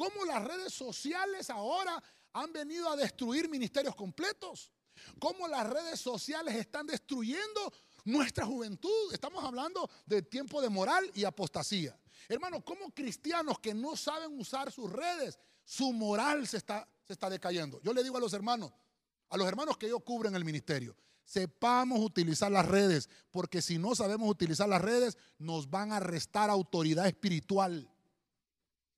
Cómo 0.01 0.25
las 0.25 0.43
redes 0.43 0.73
sociales 0.73 1.51
ahora 1.51 2.03
han 2.33 2.51
venido 2.55 2.89
a 2.89 2.97
destruir 2.97 3.51
ministerios 3.51 3.95
completos. 3.95 4.73
Cómo 5.19 5.47
las 5.47 5.69
redes 5.69 6.01
sociales 6.01 6.55
están 6.55 6.87
destruyendo 6.87 7.71
nuestra 8.07 8.47
juventud. 8.47 9.13
Estamos 9.13 9.45
hablando 9.45 9.91
de 10.07 10.23
tiempo 10.23 10.63
de 10.63 10.71
moral 10.71 11.11
y 11.13 11.25
apostasía. 11.25 12.01
Hermano, 12.31 12.65
¿cómo 12.65 12.91
cristianos 12.95 13.59
que 13.59 13.75
no 13.75 13.95
saben 13.95 14.41
usar 14.41 14.73
sus 14.73 14.91
redes 14.91 15.39
su 15.67 15.93
moral 15.93 16.49
se 16.49 16.57
está, 16.57 16.89
se 17.07 17.13
está 17.13 17.29
decayendo. 17.29 17.79
Yo 17.83 17.93
le 17.93 18.03
digo 18.03 18.17
a 18.17 18.21
los 18.21 18.33
hermanos, 18.33 18.73
a 19.29 19.37
los 19.37 19.47
hermanos 19.47 19.77
que 19.77 19.89
yo 19.89 20.01
cubro 20.01 20.31
en 20.31 20.35
el 20.35 20.45
ministerio, 20.45 20.97
sepamos 21.25 22.01
utilizar 22.01 22.51
las 22.51 22.67
redes, 22.67 23.09
porque 23.31 23.61
si 23.61 23.77
no 23.77 23.95
sabemos 23.95 24.29
utilizar 24.29 24.67
las 24.67 24.81
redes, 24.81 25.19
nos 25.39 25.69
van 25.69 25.93
a 25.93 26.01
restar 26.01 26.49
autoridad 26.49 27.07
espiritual. 27.07 27.89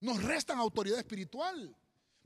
Nos 0.02 0.22
restan 0.22 0.58
autoridad 0.58 0.98
espiritual. 0.98 1.74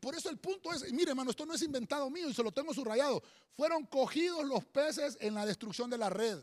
Por 0.00 0.14
eso 0.14 0.30
el 0.30 0.38
punto 0.38 0.72
es, 0.72 0.92
mire 0.92 1.10
hermano, 1.10 1.30
esto 1.30 1.44
no 1.46 1.54
es 1.54 1.62
inventado 1.62 2.08
mío 2.10 2.28
y 2.28 2.34
se 2.34 2.42
lo 2.42 2.50
tengo 2.50 2.72
subrayado. 2.72 3.22
Fueron 3.54 3.84
cogidos 3.86 4.44
los 4.44 4.64
peces 4.64 5.16
en 5.20 5.34
la 5.34 5.44
destrucción 5.46 5.88
de 5.90 5.98
la 5.98 6.10
red. 6.10 6.42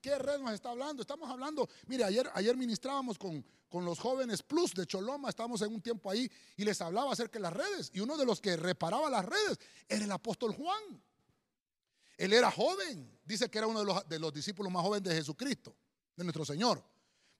¿Qué 0.00 0.16
red 0.18 0.38
nos 0.38 0.52
está 0.52 0.70
hablando? 0.70 1.02
Estamos 1.02 1.28
hablando, 1.28 1.68
mire, 1.86 2.04
ayer, 2.04 2.30
ayer 2.34 2.56
ministrábamos 2.56 3.18
con, 3.18 3.44
con 3.68 3.84
los 3.84 3.98
jóvenes 3.98 4.42
Plus 4.42 4.72
de 4.72 4.86
Choloma, 4.86 5.28
estábamos 5.28 5.60
en 5.62 5.74
un 5.74 5.82
tiempo 5.82 6.08
ahí 6.08 6.30
y 6.56 6.64
les 6.64 6.80
hablaba 6.80 7.12
acerca 7.12 7.38
de 7.38 7.42
las 7.42 7.52
redes. 7.52 7.90
Y 7.92 8.00
uno 8.00 8.16
de 8.16 8.24
los 8.24 8.40
que 8.40 8.56
reparaba 8.56 9.10
las 9.10 9.24
redes 9.24 9.58
era 9.88 10.04
el 10.04 10.12
apóstol 10.12 10.54
Juan. 10.54 11.02
Él 12.16 12.32
era 12.32 12.50
joven, 12.50 13.18
dice 13.24 13.50
que 13.50 13.58
era 13.58 13.66
uno 13.66 13.80
de 13.80 13.86
los, 13.86 14.08
de 14.08 14.18
los 14.18 14.32
discípulos 14.32 14.72
más 14.72 14.82
jóvenes 14.82 15.08
de 15.08 15.16
Jesucristo, 15.16 15.74
de 16.16 16.24
nuestro 16.24 16.44
Señor. 16.44 16.84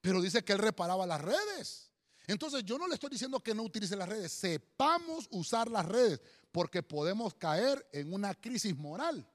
Pero 0.00 0.20
dice 0.20 0.42
que 0.42 0.52
él 0.52 0.58
reparaba 0.58 1.06
las 1.06 1.20
redes. 1.20 1.89
Entonces 2.30 2.64
yo 2.64 2.78
no 2.78 2.86
le 2.86 2.94
estoy 2.94 3.10
diciendo 3.10 3.40
que 3.40 3.52
no 3.52 3.64
utilice 3.64 3.96
las 3.96 4.08
redes, 4.08 4.30
sepamos 4.30 5.26
usar 5.32 5.68
las 5.68 5.84
redes, 5.84 6.20
porque 6.52 6.80
podemos 6.80 7.34
caer 7.34 7.84
en 7.92 8.12
una 8.12 8.34
crisis 8.34 8.76
moral. 8.76 9.28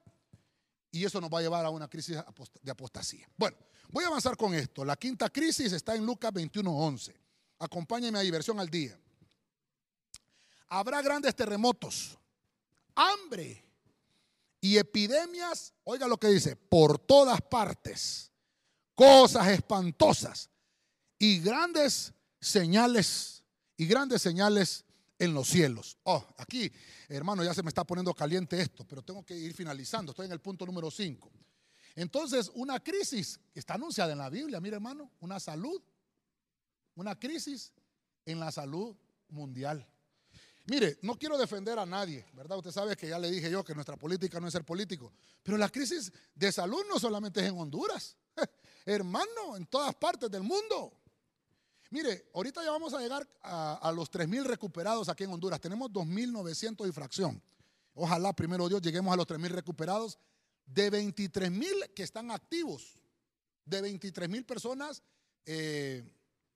Y 0.90 1.04
eso 1.04 1.20
nos 1.20 1.28
va 1.28 1.40
a 1.40 1.42
llevar 1.42 1.66
a 1.66 1.68
una 1.68 1.88
crisis 1.88 2.16
de 2.62 2.70
apostasía. 2.70 3.28
Bueno, 3.36 3.54
voy 3.90 4.02
a 4.04 4.06
avanzar 4.06 4.34
con 4.38 4.54
esto. 4.54 4.82
La 4.82 4.96
quinta 4.96 5.28
crisis 5.28 5.74
está 5.74 5.94
en 5.94 6.06
Lucas 6.06 6.32
21:11. 6.32 7.14
Acompáñenme 7.58 8.18
a 8.18 8.22
diversión 8.22 8.58
al 8.58 8.70
día. 8.70 8.98
Habrá 10.68 11.02
grandes 11.02 11.36
terremotos, 11.36 12.16
hambre 12.94 13.62
y 14.58 14.78
epidemias, 14.78 15.74
oiga 15.84 16.08
lo 16.08 16.16
que 16.16 16.28
dice, 16.28 16.56
por 16.56 16.98
todas 16.98 17.42
partes, 17.42 18.32
cosas 18.94 19.48
espantosas 19.48 20.48
y 21.18 21.40
grandes 21.40 22.14
señales 22.46 23.42
y 23.76 23.86
grandes 23.86 24.22
señales 24.22 24.84
en 25.18 25.34
los 25.34 25.48
cielos. 25.48 25.98
Oh, 26.04 26.24
aquí, 26.38 26.70
hermano, 27.08 27.42
ya 27.42 27.52
se 27.52 27.62
me 27.62 27.68
está 27.68 27.82
poniendo 27.84 28.14
caliente 28.14 28.60
esto, 28.60 28.86
pero 28.86 29.02
tengo 29.02 29.24
que 29.24 29.36
ir 29.36 29.52
finalizando. 29.52 30.12
Estoy 30.12 30.26
en 30.26 30.32
el 30.32 30.40
punto 30.40 30.64
número 30.64 30.90
5. 30.90 31.30
Entonces, 31.96 32.50
una 32.54 32.78
crisis 32.78 33.40
está 33.52 33.74
anunciada 33.74 34.12
en 34.12 34.18
la 34.18 34.30
Biblia, 34.30 34.60
mire 34.60 34.76
hermano, 34.76 35.10
una 35.20 35.40
salud, 35.40 35.82
una 36.94 37.18
crisis 37.18 37.72
en 38.24 38.38
la 38.38 38.52
salud 38.52 38.94
mundial. 39.28 39.84
Mire, 40.66 40.98
no 41.02 41.18
quiero 41.18 41.38
defender 41.38 41.78
a 41.78 41.86
nadie, 41.86 42.26
¿verdad? 42.32 42.58
Usted 42.58 42.72
sabe 42.72 42.96
que 42.96 43.08
ya 43.08 43.18
le 43.18 43.30
dije 43.30 43.50
yo 43.50 43.64
que 43.64 43.74
nuestra 43.74 43.96
política 43.96 44.38
no 44.38 44.46
es 44.46 44.52
ser 44.52 44.64
político, 44.64 45.12
pero 45.42 45.56
la 45.56 45.68
crisis 45.68 46.12
de 46.34 46.52
salud 46.52 46.84
no 46.88 47.00
solamente 47.00 47.40
es 47.40 47.46
en 47.48 47.58
Honduras, 47.58 48.16
hermano, 48.84 49.56
en 49.56 49.66
todas 49.66 49.94
partes 49.96 50.30
del 50.30 50.42
mundo. 50.42 50.92
Mire, 51.90 52.28
ahorita 52.34 52.64
ya 52.64 52.70
vamos 52.70 52.94
a 52.94 53.00
llegar 53.00 53.28
a, 53.42 53.92
los 53.94 54.10
3.000 54.10 54.44
recuperados 54.44 55.08
aquí 55.08 55.24
en 55.24 55.32
Honduras. 55.32 55.60
Tenemos 55.60 55.90
2.900 55.90 56.88
y 56.88 56.92
fracción. 56.92 57.42
Ojalá, 57.94 58.32
primero 58.32 58.68
Dios, 58.68 58.82
lleguemos 58.82 59.12
a 59.12 59.16
los 59.16 59.26
3.000 59.26 59.48
recuperados. 59.48 60.18
De 60.66 60.90
23.000 60.90 61.94
que 61.94 62.02
están 62.02 62.32
activos, 62.32 62.98
de 63.64 63.82
23.000 63.82 64.44
personas, 64.44 65.02
eh, 65.44 66.02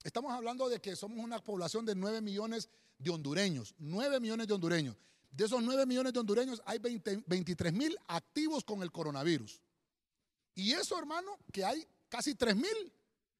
estamos 0.02 0.32
hablando 0.32 0.68
de 0.68 0.80
que 0.80 0.96
somos 0.96 1.18
una 1.24 1.38
población 1.38 1.86
de 1.86 1.94
9 1.94 2.20
millones 2.20 2.68
de 2.98 3.10
hondureños. 3.10 3.74
9 3.78 4.18
millones 4.18 4.48
de 4.48 4.54
hondureños. 4.54 4.96
De 5.30 5.44
esos 5.44 5.62
9 5.62 5.86
millones 5.86 6.12
de 6.12 6.18
hondureños 6.18 6.60
hay 6.66 6.78
23.000 6.78 7.96
activos 8.08 8.64
con 8.64 8.82
el 8.82 8.90
coronavirus. 8.90 9.60
Y 10.56 10.72
eso, 10.72 10.98
hermano, 10.98 11.38
que 11.52 11.64
hay 11.64 11.86
casi 12.08 12.34
3.000 12.34 12.66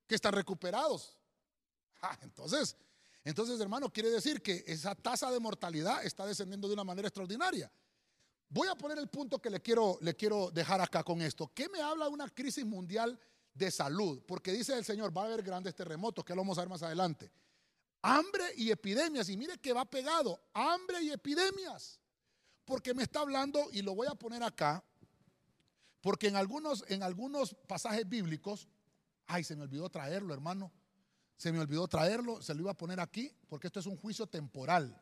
que 0.06 0.14
están 0.14 0.32
recuperados. 0.32 1.19
Ah, 2.02 2.18
entonces, 2.22 2.76
entonces, 3.24 3.60
hermano, 3.60 3.92
quiere 3.92 4.10
decir 4.10 4.40
que 4.42 4.64
esa 4.66 4.94
tasa 4.94 5.30
de 5.30 5.38
mortalidad 5.38 6.04
está 6.04 6.24
descendiendo 6.24 6.66
de 6.66 6.74
una 6.74 6.84
manera 6.84 7.08
extraordinaria. 7.08 7.70
Voy 8.48 8.68
a 8.68 8.74
poner 8.74 8.98
el 8.98 9.08
punto 9.08 9.38
que 9.38 9.50
le 9.50 9.60
quiero, 9.60 9.98
le 10.00 10.16
quiero 10.16 10.50
dejar 10.50 10.80
acá 10.80 11.04
con 11.04 11.20
esto. 11.20 11.52
¿Qué 11.54 11.68
me 11.68 11.80
habla 11.80 12.06
de 12.06 12.10
una 12.10 12.28
crisis 12.28 12.64
mundial 12.64 13.18
de 13.54 13.70
salud? 13.70 14.22
Porque 14.26 14.52
dice 14.52 14.76
el 14.76 14.84
Señor, 14.84 15.16
va 15.16 15.22
a 15.22 15.26
haber 15.26 15.42
grandes 15.42 15.74
terremotos, 15.74 16.24
que 16.24 16.34
lo 16.34 16.40
vamos 16.40 16.58
a 16.58 16.62
ver 16.62 16.70
más 16.70 16.82
adelante. 16.82 17.30
Hambre 18.02 18.44
y 18.56 18.70
epidemias. 18.70 19.28
Y 19.28 19.36
mire 19.36 19.58
que 19.58 19.72
va 19.72 19.84
pegado, 19.84 20.40
hambre 20.54 21.02
y 21.02 21.10
epidemias. 21.10 22.00
Porque 22.64 22.94
me 22.94 23.02
está 23.02 23.20
hablando, 23.20 23.68
y 23.72 23.82
lo 23.82 23.94
voy 23.94 24.08
a 24.08 24.14
poner 24.14 24.42
acá, 24.42 24.82
porque 26.00 26.28
en 26.28 26.36
algunos, 26.36 26.84
en 26.88 27.02
algunos 27.02 27.54
pasajes 27.68 28.08
bíblicos, 28.08 28.66
ay, 29.26 29.44
se 29.44 29.54
me 29.54 29.62
olvidó 29.62 29.88
traerlo, 29.90 30.32
hermano. 30.32 30.72
Se 31.40 31.50
me 31.52 31.58
olvidó 31.58 31.88
traerlo, 31.88 32.42
se 32.42 32.52
lo 32.52 32.60
iba 32.60 32.72
a 32.72 32.76
poner 32.76 33.00
aquí, 33.00 33.32
porque 33.48 33.68
esto 33.68 33.80
es 33.80 33.86
un 33.86 33.96
juicio 33.96 34.26
temporal. 34.26 34.94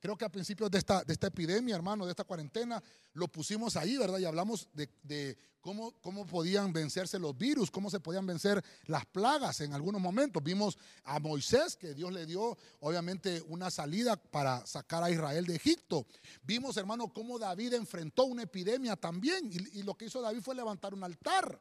Creo 0.00 0.18
que 0.18 0.24
a 0.24 0.28
principios 0.28 0.68
de 0.68 0.78
esta, 0.78 1.04
de 1.04 1.12
esta 1.12 1.28
epidemia, 1.28 1.76
hermano, 1.76 2.06
de 2.06 2.10
esta 2.10 2.24
cuarentena, 2.24 2.82
lo 3.12 3.28
pusimos 3.28 3.76
ahí, 3.76 3.96
¿verdad? 3.96 4.18
Y 4.18 4.24
hablamos 4.24 4.68
de, 4.72 5.38
cómo, 5.60 5.92
cómo 6.00 6.26
podían 6.26 6.72
vencerse 6.72 7.20
los 7.20 7.38
virus, 7.38 7.70
cómo 7.70 7.88
se 7.88 8.00
podían 8.00 8.26
vencer 8.26 8.64
las 8.86 9.06
plagas 9.06 9.60
en 9.60 9.72
algunos 9.72 10.00
momentos. 10.00 10.42
Vimos 10.42 10.76
a 11.04 11.20
Moisés, 11.20 11.76
que 11.76 11.94
Dios 11.94 12.12
le 12.12 12.26
dio, 12.26 12.58
obviamente, 12.80 13.40
una 13.46 13.70
salida 13.70 14.16
para 14.16 14.66
sacar 14.66 15.04
a 15.04 15.10
Israel 15.12 15.46
de 15.46 15.54
Egipto. 15.54 16.04
Vimos, 16.42 16.78
hermano, 16.78 17.12
cómo 17.12 17.38
David 17.38 17.74
enfrentó 17.74 18.24
una 18.24 18.42
epidemia 18.42 18.96
también. 18.96 19.48
Y 19.72 19.84
lo 19.84 19.94
que 19.96 20.06
hizo 20.06 20.20
David 20.20 20.40
fue 20.42 20.56
levantar 20.56 20.94
un 20.94 21.04
altar. 21.04 21.60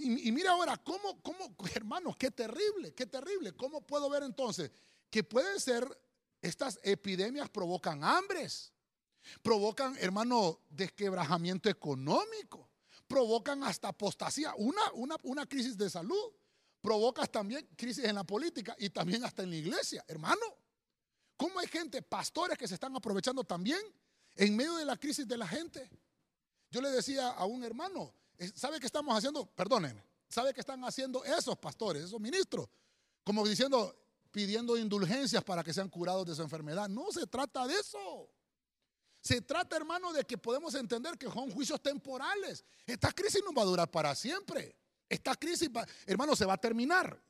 Y, 0.00 0.30
mira 0.30 0.52
ahora, 0.52 0.76
¿cómo, 0.76 1.20
cómo, 1.22 1.56
hermanos, 1.74 2.16
qué 2.16 2.30
terrible, 2.30 2.94
qué 2.94 3.06
terrible. 3.06 3.52
¿Cómo 3.56 3.80
puedo 3.84 4.08
ver 4.08 4.22
entonces 4.22 4.70
que 5.10 5.24
pueden 5.24 5.58
ser 5.58 5.86
estas 6.40 6.78
epidemias 6.84 7.50
provocan 7.50 8.04
hambres, 8.04 8.72
provocan, 9.42 9.96
hermano, 9.98 10.60
desquebrajamiento 10.70 11.68
económico, 11.68 12.70
provocan 13.08 13.64
hasta 13.64 13.88
apostasía, 13.88 14.54
una, 14.56 14.92
una, 14.92 15.16
una 15.24 15.46
crisis 15.46 15.76
de 15.76 15.90
salud, 15.90 16.32
provocas 16.80 17.30
también 17.30 17.68
crisis 17.76 18.04
en 18.04 18.14
la 18.14 18.24
política 18.24 18.76
y 18.78 18.90
también 18.90 19.24
hasta 19.24 19.42
en 19.42 19.50
la 19.50 19.56
iglesia, 19.56 20.04
hermano. 20.06 20.46
¿Cómo 21.36 21.58
hay 21.58 21.66
gente, 21.66 22.02
pastores 22.02 22.56
que 22.56 22.68
se 22.68 22.74
están 22.74 22.94
aprovechando 22.94 23.42
también 23.42 23.80
en 24.36 24.56
medio 24.56 24.76
de 24.76 24.84
la 24.84 24.96
crisis 24.96 25.26
de 25.26 25.36
la 25.36 25.46
gente? 25.46 25.90
Yo 26.70 26.80
le 26.80 26.90
decía 26.90 27.30
a 27.30 27.46
un 27.46 27.64
hermano, 27.64 28.14
¿sabe 28.54 28.80
qué 28.80 28.86
estamos 28.86 29.16
haciendo? 29.16 29.46
Perdónenme, 29.46 30.02
¿sabe 30.28 30.52
qué 30.54 30.60
están 30.60 30.82
haciendo 30.84 31.24
esos 31.24 31.56
pastores, 31.58 32.04
esos 32.04 32.20
ministros? 32.20 32.68
Como 33.24 33.46
diciendo, 33.46 33.94
pidiendo 34.30 34.76
indulgencias 34.76 35.42
para 35.42 35.64
que 35.64 35.72
sean 35.72 35.88
curados 35.88 36.26
de 36.26 36.34
su 36.34 36.42
enfermedad. 36.42 36.88
No 36.88 37.10
se 37.10 37.26
trata 37.26 37.66
de 37.66 37.74
eso. 37.74 38.30
Se 39.20 39.40
trata, 39.40 39.76
hermano, 39.76 40.12
de 40.12 40.24
que 40.24 40.38
podemos 40.38 40.74
entender 40.74 41.18
que 41.18 41.30
son 41.30 41.50
juicios 41.50 41.82
temporales. 41.82 42.64
Esta 42.86 43.12
crisis 43.12 43.42
no 43.44 43.52
va 43.52 43.62
a 43.62 43.66
durar 43.66 43.90
para 43.90 44.14
siempre. 44.14 44.76
Esta 45.08 45.34
crisis, 45.34 45.68
hermano, 46.06 46.36
se 46.36 46.44
va 46.44 46.54
a 46.54 46.58
terminar. 46.58 47.20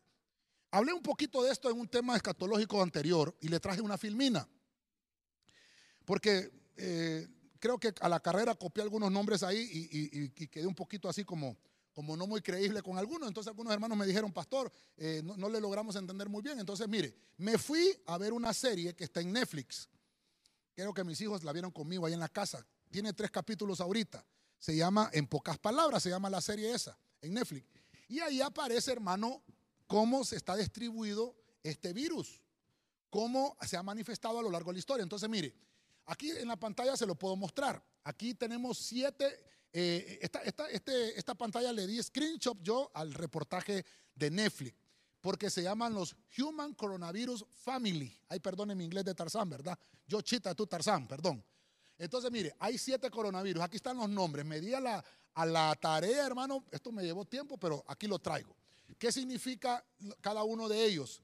Hablé 0.71 0.93
un 0.93 1.03
poquito 1.03 1.43
de 1.43 1.51
esto 1.51 1.71
en 1.71 1.81
un 1.81 1.89
tema 1.89 2.15
escatológico 2.15 2.83
anterior 2.83 3.35
y 3.41 3.49
le 3.49 3.59
traje 3.59 3.81
una 3.81 3.97
filmina. 3.97 4.47
Porque 6.05 6.51
eh, 6.77 7.27
creo 7.59 7.79
que 7.79 7.95
a 8.01 8.09
la 8.09 8.21
carrera 8.21 8.55
copié 8.55 8.83
algunos 8.83 9.11
nombres 9.11 9.43
ahí 9.43 9.69
y, 9.91 10.29
quedé 10.49 10.67
un 10.67 10.75
poquito 10.75 11.09
así 11.09 11.25
como, 11.25 11.57
como 11.93 12.17
no 12.17 12.27
muy 12.27 12.41
creíble 12.41 12.83
con 12.83 12.99
algunos. 12.99 13.29
Entonces 13.29 13.49
algunos 13.49 13.73
hermanos 13.73 13.97
me 13.97 14.07
dijeron, 14.07 14.33
pastor, 14.33 14.73
eh, 14.97 15.23
no, 15.25 15.37
no, 15.37 15.49
le 15.49 15.61
logramos 15.61 15.97
entender 15.97 16.29
muy 16.29 16.43
bien. 16.43 16.59
Entonces, 16.59 16.89
mire, 16.89 17.15
me 17.37 17.59
fui 17.59 17.97
a 18.07 18.19
ver 18.19 18.33
una 18.33 18.53
serie 18.55 18.95
que 18.95 19.05
está 19.05 19.21
en 19.21 19.33
Netflix. 19.33 19.89
Creo 20.75 20.95
que 20.95 21.05
mis 21.05 21.21
hijos 21.21 21.43
la 21.43 21.53
vieron 21.53 21.73
conmigo 21.73 22.07
ahí 22.07 22.13
en 22.13 22.21
la 22.21 22.29
casa. 22.29 22.65
Tiene 22.91 23.13
tres 23.13 23.31
capítulos 23.31 23.81
ahorita. 23.81 24.25
Se 24.59 24.77
llama, 24.77 25.11
en 25.13 25.27
pocas 25.27 25.59
palabras, 25.59 26.03
se 26.03 26.11
llama 26.11 26.31
la 26.31 26.41
serie 26.41 26.73
esa, 26.73 26.99
en 27.21 27.35
Netflix. 27.35 27.67
Y 28.09 28.21
ahí 28.21 28.41
aparece, 28.41 28.93
hermano, 28.93 29.43
cómo 29.87 30.25
se 30.25 30.37
está 30.37 30.57
distribuido 30.57 31.37
este 31.63 31.93
virus, 31.93 32.41
cómo 33.11 33.57
se 33.67 33.77
ha 33.77 33.83
manifestado 33.83 34.39
a 34.39 34.43
lo 34.43 34.51
largo 34.51 34.71
de 34.71 34.75
la 34.75 34.79
historia. 34.79 35.03
Entonces, 35.03 35.29
mire, 35.29 35.55
aquí 36.09 36.31
en 36.31 36.49
la 36.49 36.57
pantalla 36.57 36.97
se 36.97 37.07
lo 37.07 37.15
puedo 37.15 37.37
mostrar. 37.37 37.83
Aquí 38.05 38.35
tenemos 38.35 38.79
siete, 38.79 39.45
eh, 39.73 40.19
esta, 40.21 40.41
este, 40.71 41.19
esta 41.19 41.35
pantalla 41.35 41.73
le 41.73 41.87
di 41.87 42.03
screenshot 42.03 42.59
yo 42.63 42.91
al 42.95 43.15
reportaje 43.15 43.85
de 44.15 44.31
Netflix, 44.31 44.77
porque 45.21 45.51
se 45.51 45.63
llaman 45.63 45.95
los 45.95 46.17
Human 46.39 46.75
Coronavirus 46.75 47.45
Family. 47.51 48.19
Ay, 48.29 48.41
perdón 48.41 48.71
en 48.71 48.79
mi 48.79 48.85
inglés 48.85 49.05
de 49.05 49.15
Tarzán, 49.15 49.49
¿verdad? 49.49 49.79
Yo 50.07 50.21
chita, 50.23 50.55
tú 50.55 50.67
Tarzán, 50.67 51.07
perdón. 51.07 51.45
Entonces, 51.99 52.31
mire, 52.31 52.55
hay 52.59 52.79
siete 52.79 53.11
coronavirus. 53.11 53.63
Aquí 53.63 53.77
están 53.77 53.97
los 53.97 54.09
nombres. 54.09 54.47
Me 54.47 54.61
di 54.61 54.73
a 54.73 54.81
la, 54.81 55.05
a 55.35 55.45
la 55.45 55.75
tarea, 55.75 56.25
hermano. 56.25 56.65
Esto 56.71 56.93
me 56.93 57.03
llevó 57.03 57.25
tiempo, 57.25 57.59
pero 57.59 57.85
aquí 57.89 58.07
lo 58.07 58.19
traigo. 58.21 58.57
¿Qué 58.97 59.11
significa 59.11 59.85
cada 60.21 60.45
uno 60.45 60.69
de 60.69 60.85
ellos? 60.85 61.21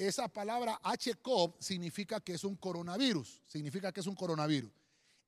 Esa 0.00 0.28
palabra 0.28 0.80
HCOV 0.82 1.56
significa 1.60 2.20
que 2.20 2.32
es 2.32 2.44
un 2.44 2.56
coronavirus, 2.56 3.42
significa 3.46 3.92
que 3.92 4.00
es 4.00 4.06
un 4.06 4.14
coronavirus. 4.14 4.72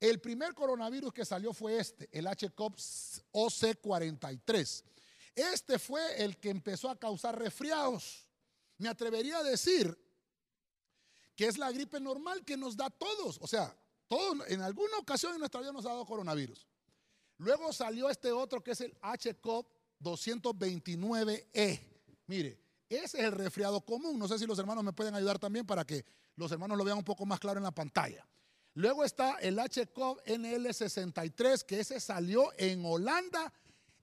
El 0.00 0.18
primer 0.18 0.54
coronavirus 0.54 1.12
que 1.12 1.26
salió 1.26 1.52
fue 1.52 1.78
este, 1.78 2.08
el 2.10 2.26
HCOV 2.26 2.74
OC43. 3.32 4.84
Este 5.34 5.78
fue 5.78 6.24
el 6.24 6.38
que 6.38 6.48
empezó 6.48 6.88
a 6.88 6.98
causar 6.98 7.38
resfriados. 7.38 8.26
Me 8.78 8.88
atrevería 8.88 9.40
a 9.40 9.42
decir 9.42 9.94
que 11.36 11.48
es 11.48 11.58
la 11.58 11.70
gripe 11.70 12.00
normal 12.00 12.42
que 12.42 12.56
nos 12.56 12.74
da 12.74 12.86
a 12.86 12.90
todos. 12.90 13.38
O 13.42 13.46
sea, 13.46 13.76
todos 14.08 14.38
en 14.48 14.62
alguna 14.62 14.96
ocasión 14.96 15.34
en 15.34 15.40
nuestra 15.40 15.60
vida 15.60 15.72
nos 15.72 15.84
ha 15.84 15.90
dado 15.90 16.06
coronavirus. 16.06 16.66
Luego 17.36 17.74
salió 17.74 18.08
este 18.08 18.32
otro 18.32 18.64
que 18.64 18.70
es 18.70 18.80
el 18.80 18.96
HCOV 19.02 19.66
229E. 20.00 21.80
Mire, 22.26 22.61
ese 22.96 23.18
es 23.18 23.24
el 23.24 23.32
resfriado 23.32 23.80
común. 23.80 24.18
No 24.18 24.28
sé 24.28 24.38
si 24.38 24.46
los 24.46 24.58
hermanos 24.58 24.84
me 24.84 24.92
pueden 24.92 25.14
ayudar 25.14 25.38
también 25.38 25.66
para 25.66 25.84
que 25.84 26.04
los 26.36 26.50
hermanos 26.52 26.76
lo 26.76 26.84
vean 26.84 26.98
un 26.98 27.04
poco 27.04 27.26
más 27.26 27.40
claro 27.40 27.58
en 27.58 27.64
la 27.64 27.70
pantalla. 27.70 28.26
Luego 28.74 29.04
está 29.04 29.36
el 29.38 29.58
HCOV 29.58 30.22
NL63, 30.24 31.62
que 31.64 31.80
ese 31.80 32.00
salió 32.00 32.52
en 32.56 32.84
Holanda 32.84 33.52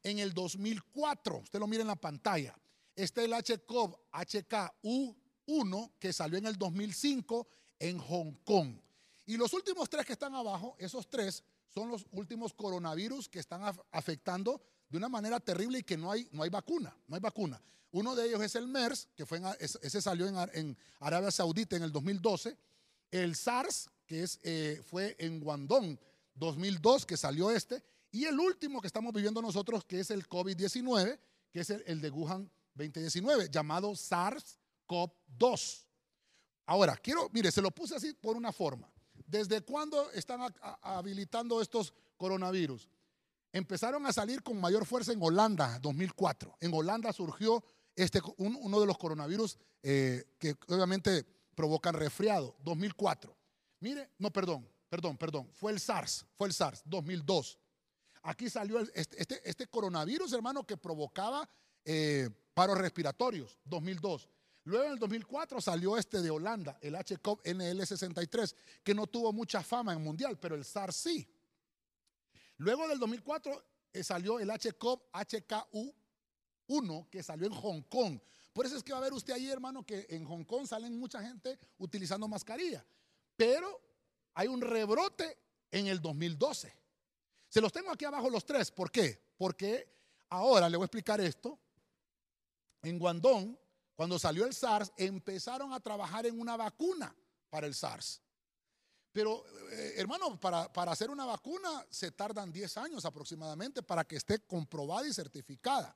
en 0.04 0.20
el 0.20 0.34
2004. 0.34 1.38
Usted 1.40 1.60
lo 1.60 1.68
mira 1.68 1.82
en 1.82 1.88
la 1.88 1.96
pantalla. 1.96 2.56
Está 2.96 3.24
el 3.24 3.34
HCOV 3.34 3.96
HKU1, 4.12 5.92
que 6.00 6.14
salió 6.14 6.38
en 6.38 6.46
el 6.46 6.58
2005 6.58 7.48
en 7.80 7.98
Hong 7.98 8.34
Kong. 8.44 8.78
Y 9.26 9.38
los 9.38 9.54
últimos 9.54 9.90
tres 9.90 10.06
que 10.06 10.14
están 10.14 10.36
abajo, 10.36 10.76
esos 10.80 11.10
tres, 11.10 11.44
son 11.68 11.90
los 11.90 12.06
últimos 12.12 12.54
coronavirus 12.54 13.30
que 13.30 13.40
están 13.40 13.62
afectando 13.92 14.62
de 14.90 14.98
una 14.98 15.10
manera 15.10 15.40
terrible 15.40 15.80
y 15.80 15.84
que 15.84 15.98
no 15.98 16.12
hay, 16.12 16.28
no 16.32 16.44
hay 16.44 16.50
vacuna, 16.50 16.96
no 17.08 17.16
hay 17.16 17.22
vacuna. 17.22 17.62
Uno 17.92 18.16
de 18.16 18.28
ellos 18.28 18.42
es 18.42 18.56
el 18.56 18.68
MERS, 18.68 19.08
que 19.16 19.26
fue 19.26 19.42
ese 19.60 20.02
salió 20.02 20.28
en, 20.28 20.78
Arabia 21.00 21.32
Saudita 21.32 21.76
en 21.76 21.84
el 21.84 21.92
2012. 21.92 22.56
El 23.12 23.36
SARS, 23.36 23.90
que 24.06 24.24
es, 24.24 24.40
eh, 24.44 24.82
fue 24.86 25.16
en 25.20 25.40
Guangdong 25.40 25.98
2002, 26.36 27.06
que 27.06 27.18
salió 27.18 27.50
este. 27.50 27.84
Y 28.12 28.26
el 28.26 28.40
último 28.40 28.82
que 28.82 28.88
estamos 28.88 29.14
viviendo 29.14 29.42
nosotros, 29.42 29.86
que 29.86 30.00
es 30.00 30.12
el 30.12 30.28
COVID-19, 30.28 31.20
que 31.52 31.60
es 31.62 31.70
el, 31.70 32.02
de 32.02 32.10
Wuhan 32.12 32.52
2019, 32.76 33.50
llamado 33.50 33.92
SARS-CoV-2. 33.92 35.86
Ahora, 36.68 36.96
quiero, 36.98 37.30
mire, 37.34 37.52
se 37.52 37.62
lo 37.62 37.72
puse 37.72 37.96
así 37.96 38.14
por 38.14 38.36
una 38.36 38.52
forma. 38.52 38.92
¿Desde 39.26 39.62
cuándo 39.62 40.12
están 40.12 40.42
habilitando 40.82 41.62
estos 41.62 41.94
coronavirus? 42.18 42.88
Empezaron 43.52 44.06
a 44.06 44.14
salir 44.14 44.44
con 44.44 44.62
mayor 44.62 44.86
fuerza 44.86 45.12
en 45.12 45.22
Holanda, 45.22 45.80
2004. 45.80 46.58
En 46.62 46.72
Holanda 46.74 47.12
surgió 47.12 47.64
este, 47.96 48.22
uno 48.38 48.80
de 48.80 48.86
los 48.86 48.98
coronavirus 48.98 49.58
eh, 49.84 50.36
que 50.38 50.56
obviamente 50.68 51.26
provocan 51.56 51.94
resfriado, 51.94 52.56
2004. 52.64 53.36
Mire, 53.82 54.12
no, 54.18 54.32
perdón, 54.32 54.68
perdón, 54.90 55.18
perdón, 55.18 55.50
fue 55.54 55.72
el 55.72 55.80
SARS, 55.80 56.26
fue 56.36 56.48
el 56.48 56.54
SARS, 56.54 56.82
2002. 56.86 57.60
Aquí 58.24 58.50
salió 58.50 58.80
este, 58.80 59.22
este, 59.22 59.50
este, 59.50 59.68
coronavirus, 59.68 60.34
hermano, 60.34 60.66
que 60.66 60.78
provocaba 60.78 61.50
eh, 61.86 62.30
paros 62.54 62.78
respiratorios, 62.78 63.58
2002. 63.66 64.30
Luego 64.66 64.86
en 64.86 64.92
el 64.94 65.00
2004 65.00 65.62
salió 65.62 65.98
este 65.98 66.22
de 66.22 66.30
Holanda, 66.30 66.78
el 66.82 66.96
HCOV 66.96 67.42
NL63, 67.44 68.56
que 68.84 68.94
no 68.94 69.08
tuvo 69.08 69.32
mucha 69.32 69.64
fama 69.64 69.94
en 69.94 70.04
mundial, 70.04 70.38
pero 70.40 70.56
el 70.56 70.66
SARS 70.66 70.96
sí. 70.96 71.28
Luego 72.58 72.88
del 72.88 73.00
2004 73.00 73.66
eh, 73.94 74.04
salió 74.04 74.40
el 74.40 74.50
HCOV 74.50 75.02
HKU1, 76.70 77.10
que 77.10 77.24
salió 77.24 77.48
en 77.48 77.54
Hong 77.54 77.82
Kong. 77.82 78.20
Por 78.54 78.66
eso 78.66 78.78
es 78.78 78.84
que 78.84 78.94
va 78.94 79.00
a 79.00 79.02
ver 79.02 79.14
usted 79.14 79.34
ahí, 79.34 79.50
hermano, 79.50 79.86
que 79.86 80.06
en 80.10 80.26
Hong 80.26 80.44
Kong 80.44 80.68
salen 80.68 80.98
mucha 80.98 81.22
gente 81.22 81.58
utilizando 81.78 82.28
mascarilla. 82.28 82.86
Pero 83.36 83.82
hay 84.36 84.48
un 84.48 84.62
rebrote 84.62 85.38
en 85.72 85.88
el 85.88 86.02
2012. 86.02 86.74
Se 87.50 87.62
los 87.62 87.72
tengo 87.72 87.92
aquí 87.92 88.06
abajo 88.06 88.30
los 88.30 88.46
tres. 88.46 88.72
¿Por 88.72 88.92
qué? 88.92 89.22
Porque 89.38 89.88
ahora 90.30 90.70
le 90.70 90.78
voy 90.78 90.84
a 90.84 90.88
explicar 90.88 91.20
esto. 91.20 91.58
En 92.84 92.98
Guangdong 92.98 93.58
cuando 94.00 94.18
salió 94.18 94.46
el 94.46 94.54
SARS, 94.54 94.94
empezaron 94.96 95.74
a 95.74 95.80
trabajar 95.82 96.26
en 96.26 96.40
una 96.40 96.56
vacuna 96.56 97.14
para 97.50 97.68
el 97.68 97.76
SARS. 97.76 98.22
Pero, 99.12 99.44
eh, 99.74 99.96
hermano, 99.98 100.40
para, 100.40 100.72
para, 100.72 100.94
hacer 100.94 101.10
una 101.10 101.26
vacuna 101.26 101.86
se 101.90 102.10
tardan 102.12 102.50
10 102.50 102.78
años 102.78 103.04
aproximadamente 103.04 103.84
para 103.84 104.06
que 104.06 104.16
esté 104.16 104.40
comprobada 104.40 105.06
y 105.06 105.12
certificada. 105.12 105.94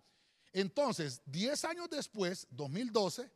Entonces, 0.54 1.22
10 1.26 1.66
años 1.66 1.90
después, 1.90 2.48
2012, 2.52 3.30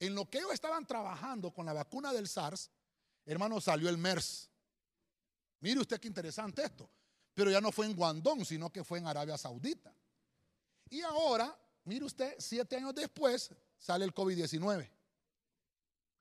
en 0.00 0.14
lo 0.14 0.30
que 0.30 0.38
ellos 0.38 0.52
estaban 0.52 0.86
trabajando 0.86 1.52
con 1.52 1.66
la 1.66 1.72
vacuna 1.72 2.12
del 2.12 2.28
SARS, 2.28 2.70
hermano, 3.26 3.60
salió 3.60 3.88
el 3.88 3.98
MERS. 3.98 4.48
Mire 5.60 5.80
usted 5.80 6.00
qué 6.00 6.08
interesante 6.08 6.62
esto. 6.62 6.88
Pero 7.34 7.50
ya 7.50 7.60
no 7.60 7.72
fue 7.72 7.86
en 7.86 7.96
Guangdong, 7.96 8.44
sino 8.44 8.70
que 8.70 8.84
fue 8.84 8.98
en 8.98 9.06
Arabia 9.06 9.36
Saudita. 9.36 9.92
Y 10.88 11.02
ahora, 11.02 11.58
mire 11.84 12.04
usted, 12.04 12.36
siete 12.38 12.76
años 12.76 12.94
después, 12.94 13.50
sale 13.78 14.04
el 14.04 14.14
COVID-19. 14.14 14.88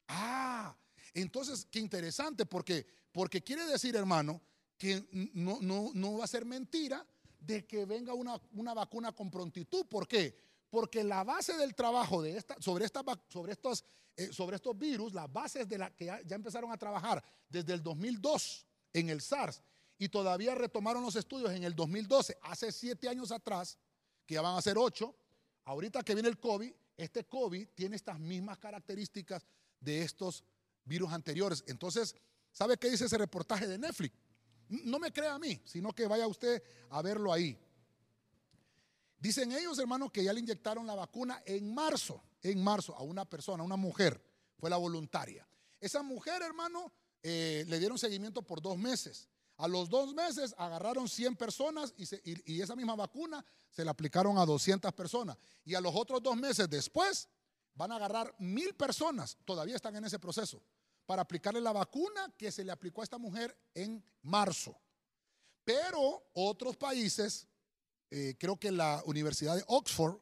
Ah, 0.07 0.75
entonces, 1.13 1.67
qué 1.69 1.79
interesante, 1.79 2.45
porque, 2.45 2.87
porque 3.11 3.43
quiere 3.43 3.65
decir, 3.65 3.95
hermano, 3.95 4.41
que 4.77 5.07
no, 5.33 5.59
no, 5.93 6.17
va 6.17 6.23
a 6.23 6.27
ser 6.27 6.45
mentira 6.45 7.05
de 7.45 7.65
que 7.65 7.85
venga 7.85 8.13
una, 8.13 8.39
una, 8.53 8.73
vacuna 8.73 9.11
con 9.11 9.29
prontitud. 9.29 9.85
¿Por 9.87 10.07
qué? 10.07 10.35
Porque 10.69 11.03
la 11.03 11.23
base 11.23 11.57
del 11.57 11.75
trabajo 11.75 12.21
de 12.21 12.37
esta, 12.37 12.55
sobre, 12.61 12.87
sobre, 13.29 13.51
estos, 13.51 13.83
eh, 14.15 14.29
sobre 14.31 14.55
estos 14.55 14.77
virus, 14.77 15.13
las 15.13 15.31
bases 15.31 15.67
de 15.67 15.77
la 15.77 15.93
que 15.95 16.05
ya, 16.05 16.21
ya 16.23 16.35
empezaron 16.35 16.71
a 16.71 16.77
trabajar 16.77 17.23
desde 17.49 17.73
el 17.73 17.83
2002 17.83 18.65
en 18.93 19.09
el 19.09 19.21
SARS 19.21 19.61
y 19.97 20.09
todavía 20.09 20.55
retomaron 20.55 21.03
los 21.03 21.15
estudios 21.15 21.51
en 21.51 21.63
el 21.63 21.75
2012, 21.75 22.37
hace 22.41 22.71
siete 22.71 23.07
años 23.07 23.31
atrás, 23.31 23.77
que 24.25 24.35
ya 24.35 24.41
van 24.41 24.57
a 24.57 24.61
ser 24.61 24.77
ocho, 24.77 25.15
ahorita 25.65 26.03
que 26.03 26.13
viene 26.13 26.29
el 26.29 26.39
COVID, 26.39 26.71
este 26.97 27.25
COVID 27.25 27.69
tiene 27.75 27.95
estas 27.95 28.19
mismas 28.19 28.57
características 28.57 29.45
de 29.79 30.01
estos 30.01 30.43
virus 30.85 31.11
anteriores. 31.11 31.63
Entonces, 31.67 32.15
¿sabe 32.51 32.77
qué 32.77 32.89
dice 32.89 33.05
ese 33.05 33.17
reportaje 33.17 33.67
de 33.67 33.77
Netflix? 33.77 34.15
No 34.69 34.99
me 34.99 35.11
crea 35.11 35.35
a 35.35 35.39
mí, 35.39 35.61
sino 35.65 35.93
que 35.93 36.07
vaya 36.07 36.27
usted 36.27 36.61
a 36.89 37.01
verlo 37.01 37.31
ahí. 37.31 37.57
Dicen 39.17 39.51
ellos, 39.51 39.79
hermano, 39.79 40.11
que 40.11 40.23
ya 40.23 40.33
le 40.33 40.41
inyectaron 40.41 40.85
la 40.85 40.95
vacuna 40.95 41.41
en 41.45 41.73
marzo, 41.73 42.21
en 42.41 42.61
marzo, 42.63 42.95
a 42.95 43.03
una 43.03 43.23
persona, 43.25 43.63
una 43.63 43.77
mujer, 43.77 44.21
fue 44.57 44.69
la 44.69 44.77
voluntaria. 44.77 45.47
Esa 45.79 46.03
mujer, 46.03 46.41
hermano, 46.41 46.91
eh, 47.21 47.63
le 47.67 47.79
dieron 47.79 47.97
seguimiento 47.97 48.41
por 48.41 48.61
dos 48.61 48.77
meses. 48.77 49.29
A 49.57 49.67
los 49.67 49.89
dos 49.89 50.13
meses 50.13 50.53
agarraron 50.57 51.07
100 51.07 51.35
personas 51.35 51.93
y, 51.95 52.61
esa 52.61 52.75
misma 52.75 52.95
vacuna 52.95 53.45
se 53.69 53.85
la 53.85 53.91
aplicaron 53.91 54.37
a 54.37 54.45
200 54.45 54.91
personas. 54.93 55.37
Y 55.63 55.75
a 55.75 55.81
los 55.81 55.95
otros 55.95 56.21
dos 56.21 56.35
meses 56.35 56.69
después 56.69 57.29
van 57.75 57.91
a 57.91 57.95
agarrar 57.95 58.35
mil 58.39 58.73
personas, 58.75 59.37
todavía 59.45 59.75
están 59.75 59.95
en 59.95 60.05
ese 60.05 60.19
proceso, 60.19 60.61
para 61.05 61.21
aplicarle 61.21 61.61
la 61.61 61.71
vacuna 61.71 62.33
que 62.37 62.51
se 62.51 62.63
le 62.63 62.71
aplicó 62.71 63.01
a 63.01 63.03
esta 63.03 63.17
mujer 63.17 63.57
en 63.73 64.03
marzo. 64.21 64.79
Pero 65.63 66.23
otros 66.33 66.77
países, 66.77 67.47
eh, 68.09 68.35
creo 68.37 68.59
que 68.59 68.71
la 68.71 69.01
Universidad 69.05 69.55
de 69.55 69.63
Oxford 69.67 70.17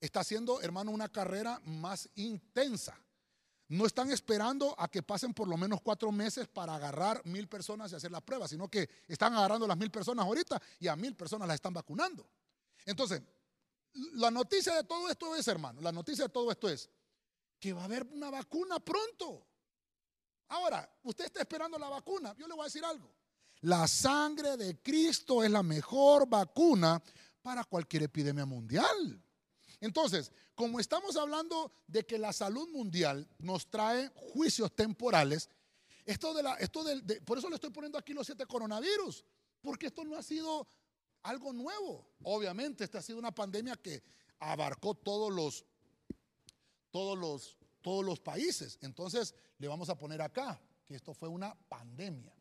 está 0.00 0.20
haciendo, 0.20 0.60
hermano, 0.60 0.90
una 0.90 1.08
carrera 1.08 1.60
más 1.64 2.08
intensa 2.14 2.98
no 3.68 3.84
están 3.84 4.10
esperando 4.10 4.74
a 4.78 4.88
que 4.88 5.02
pasen 5.02 5.34
por 5.34 5.46
lo 5.46 5.56
menos 5.56 5.80
cuatro 5.82 6.10
meses 6.10 6.48
para 6.48 6.74
agarrar 6.74 7.24
mil 7.26 7.48
personas 7.48 7.92
y 7.92 7.96
hacer 7.96 8.10
la 8.10 8.22
prueba, 8.22 8.48
sino 8.48 8.68
que 8.68 8.88
están 9.06 9.34
agarrando 9.34 9.66
las 9.66 9.76
mil 9.76 9.90
personas 9.90 10.24
ahorita 10.24 10.60
y 10.80 10.88
a 10.88 10.96
mil 10.96 11.14
personas 11.14 11.46
las 11.46 11.56
están 11.56 11.74
vacunando. 11.74 12.26
Entonces, 12.86 13.22
la 14.14 14.30
noticia 14.30 14.74
de 14.74 14.84
todo 14.84 15.10
esto 15.10 15.36
es, 15.36 15.46
hermano, 15.48 15.82
la 15.82 15.92
noticia 15.92 16.24
de 16.24 16.30
todo 16.30 16.50
esto 16.50 16.68
es 16.68 16.88
que 17.60 17.74
va 17.74 17.82
a 17.82 17.84
haber 17.84 18.04
una 18.04 18.30
vacuna 18.30 18.80
pronto. 18.80 19.46
Ahora, 20.48 20.88
usted 21.02 21.26
está 21.26 21.40
esperando 21.40 21.78
la 21.78 21.88
vacuna. 21.88 22.34
Yo 22.36 22.46
le 22.46 22.54
voy 22.54 22.62
a 22.62 22.64
decir 22.64 22.84
algo. 22.84 23.10
La 23.60 23.88
sangre 23.88 24.56
de 24.56 24.80
Cristo 24.80 25.42
es 25.42 25.50
la 25.50 25.62
mejor 25.62 26.28
vacuna 26.28 27.02
para 27.42 27.64
cualquier 27.64 28.04
epidemia 28.04 28.46
mundial. 28.46 29.22
Entonces, 29.80 30.32
como 30.54 30.80
estamos 30.80 31.16
hablando 31.16 31.72
de 31.86 32.04
que 32.04 32.18
la 32.18 32.32
salud 32.32 32.68
mundial 32.70 33.28
nos 33.38 33.68
trae 33.68 34.10
juicios 34.14 34.74
temporales, 34.74 35.48
esto 36.04 36.32
de 36.34 36.42
la, 36.42 36.54
esto 36.54 36.84
por 37.24 37.38
eso 37.38 37.48
le 37.48 37.56
estoy 37.56 37.70
poniendo 37.70 37.98
aquí 37.98 38.12
los 38.12 38.26
siete 38.26 38.46
coronavirus, 38.46 39.24
porque 39.60 39.86
esto 39.86 40.04
no 40.04 40.16
ha 40.16 40.22
sido 40.22 40.66
algo 41.22 41.52
nuevo. 41.52 42.08
Obviamente, 42.22 42.84
esta 42.84 42.98
ha 42.98 43.02
sido 43.02 43.18
una 43.18 43.34
pandemia 43.34 43.76
que 43.76 44.02
abarcó 44.38 44.94
todos 44.94 45.32
los, 45.32 45.64
todos 46.90 47.18
los, 47.18 47.57
todos 47.80 48.04
los 48.04 48.20
países. 48.20 48.78
Entonces, 48.82 49.34
le 49.58 49.68
vamos 49.68 49.88
a 49.88 49.98
poner 49.98 50.20
acá 50.22 50.60
que 50.86 50.94
esto 50.94 51.14
fue 51.14 51.28
una 51.28 51.54
pandemia. 51.54 52.34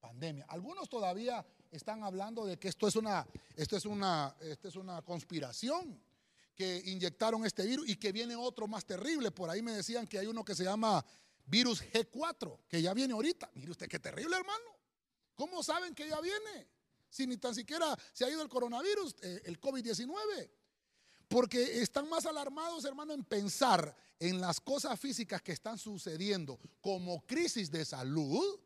Pandemia. 0.00 0.46
Algunos 0.48 0.88
todavía 0.88 1.44
están 1.70 2.02
hablando 2.02 2.46
de 2.46 2.58
que 2.58 2.68
esto 2.68 2.88
es 2.88 2.96
una, 2.96 3.26
esto 3.56 3.76
es 3.76 3.84
una, 3.84 4.34
esto 4.40 4.68
es 4.68 4.76
una 4.76 5.02
conspiración 5.02 6.00
que 6.54 6.82
inyectaron 6.86 7.46
este 7.46 7.64
virus 7.64 7.88
y 7.88 7.96
que 7.96 8.12
viene 8.12 8.36
otro 8.36 8.66
más 8.68 8.84
terrible. 8.84 9.30
Por 9.30 9.48
ahí 9.48 9.62
me 9.62 9.72
decían 9.72 10.06
que 10.06 10.18
hay 10.18 10.26
uno 10.26 10.44
que 10.44 10.54
se 10.54 10.64
llama 10.64 11.04
virus 11.46 11.82
G4, 11.82 12.58
que 12.68 12.82
ya 12.82 12.92
viene 12.94 13.14
ahorita. 13.14 13.50
Mire 13.54 13.70
usted 13.70 13.88
qué 13.88 13.98
terrible, 13.98 14.36
hermano. 14.36 14.64
¿Cómo 15.34 15.62
saben 15.62 15.94
que 15.94 16.08
ya 16.08 16.20
viene? 16.20 16.68
Si 17.08 17.26
ni 17.26 17.36
tan 17.38 17.54
siquiera 17.54 17.96
se 18.12 18.24
ha 18.24 18.30
ido 18.30 18.42
el 18.42 18.48
coronavirus, 18.48 19.16
eh, 19.22 19.42
el 19.46 19.60
COVID-19. 19.60 20.50
Porque 21.30 21.80
están 21.80 22.08
más 22.08 22.26
alarmados, 22.26 22.84
hermano, 22.84 23.12
en 23.12 23.22
pensar 23.22 23.96
en 24.18 24.40
las 24.40 24.60
cosas 24.60 24.98
físicas 24.98 25.40
que 25.40 25.52
están 25.52 25.78
sucediendo 25.78 26.58
como 26.80 27.24
crisis 27.24 27.70
de 27.70 27.84
salud, 27.84 28.58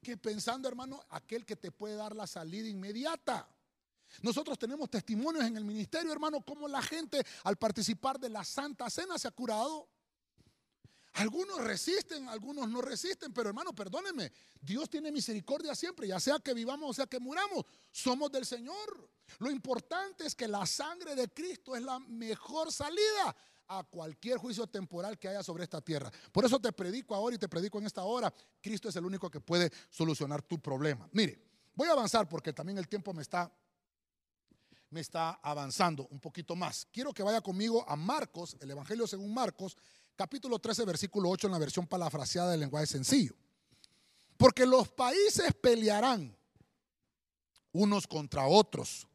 que 0.00 0.16
pensando, 0.16 0.68
hermano, 0.68 1.02
aquel 1.10 1.44
que 1.44 1.56
te 1.56 1.72
puede 1.72 1.96
dar 1.96 2.14
la 2.14 2.28
salida 2.28 2.68
inmediata. 2.68 3.48
Nosotros 4.22 4.56
tenemos 4.56 4.88
testimonios 4.88 5.44
en 5.44 5.56
el 5.56 5.64
ministerio, 5.64 6.12
hermano, 6.12 6.40
cómo 6.46 6.68
la 6.68 6.80
gente 6.82 7.20
al 7.42 7.56
participar 7.56 8.20
de 8.20 8.28
la 8.28 8.44
Santa 8.44 8.88
Cena 8.90 9.18
se 9.18 9.26
ha 9.26 9.32
curado. 9.32 9.88
Algunos 11.14 11.62
resisten, 11.62 12.28
algunos 12.28 12.68
no 12.68 12.82
resisten, 12.82 13.32
pero 13.32 13.48
hermano, 13.48 13.72
perdónenme, 13.72 14.32
Dios 14.60 14.90
tiene 14.90 15.12
misericordia 15.12 15.74
siempre, 15.74 16.08
ya 16.08 16.18
sea 16.18 16.40
que 16.40 16.52
vivamos 16.52 16.90
o 16.90 16.92
sea 16.92 17.06
que 17.06 17.20
muramos, 17.20 17.64
somos 17.92 18.32
del 18.32 18.44
Señor. 18.44 19.10
Lo 19.38 19.48
importante 19.48 20.26
es 20.26 20.34
que 20.34 20.48
la 20.48 20.66
sangre 20.66 21.14
de 21.14 21.28
Cristo 21.28 21.76
es 21.76 21.82
la 21.82 22.00
mejor 22.00 22.72
salida 22.72 23.34
a 23.68 23.84
cualquier 23.84 24.38
juicio 24.38 24.66
temporal 24.66 25.16
que 25.16 25.28
haya 25.28 25.44
sobre 25.44 25.62
esta 25.62 25.80
tierra. 25.80 26.10
Por 26.32 26.44
eso 26.44 26.60
te 26.60 26.72
predico 26.72 27.14
ahora 27.14 27.36
y 27.36 27.38
te 27.38 27.48
predico 27.48 27.78
en 27.78 27.86
esta 27.86 28.02
hora, 28.02 28.34
Cristo 28.60 28.88
es 28.88 28.96
el 28.96 29.04
único 29.06 29.30
que 29.30 29.40
puede 29.40 29.70
solucionar 29.90 30.42
tu 30.42 30.60
problema. 30.60 31.08
Mire, 31.12 31.40
voy 31.74 31.88
a 31.88 31.92
avanzar 31.92 32.28
porque 32.28 32.52
también 32.52 32.78
el 32.78 32.88
tiempo 32.88 33.12
me 33.14 33.22
está 33.22 33.52
me 34.90 35.00
está 35.00 35.40
avanzando 35.42 36.06
un 36.12 36.20
poquito 36.20 36.54
más. 36.54 36.86
Quiero 36.92 37.12
que 37.12 37.24
vaya 37.24 37.40
conmigo 37.40 37.84
a 37.88 37.96
Marcos, 37.96 38.56
el 38.60 38.70
Evangelio 38.70 39.08
según 39.08 39.34
Marcos, 39.34 39.76
capítulo 40.16 40.58
13, 40.58 40.84
versículo 40.84 41.28
8 41.30 41.46
en 41.46 41.52
la 41.52 41.58
versión 41.58 41.86
palafraseada 41.86 42.52
del 42.52 42.60
lenguaje 42.60 42.86
sencillo. 42.86 43.34
Porque 44.36 44.66
los 44.66 44.88
países 44.88 45.54
pelearán 45.54 46.36
unos 47.72 48.06
contra 48.06 48.46
otros. 48.46 49.06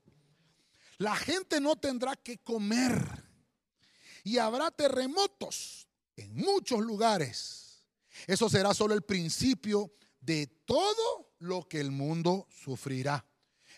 La 0.98 1.16
gente 1.16 1.62
no 1.62 1.76
tendrá 1.76 2.16
que 2.16 2.40
comer 2.40 3.24
y 4.24 4.38
habrá 4.38 4.70
terremotos 4.72 5.88
en 6.16 6.36
muchos 6.36 6.82
lugares. 6.82 7.86
Eso 8.28 8.50
será 8.50 8.74
solo 8.74 8.94
el 8.94 9.02
principio 9.02 9.94
de 10.20 10.48
todo 10.66 11.34
lo 11.40 11.68
que 11.68 11.80
el 11.80 11.92
mundo 11.92 12.48
sufrirá. 12.50 13.26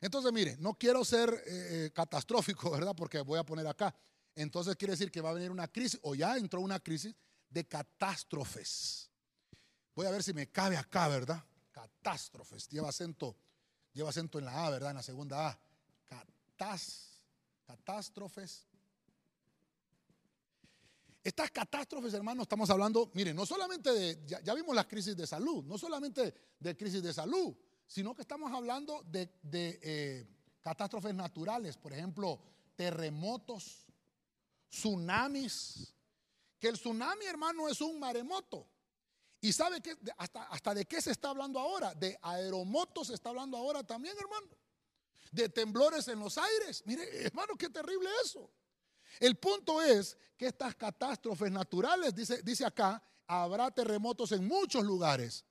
Entonces, 0.01 0.33
mire, 0.33 0.57
no 0.57 0.73
quiero 0.73 1.05
ser 1.05 1.29
eh, 1.29 1.41
eh, 1.45 1.91
catastrófico, 1.93 2.71
¿verdad? 2.71 2.95
Porque 2.95 3.21
voy 3.21 3.37
a 3.37 3.45
poner 3.45 3.67
acá. 3.67 3.95
Entonces 4.35 4.75
quiere 4.75 4.93
decir 4.93 5.11
que 5.11 5.21
va 5.21 5.31
a 5.31 5.33
venir 5.33 5.51
una 5.51 5.67
crisis, 5.67 5.99
o 6.03 6.15
ya 6.15 6.37
entró 6.37 6.61
una 6.61 6.79
crisis 6.79 7.15
de 7.49 7.67
catástrofes. 7.67 9.09
Voy 9.95 10.07
a 10.07 10.11
ver 10.11 10.23
si 10.23 10.33
me 10.33 10.49
cabe 10.49 10.77
acá, 10.77 11.07
¿verdad? 11.07 11.43
Catástrofes. 11.71 12.69
Lleva 12.69 12.89
acento, 12.89 13.35
lleva 13.93 14.09
acento 14.09 14.39
en 14.39 14.45
la 14.45 14.65
A, 14.65 14.69
¿verdad? 14.69 14.91
En 14.91 14.97
la 14.97 15.03
segunda 15.03 15.49
A. 15.49 15.59
catástrofes. 17.65 18.67
Estas 21.23 21.51
catástrofes, 21.51 22.13
hermanos, 22.15 22.43
estamos 22.43 22.69
hablando, 22.71 23.11
miren, 23.13 23.35
no 23.35 23.45
solamente 23.45 23.91
de, 23.91 24.25
ya, 24.25 24.53
vimos 24.55 24.75
las 24.75 24.87
crisis 24.87 25.15
de 25.15 25.27
salud, 25.27 25.63
no 25.65 25.77
solamente 25.77 26.33
de 26.59 26.75
crisis 26.75 27.03
de 27.03 27.13
salud, 27.13 27.55
sino 27.85 28.15
que 28.15 28.23
estamos 28.23 28.51
hablando 28.51 29.03
de, 29.03 29.29
eh, 29.53 30.27
catástrofes 30.61 31.13
naturales, 31.13 31.77
por 31.77 31.93
ejemplo, 31.93 32.41
terremotos, 32.75 33.85
tsunamis, 34.71 35.93
que 36.57 36.69
el 36.69 36.75
tsunami, 36.75 37.25
hermano, 37.25 37.67
es 37.67 37.81
un 37.81 37.99
maremoto. 37.99 38.67
¿Y 39.41 39.51
sabe 39.51 39.81
que 39.81 39.97
hasta, 40.17 40.43
hasta 40.43 40.73
de 40.73 40.85
qué 40.85 41.01
se 41.01 41.11
está 41.11 41.29
hablando 41.29 41.59
ahora? 41.59 41.93
De 41.95 42.17
aeromotos 42.21 43.07
se 43.07 43.15
está 43.15 43.29
hablando 43.29 43.57
ahora 43.57 43.83
también, 43.83 44.15
hermano. 44.17 44.47
De 45.31 45.49
temblores 45.49 46.07
en 46.07 46.19
los 46.19 46.37
aires. 46.37 46.83
Mire, 46.85 47.25
hermano, 47.25 47.55
qué 47.57 47.69
terrible 47.69 48.09
eso. 48.23 48.51
El 49.19 49.35
punto 49.37 49.81
es 49.81 50.17
que 50.37 50.47
estas 50.47 50.75
catástrofes 50.75 51.51
naturales, 51.51 52.13
dice, 52.15 52.41
dice 52.43 52.65
acá, 52.65 53.03
habrá 53.27 53.71
terremotos 53.71 54.31
en 54.31 54.45
muchos 54.45 54.83
lugares. 54.83 55.43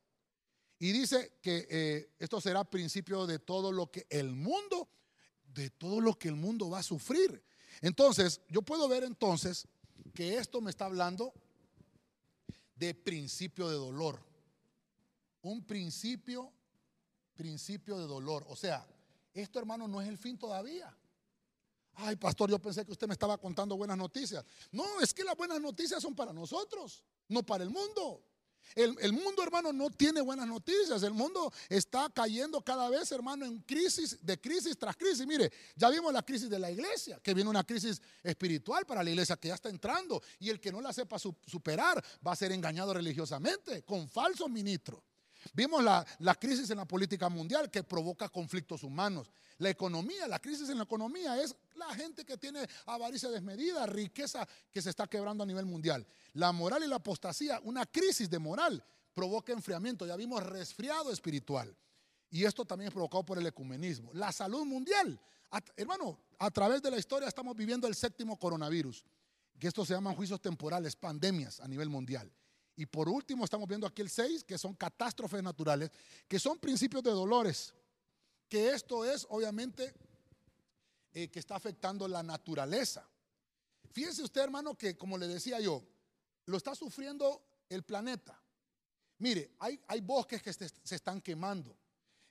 Y 0.79 0.93
dice 0.93 1.39
que 1.43 1.67
eh, 1.69 2.15
esto 2.19 2.41
será 2.41 2.65
principio 2.65 3.27
de 3.27 3.39
todo 3.39 3.71
lo 3.71 3.91
que 3.91 4.07
el 4.09 4.31
mundo, 4.31 4.89
de 5.43 5.69
todo 5.71 6.01
lo 6.01 6.19
que 6.19 6.29
el 6.29 6.37
mundo 6.37 6.71
va 6.71 6.79
a 6.79 6.83
sufrir. 6.83 7.45
Entonces, 7.81 8.41
yo 8.49 8.63
puedo 8.63 8.89
ver 8.89 9.05
entonces 9.05 9.67
que 10.15 10.37
esto 10.37 10.61
me 10.61 10.71
está 10.71 10.87
hablando 10.87 11.33
de 12.75 12.95
principio 12.95 13.69
de 13.69 13.77
dolor. 13.77 14.21
Un 15.43 15.65
principio, 15.65 16.53
principio 17.35 17.99
de 17.99 18.07
dolor. 18.07 18.45
O 18.49 18.57
sea, 18.57 18.87
esto 19.33 19.59
hermano 19.59 19.89
no 19.89 20.01
es 20.01 20.09
el 20.09 20.19
fin 20.19 20.39
todavía. 20.39 20.95
Ay, 21.95 22.17
pastor, 22.17 22.51
yo 22.51 22.59
pensé 22.59 22.85
que 22.85 22.93
usted 22.93 23.07
me 23.07 23.15
estaba 23.15 23.37
contando 23.39 23.77
buenas 23.77 23.97
noticias. 23.97 24.45
No, 24.71 25.01
es 25.01 25.13
que 25.13 25.25
las 25.25 25.37
buenas 25.37 25.61
noticias 25.61 26.03
son 26.03 26.15
para 26.15 26.33
nosotros, 26.33 27.05
no 27.29 27.45
para 27.45 27.65
el 27.65 27.71
mundo. 27.71 28.25
El, 28.75 29.13
mundo, 29.13 29.43
hermano, 29.43 29.73
no 29.73 29.91
tiene 29.91 30.21
buenas 30.21 30.47
noticias. 30.47 31.03
El 31.03 31.13
mundo 31.13 31.53
está 31.69 32.09
cayendo 32.09 32.63
cada 32.63 32.89
vez, 32.89 33.11
hermano, 33.13 33.45
en 33.45 33.61
crisis, 33.61 34.19
de 34.23 34.41
crisis 34.41 34.79
tras 34.79 34.97
crisis. 34.97 35.27
Mire, 35.27 35.53
ya 35.75 35.91
vimos 35.91 36.13
la 36.13 36.23
crisis 36.23 36.49
de 36.49 36.59
la 36.59 36.71
iglesia, 36.71 37.19
que 37.23 37.35
viene 37.35 37.51
una 37.51 37.65
crisis 37.65 38.01
espiritual 38.23 38.87
para 38.87 39.03
la 39.03 39.11
iglesia 39.11 39.37
que 39.37 39.49
ya 39.49 39.55
está 39.55 39.69
entrando. 39.69 40.23
Y 40.39 40.51
el 40.51 40.61
que 40.61 40.71
no 40.71 40.81
la 40.81 40.93
sepa 40.93 41.19
superar 41.19 42.03
va 42.27 42.33
a 42.33 42.37
ser 42.37 42.53
engañado 42.53 42.95
religiosamente 42.95 43.83
con 43.83 44.09
falsos 44.09 44.49
ministros. 44.49 45.03
Vimos 45.53 45.83
la, 45.83 46.07
la, 46.19 46.35
crisis 46.35 46.71
en 46.71 46.79
la 46.79 46.85
política 46.85 47.29
mundial 47.29 47.71
que 47.71 47.83
provoca 47.83 48.29
conflictos 48.29 48.83
humanos. 48.83 49.31
La 49.59 49.71
economía, 49.71 50.27
la 50.27 50.39
crisis 50.39 50.69
en 50.71 50.79
la 50.79 50.85
economía 50.85 51.41
es 51.43 51.55
la 51.75 51.95
gente 51.95 52.25
que 52.25 52.37
tiene 52.39 52.67
avaricia 52.87 53.29
desmedida, 53.29 53.87
riqueza 53.87 54.49
que 54.73 54.81
se 54.81 54.91
está 54.91 55.07
quebrando 55.07 55.45
a 55.45 55.47
nivel 55.47 55.67
mundial. 55.67 56.07
La 56.35 56.53
moral 56.53 56.83
y 56.85 56.89
la 56.89 56.97
apostasía, 56.97 57.61
una 57.65 57.85
crisis 57.87 58.31
de 58.31 58.39
moral 58.39 58.83
provoca 59.13 59.53
enfriamiento. 59.53 60.07
Ya 60.07 60.17
vimos 60.17 60.43
resfriado 60.43 61.13
espiritual. 61.13 61.77
Y 62.31 62.45
esto 62.45 62.65
también 62.65 62.89
es 62.89 62.95
provocado 62.95 63.25
por 63.25 63.39
el 63.39 63.47
ecumenismo. 63.47 64.11
La 64.15 64.33
salud 64.33 64.65
mundial. 64.65 65.21
hermano, 65.77 66.19
a 66.39 66.51
través 66.51 66.81
de 66.81 66.91
la 66.91 66.99
historia 66.99 67.29
estamos 67.29 67.57
viviendo 67.57 67.87
el 67.87 67.95
séptimo 67.95 68.39
coronavirus, 68.39 69.05
que 69.59 69.69
estos 69.69 69.89
se 69.89 69.95
llaman 69.95 70.15
juicios 70.15 70.41
temporales, 70.41 70.97
pandemias 70.97 71.61
a 71.61 71.69
nivel 71.69 71.91
mundial. 71.91 72.33
Y 72.81 72.87
por 72.87 73.11
último 73.11 73.45
estamos 73.45 73.69
viendo 73.69 73.87
aquí 73.87 74.01
el 74.01 74.09
6, 74.09 74.45
que 74.45 74.57
son 74.57 74.73
catástrofes 74.73 75.43
naturales, 75.43 75.91
que 76.27 76.39
son 76.39 76.59
principios 76.59 77.03
de 77.03 77.11
dolores, 77.11 77.75
que 78.49 78.71
esto 78.71 79.05
es 79.05 79.27
obviamente 79.29 79.93
eh, 81.13 81.29
que 81.29 81.41
está 81.41 81.57
afectando 81.57 82.09
la 82.09 82.23
naturaleza. 82.23 83.07
Fíjense 83.93 84.23
usted, 84.23 84.41
hermano, 84.41 84.79
que 84.79 84.97
como 84.97 85.19
le 85.19 85.29
decía 85.29 85.61
yo, 85.61 85.85
lo 86.47 86.57
está 86.57 86.75
sufriendo 86.75 87.43
el 87.69 87.83
planeta. 87.83 88.41
Mire, 89.19 89.51
hay, 89.59 90.01
bosques 90.01 90.41
que 90.41 90.51
se 90.51 90.95
están 90.95 91.21
quemando. 91.21 91.77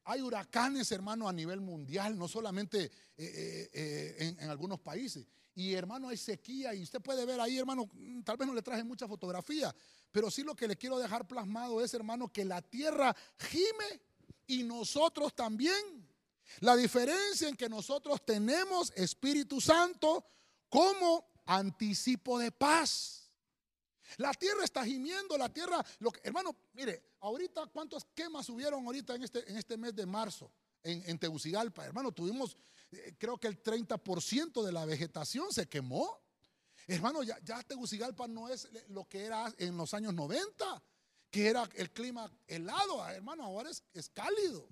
Hay 0.06 0.22
huracanes, 0.22 0.92
hermano, 0.92 1.30
a 1.30 1.32
nivel 1.32 1.62
mundial, 1.62 2.18
no 2.18 2.28
solamente 2.28 2.86
eh, 3.18 3.70
eh, 3.72 4.36
en, 4.40 4.50
algunos 4.50 4.80
países. 4.80 5.28
Y 5.56 5.74
hermano, 5.74 6.10
hay 6.10 6.18
sequía 6.18 6.74
y 6.74 6.84
usted 6.84 7.02
puede 7.02 7.26
ver 7.26 7.40
ahí, 7.40 7.58
hermano, 7.58 7.90
mm, 7.92 8.22
tal 8.22 8.38
vez 8.38 8.48
no 8.48 8.54
le 8.54 8.62
traje 8.62 8.84
mucha 8.84 9.08
fotografía, 9.08 9.76
pero 10.12 10.32
sí 10.32 10.44
lo 10.44 10.56
que 10.56 10.68
le 10.68 10.78
quiero 10.78 10.98
dejar 10.98 11.28
plasmado 11.28 11.84
es, 11.84 11.94
hermano, 11.94 12.32
que 12.32 12.46
la 12.46 12.62
tierra 12.62 13.16
gime 13.38 14.02
y 14.48 14.64
nosotros 14.64 15.36
también. 15.36 16.08
La 16.62 16.76
diferencia 16.76 17.48
en 17.48 17.56
que 17.56 17.70
nosotros 17.70 18.26
tenemos 18.26 18.92
Espíritu 18.96 19.62
Santo 19.62 20.26
como 20.68 21.28
anticipo 21.46 22.40
de 22.40 22.52
paz. 22.52 23.32
La 24.18 24.34
tierra 24.34 24.64
está 24.64 24.84
gimiendo, 24.84 25.38
la 25.38 25.50
tierra, 25.50 25.86
hermano, 26.24 26.56
mire, 26.74 27.14
ahorita 27.20 27.68
cuántas 27.68 28.06
quemas 28.16 28.50
hubieron 28.50 28.86
ahorita 28.86 29.16
en 29.16 29.24
este, 29.24 29.48
en 29.50 29.58
este 29.58 29.78
mes 29.78 29.96
de 29.96 30.06
marzo 30.06 30.52
en, 30.84 31.20
Tegucigalpa, 31.20 31.86
hermano, 31.86 32.12
tuvimos, 32.12 32.56
creo 33.18 33.38
que 33.38 33.48
el 33.48 33.62
30% 33.62 34.64
de 34.64 34.72
la 34.72 34.86
vegetación 34.86 35.52
se 35.52 35.68
quemó. 35.68 36.20
Hermano, 36.88 37.24
ya, 37.24 37.38
ya, 37.44 37.62
Tegucigalpa 37.64 38.28
no 38.28 38.50
es 38.50 38.68
lo 38.90 39.08
que 39.08 39.26
era 39.26 39.54
en 39.58 39.78
los 39.78 39.94
años 39.94 40.14
90, 40.14 40.82
que 41.30 41.48
era 41.48 41.70
el 41.76 41.92
clima 41.92 42.32
helado, 42.48 43.08
hermano, 43.10 43.44
ahora 43.44 43.70
es, 43.70 43.84
es 43.94 44.10
cálido. 44.10 44.68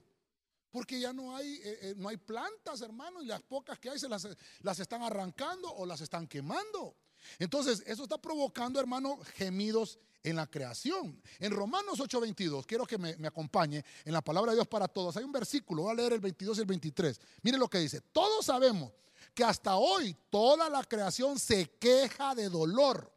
Porque 0.71 0.99
ya 0.99 1.13
no 1.13 1.35
hay, 1.35 1.55
eh, 1.55 1.79
eh, 1.81 1.93
no 1.97 2.09
hay 2.09 2.17
plantas, 2.17 2.81
hermano, 2.81 3.21
y 3.21 3.25
las 3.25 3.41
pocas 3.41 3.79
que 3.79 3.89
hay 3.89 3.99
se 3.99 4.09
las, 4.09 4.27
las 4.61 4.79
están 4.79 5.01
arrancando 5.01 5.71
o 5.73 5.85
las 5.85 6.01
están 6.01 6.27
quemando. 6.27 6.95
Entonces, 7.39 7.83
eso 7.85 8.03
está 8.03 8.17
provocando, 8.17 8.79
hermano, 8.79 9.17
gemidos 9.35 9.99
en 10.29 10.35
la 10.35 10.47
creación. 10.47 11.21
En 11.39 11.51
Romanos 11.51 11.99
8:22, 11.99 12.65
quiero 12.65 12.85
que 12.85 12.97
me, 12.97 13.15
acompañe 13.25 13.83
en 14.03 14.13
la 14.13 14.21
palabra 14.21 14.51
de 14.51 14.57
Dios 14.57 14.67
para 14.67 14.87
todos. 14.87 15.15
Hay 15.17 15.23
un 15.23 15.31
versículo, 15.31 15.83
voy 15.83 15.91
a 15.91 15.95
leer 15.95 16.13
el 16.13 16.19
22 16.19 16.57
y 16.57 16.61
el 16.61 16.67
23. 16.67 17.19
Mire 17.43 17.57
lo 17.57 17.69
que 17.69 17.79
dice. 17.79 18.01
Todos 18.01 18.45
sabemos 18.45 18.91
que 19.33 19.43
hasta 19.43 19.77
hoy 19.77 20.15
toda 20.29 20.69
la 20.69 20.83
creación 20.83 21.39
se 21.39 21.69
queja 21.77 22.35
de 22.35 22.49
dolor 22.49 23.11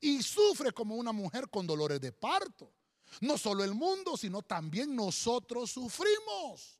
y 0.00 0.22
sufre 0.22 0.72
como 0.72 0.96
una 0.96 1.12
mujer 1.12 1.48
con 1.48 1.66
dolores 1.66 2.00
de 2.00 2.12
parto. 2.12 2.70
No 3.20 3.38
solo 3.38 3.64
el 3.64 3.74
mundo, 3.74 4.16
sino 4.16 4.42
también 4.42 4.94
nosotros 4.94 5.70
sufrimos. 5.70 6.78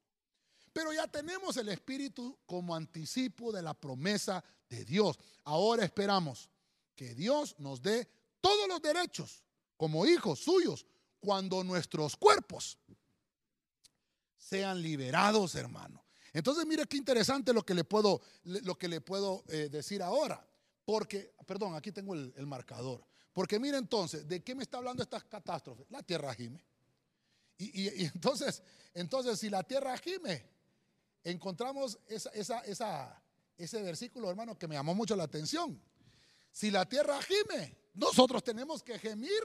Pero 0.73 0.93
ya 0.93 1.09
tenemos 1.09 1.57
el 1.57 1.69
Espíritu 1.71 2.39
como 2.47 2.75
anticipo 2.75 3.51
de 3.51 3.63
la 3.63 3.75
promesa 3.75 4.45
de 4.69 4.85
Dios. 4.85 5.19
Ahora 5.45 5.85
esperamos 5.85 6.49
que 6.95 7.15
Dios 7.15 7.57
nos 7.59 7.83
dé 7.83 8.09
todos 8.41 8.69
los 8.69 8.81
derechos 8.81 9.43
como 9.81 10.05
hijos 10.05 10.41
suyos 10.41 10.85
cuando 11.21 11.65
nuestros 11.65 12.15
cuerpos 12.15 12.79
sean 14.37 14.83
liberados, 14.83 15.55
hermano. 15.55 16.05
Entonces, 16.35 16.67
mire 16.67 16.85
qué 16.85 16.99
interesante 16.99 17.55
lo 17.55 17.65
que 17.65 17.73
le 17.73 17.85
puedo, 17.85 18.21
lo 18.45 18.77
que 18.77 18.89
le 18.89 19.01
puedo 19.01 19.43
eh, 19.49 19.71
decir 19.71 20.03
ahora. 20.03 20.47
Porque, 20.85 21.33
perdón, 21.47 21.77
aquí 21.77 21.93
tengo 21.93 22.13
el, 22.13 22.47
marcador. 22.47 23.03
Porque 23.33 23.59
mire 23.59 23.79
entonces, 23.79 24.29
¿de 24.29 24.45
qué 24.45 24.55
me 24.55 24.65
está 24.65 24.77
hablando 24.77 25.03
esta 25.03 25.19
catástrofe? 25.19 25.87
La 25.89 26.03
tierra 26.03 26.35
gime. 26.35 26.63
Y, 27.57 28.05
entonces, 28.05 28.63
entonces, 28.93 29.41
si 29.41 29.49
la 29.49 29.63
tierra 29.63 29.97
gime, 29.97 30.45
encontramos 31.25 31.99
ese 32.07 33.83
versículo, 33.83 34.29
hermano, 34.29 34.59
que 34.59 34.69
me 34.69 34.75
llamó 34.75 34.95
mucho 34.95 35.17
la 35.17 35.25
atención. 35.25 35.81
Si 36.53 36.71
la 36.71 36.87
tierra 36.87 37.19
gime, 37.23 37.80
nosotros 37.95 38.43
tenemos 38.43 38.83
que 38.83 38.99
gemir. 38.99 39.43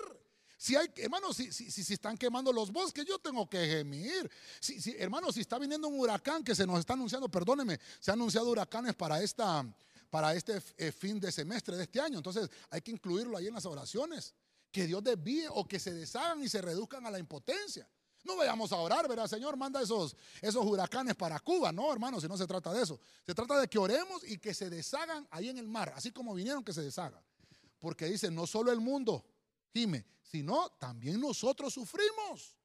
Si 0.57 0.75
hay, 0.75 0.87
hermano, 0.97 1.33
si, 1.33 1.51
si, 1.51 1.69
si, 1.69 1.93
están 1.93 2.17
quemando 2.17 2.53
los 2.53 2.71
bosques, 2.71 3.05
yo 3.05 3.19
tengo 3.19 3.49
que 3.49 3.65
gemir. 3.67 4.29
Si, 4.59 4.81
si, 4.81 4.95
hermano, 4.97 5.31
si 5.31 5.41
está 5.41 5.59
viniendo 5.59 5.87
un 5.87 5.99
huracán 5.99 6.43
que 6.43 6.55
se 6.55 6.65
nos 6.65 6.79
está 6.79 6.93
anunciando, 6.93 7.29
perdóneme, 7.29 7.79
se 7.99 8.11
han 8.11 8.19
anunciado 8.19 8.49
huracanes 8.49 8.95
para 8.95 9.21
esta, 9.21 9.65
para 10.09 10.33
este 10.33 10.61
eh, 10.77 10.91
fin 10.91 11.19
de 11.19 11.31
semestre 11.31 11.75
de 11.75 11.83
este 11.83 11.99
año. 11.99 12.17
Entonces 12.17 12.49
hay 12.69 12.81
que 12.81 12.91
incluirlo 12.91 13.37
ahí 13.37 13.47
en 13.47 13.53
las 13.53 13.65
oraciones. 13.65 14.33
Que 14.71 14.87
Dios 14.87 15.03
desvíe 15.03 15.47
o 15.49 15.67
que 15.67 15.79
se 15.79 15.93
deshagan 15.93 16.43
y 16.43 16.49
se 16.49 16.61
reduzcan 16.61 17.05
a 17.05 17.11
la 17.11 17.19
impotencia. 17.19 17.87
No 18.23 18.35
vayamos 18.35 18.71
a 18.71 18.77
orar, 18.77 19.07
¿verdad? 19.07 19.27
Señor, 19.27 19.55
manda 19.55 19.81
esos, 19.81 20.15
esos 20.41 20.65
huracanes 20.65 21.15
para 21.15 21.39
Cuba. 21.39 21.71
No, 21.71 21.93
hermano, 21.93 22.19
si 22.19 22.27
no 22.27 22.35
se 22.35 22.47
trata 22.47 22.73
de 22.73 22.81
eso. 22.81 22.99
Se 23.25 23.35
trata 23.35 23.59
de 23.59 23.67
que 23.67 23.77
oremos 23.77 24.23
y 24.23 24.39
que 24.39 24.53
se 24.53 24.69
deshagan 24.69 25.27
ahí 25.29 25.49
en 25.49 25.59
el 25.59 25.67
mar, 25.67 25.93
así 25.95 26.11
como 26.11 26.33
vinieron 26.33 26.63
que 26.63 26.73
se 26.73 26.81
deshagan. 26.81 27.21
Porque 27.79 28.05
dice, 28.05 28.31
no 28.31 28.47
solo 28.47 28.71
el 28.71 28.79
mundo 28.79 29.25
gime, 29.73 30.05
sino 30.23 30.69
también 30.79 31.19
nosotros 31.19 31.73
sufrimos. 31.73 32.57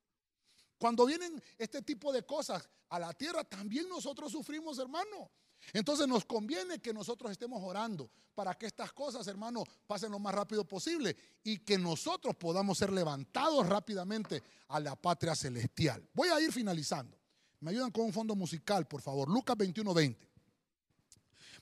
Cuando 0.79 1.05
vienen 1.07 1.43
este 1.59 1.83
tipo 1.83 2.13
de 2.13 2.25
cosas 2.25 2.69
a 2.89 2.99
la 2.99 3.13
tierra, 3.13 3.45
también 3.45 3.89
nosotros 3.89 4.33
sufrimos, 4.33 4.79
hermano. 4.79 5.31
Entonces 5.73 6.09
nos 6.09 6.25
conviene 6.25 6.81
que 6.81 6.95
nosotros 6.95 7.31
estemos 7.31 7.63
orando 7.63 8.11
para 8.35 8.55
que 8.55 8.67
estas 8.67 8.93
cosas, 8.93 9.27
hermano, 9.27 9.65
pasen 9.87 10.11
lo 10.11 10.19
más 10.19 10.35
rápido 10.35 10.67
posible 10.67 11.15
y 11.45 11.59
que 11.59 11.77
nosotros 11.77 12.35
podamos 12.37 12.79
ser 12.79 12.93
levantados 12.93 13.67
rápidamente 13.69 14.43
a 14.69 14.81
la 14.81 14.97
patria 14.97 15.35
celestial. 15.35 16.09
Voy 16.15 16.29
a 16.29 16.41
ir 16.41 16.51
finalizando. 16.51 17.19
Me 17.61 17.73
ayudan 17.73 17.91
con 17.91 18.07
un 18.07 18.13
fondo 18.13 18.35
musical, 18.35 18.89
por 18.89 19.03
favor. 19.03 19.29
Lucas 19.29 19.57
21:20. 19.57 20.17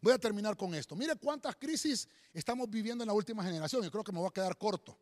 Voy 0.01 0.13
a 0.13 0.19
terminar 0.19 0.57
con 0.57 0.75
esto. 0.75 0.95
Mire 0.95 1.17
cuántas 1.17 1.57
crisis 1.57 2.09
estamos 2.33 2.69
viviendo 2.71 3.05
en 3.05 3.09
la 3.09 3.15
última 3.15 3.43
generación. 3.43 3.83
Yo 3.83 3.91
creo 3.91 4.05
que 4.05 4.13
me 4.13 4.19
voy 4.19 4.29
a 4.29 4.33
quedar 4.33 4.57
corto. 4.57 4.99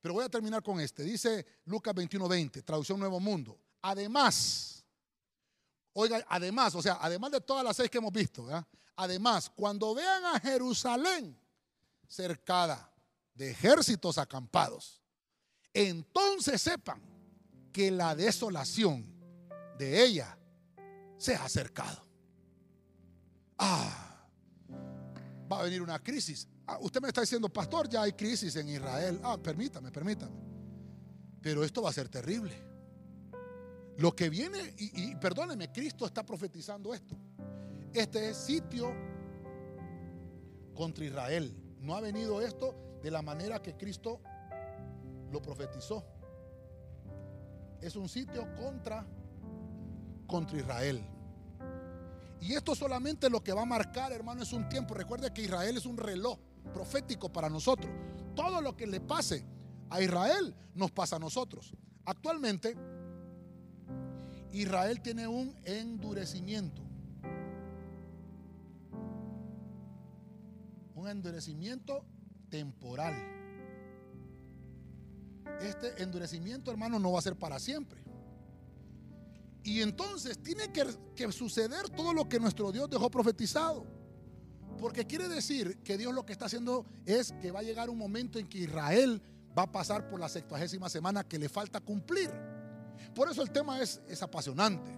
Pero 0.00 0.14
voy 0.14 0.24
a 0.24 0.28
terminar 0.28 0.62
con 0.62 0.80
este. 0.80 1.02
Dice 1.02 1.44
Lucas 1.64 1.94
21:20, 1.94 2.62
traducción 2.62 2.98
Nuevo 2.98 3.18
Mundo. 3.18 3.58
Además, 3.82 4.76
Oiga, 5.98 6.22
además, 6.28 6.74
o 6.74 6.82
sea, 6.82 6.98
además 7.00 7.30
de 7.30 7.40
todas 7.40 7.64
las 7.64 7.74
seis 7.74 7.88
que 7.88 7.96
hemos 7.96 8.12
visto, 8.12 8.46
además, 8.96 9.48
cuando 9.48 9.94
vean 9.94 10.26
a 10.26 10.38
Jerusalén 10.38 11.40
cercada 12.06 12.92
de 13.32 13.52
ejércitos 13.52 14.18
acampados, 14.18 15.00
entonces 15.72 16.60
sepan 16.60 17.00
que 17.72 17.90
la 17.90 18.14
desolación 18.14 19.06
de 19.78 20.04
ella 20.04 20.38
se 21.16 21.34
ha 21.34 21.44
acercado. 21.44 22.02
Ah, 23.56 24.05
va 25.50 25.60
a 25.60 25.62
venir 25.64 25.82
una 25.82 25.98
crisis. 26.02 26.48
Ah, 26.66 26.78
usted 26.80 27.00
me 27.00 27.08
está 27.08 27.20
diciendo, 27.20 27.48
pastor, 27.48 27.88
ya 27.88 28.02
hay 28.02 28.12
crisis 28.12 28.56
en 28.56 28.68
Israel. 28.68 29.20
Ah, 29.22 29.38
permítame, 29.38 29.90
permítame. 29.90 30.36
Pero 31.40 31.64
esto 31.64 31.82
va 31.82 31.90
a 31.90 31.92
ser 31.92 32.08
terrible. 32.08 32.54
Lo 33.98 34.14
que 34.14 34.28
viene, 34.28 34.74
y, 34.76 35.14
perdóneme, 35.16 35.72
Cristo 35.72 36.04
está 36.04 36.24
profetizando 36.24 36.92
esto. 36.92 37.16
Este 37.92 38.30
es 38.30 38.36
sitio 38.36 38.92
contra 40.74 41.04
Israel. 41.04 41.56
No 41.80 41.94
ha 41.94 42.00
venido 42.00 42.42
esto 42.42 42.98
de 43.02 43.10
la 43.10 43.22
manera 43.22 43.62
que 43.62 43.76
Cristo 43.76 44.20
lo 45.30 45.40
profetizó. 45.40 46.04
Es 47.80 47.96
un 47.96 48.08
sitio 48.08 48.54
contra 48.56 49.06
contra 50.26 50.58
Israel. 50.58 51.02
Y 52.40 52.54
esto 52.54 52.74
solamente 52.74 53.30
lo 53.30 53.42
que 53.42 53.52
va 53.52 53.62
a 53.62 53.66
marcar, 53.66 54.12
hermano, 54.12 54.42
es 54.42 54.52
un 54.52 54.68
tiempo. 54.68 54.94
Recuerde 54.94 55.32
que 55.32 55.42
Israel 55.42 55.76
es 55.76 55.86
un 55.86 55.96
reloj 55.96 56.38
profético 56.72 57.32
para 57.32 57.48
nosotros. 57.48 57.90
Todo 58.34 58.60
lo 58.60 58.76
que 58.76 58.86
le 58.86 59.00
pase 59.00 59.44
a 59.90 60.00
Israel 60.00 60.54
nos 60.74 60.90
pasa 60.90 61.16
a 61.16 61.18
nosotros. 61.18 61.72
Actualmente 62.04 62.76
Israel 64.52 65.00
tiene 65.00 65.26
un 65.26 65.54
endurecimiento. 65.64 66.82
Un 70.94 71.08
endurecimiento 71.08 72.04
temporal. 72.48 73.14
Este 75.60 76.02
endurecimiento, 76.02 76.70
hermano, 76.70 76.98
no 76.98 77.12
va 77.12 77.18
a 77.18 77.22
ser 77.22 77.36
para 77.36 77.58
siempre. 77.58 78.05
Y 79.66 79.82
entonces 79.82 80.38
tiene 80.38 80.70
que, 80.72 81.32
suceder 81.32 81.88
todo 81.90 82.14
lo 82.14 82.28
que 82.28 82.38
nuestro 82.38 82.70
Dios 82.70 82.88
dejó 82.88 83.10
profetizado. 83.10 83.84
Porque 84.78 85.04
quiere 85.04 85.28
decir 85.28 85.78
que 85.78 85.98
Dios 85.98 86.14
lo 86.14 86.24
que 86.24 86.32
está 86.32 86.44
haciendo 86.44 86.86
es 87.04 87.32
que 87.42 87.50
va 87.50 87.58
a 87.58 87.62
llegar 87.64 87.90
un 87.90 87.98
momento 87.98 88.38
en 88.38 88.46
que 88.46 88.58
Israel 88.58 89.20
va 89.58 89.64
a 89.64 89.72
pasar 89.72 90.08
por 90.08 90.20
la 90.20 90.28
sextuagésima 90.28 90.88
semana 90.88 91.24
que 91.24 91.36
le 91.36 91.48
falta 91.48 91.80
cumplir. 91.80 92.30
Por 93.12 93.28
eso 93.28 93.42
el 93.42 93.50
tema 93.50 93.82
es, 93.82 94.00
es 94.06 94.22
apasionante. 94.22 94.88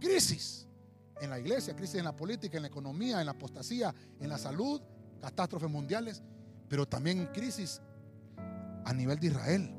Crisis 0.00 0.66
en 1.20 1.30
la 1.30 1.38
iglesia, 1.38 1.76
crisis 1.76 1.94
en 1.94 2.04
la 2.04 2.16
política, 2.16 2.56
en 2.56 2.62
la 2.62 2.68
economía, 2.68 3.20
en 3.20 3.26
la 3.26 3.32
apostasía, 3.32 3.94
en 4.18 4.28
la 4.28 4.38
salud, 4.38 4.82
catástrofes 5.20 5.70
mundiales, 5.70 6.20
pero 6.68 6.84
también 6.84 7.26
crisis 7.32 7.80
a 8.84 8.92
nivel 8.92 9.20
de 9.20 9.28
Israel. 9.28 9.74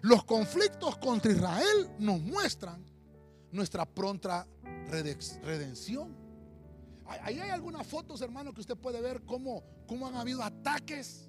Los 0.00 0.24
conflictos 0.24 0.96
contra 0.96 1.30
Israel 1.30 1.90
nos 1.98 2.22
muestran 2.22 2.95
nuestra 3.56 3.84
pronta 3.84 4.46
redención. 4.88 6.14
Ahí 7.06 7.38
hay 7.38 7.50
algunas 7.50 7.86
fotos, 7.86 8.20
hermano, 8.20 8.52
que 8.52 8.60
usted 8.60 8.76
puede 8.76 9.00
ver 9.00 9.22
cómo, 9.24 9.64
cómo 9.86 10.06
han 10.06 10.16
habido 10.16 10.42
ataques. 10.42 11.28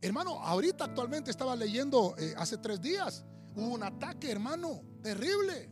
Hermano, 0.00 0.38
ahorita 0.40 0.84
actualmente 0.84 1.30
estaba 1.30 1.56
leyendo, 1.56 2.14
eh, 2.18 2.34
hace 2.36 2.58
tres 2.58 2.80
días, 2.80 3.24
hubo 3.56 3.68
un 3.74 3.82
ataque, 3.82 4.30
hermano, 4.30 4.82
terrible. 5.02 5.70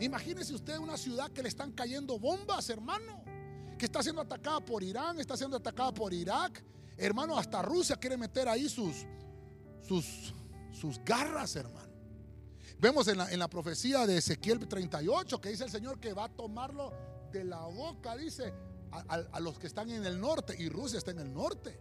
Imagínese 0.00 0.54
usted 0.54 0.76
una 0.78 0.96
ciudad 0.96 1.30
que 1.30 1.42
le 1.42 1.48
están 1.48 1.72
cayendo 1.72 2.18
bombas, 2.18 2.68
hermano, 2.68 3.22
que 3.78 3.86
está 3.86 4.02
siendo 4.02 4.20
atacada 4.20 4.60
por 4.60 4.82
Irán, 4.82 5.20
está 5.20 5.36
siendo 5.36 5.56
atacada 5.56 5.92
por 5.94 6.12
Irak. 6.12 6.64
Hermano, 6.96 7.38
hasta 7.38 7.62
Rusia 7.62 7.96
quiere 7.96 8.16
meter 8.16 8.48
ahí 8.48 8.68
sus, 8.68 9.06
sus, 9.80 10.34
sus 10.72 11.02
garras, 11.04 11.56
hermano. 11.56 11.93
Vemos 12.84 13.08
en 13.08 13.38
la, 13.38 13.48
profecía 13.48 14.06
de 14.06 14.18
Ezequiel 14.18 14.68
38 14.68 15.40
que 15.40 15.48
dice 15.48 15.64
el 15.64 15.70
Señor 15.70 15.98
que 15.98 16.12
va 16.12 16.24
a 16.24 16.28
tomarlo 16.28 16.92
de 17.32 17.42
la 17.42 17.60
boca, 17.60 18.14
dice, 18.14 18.52
a, 18.92 19.40
los 19.40 19.58
que 19.58 19.68
están 19.68 19.88
en 19.88 20.04
el 20.04 20.20
norte, 20.20 20.54
y 20.58 20.68
Rusia 20.68 20.98
está 20.98 21.10
en 21.10 21.20
el 21.20 21.32
norte, 21.32 21.80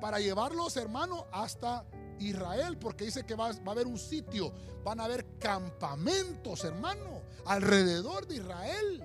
para 0.00 0.20
llevarlos, 0.20 0.76
hermano, 0.76 1.26
hasta 1.32 1.84
Israel, 2.20 2.78
porque 2.78 3.06
dice 3.06 3.26
que 3.26 3.34
va, 3.34 3.50
va, 3.50 3.58
a 3.66 3.70
haber 3.72 3.88
un 3.88 3.98
sitio, 3.98 4.54
van 4.84 5.00
a 5.00 5.06
haber 5.06 5.26
campamentos, 5.40 6.62
hermano, 6.62 7.22
alrededor 7.44 8.28
de 8.28 8.36
Israel. 8.36 9.02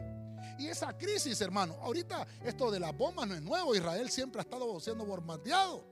Y 0.60 0.68
esa 0.68 0.96
crisis, 0.96 1.42
hermano, 1.42 1.80
ahorita 1.82 2.28
esto 2.46 2.70
de 2.70 2.80
las 2.80 2.96
bombas 2.96 3.28
no 3.28 3.34
es 3.34 3.42
nuevo, 3.42 3.74
Israel 3.74 4.12
siempre 4.12 4.42
ha 4.42 4.44
estado 4.44 4.80
siendo 4.80 5.04
bombardeado. 5.04 5.84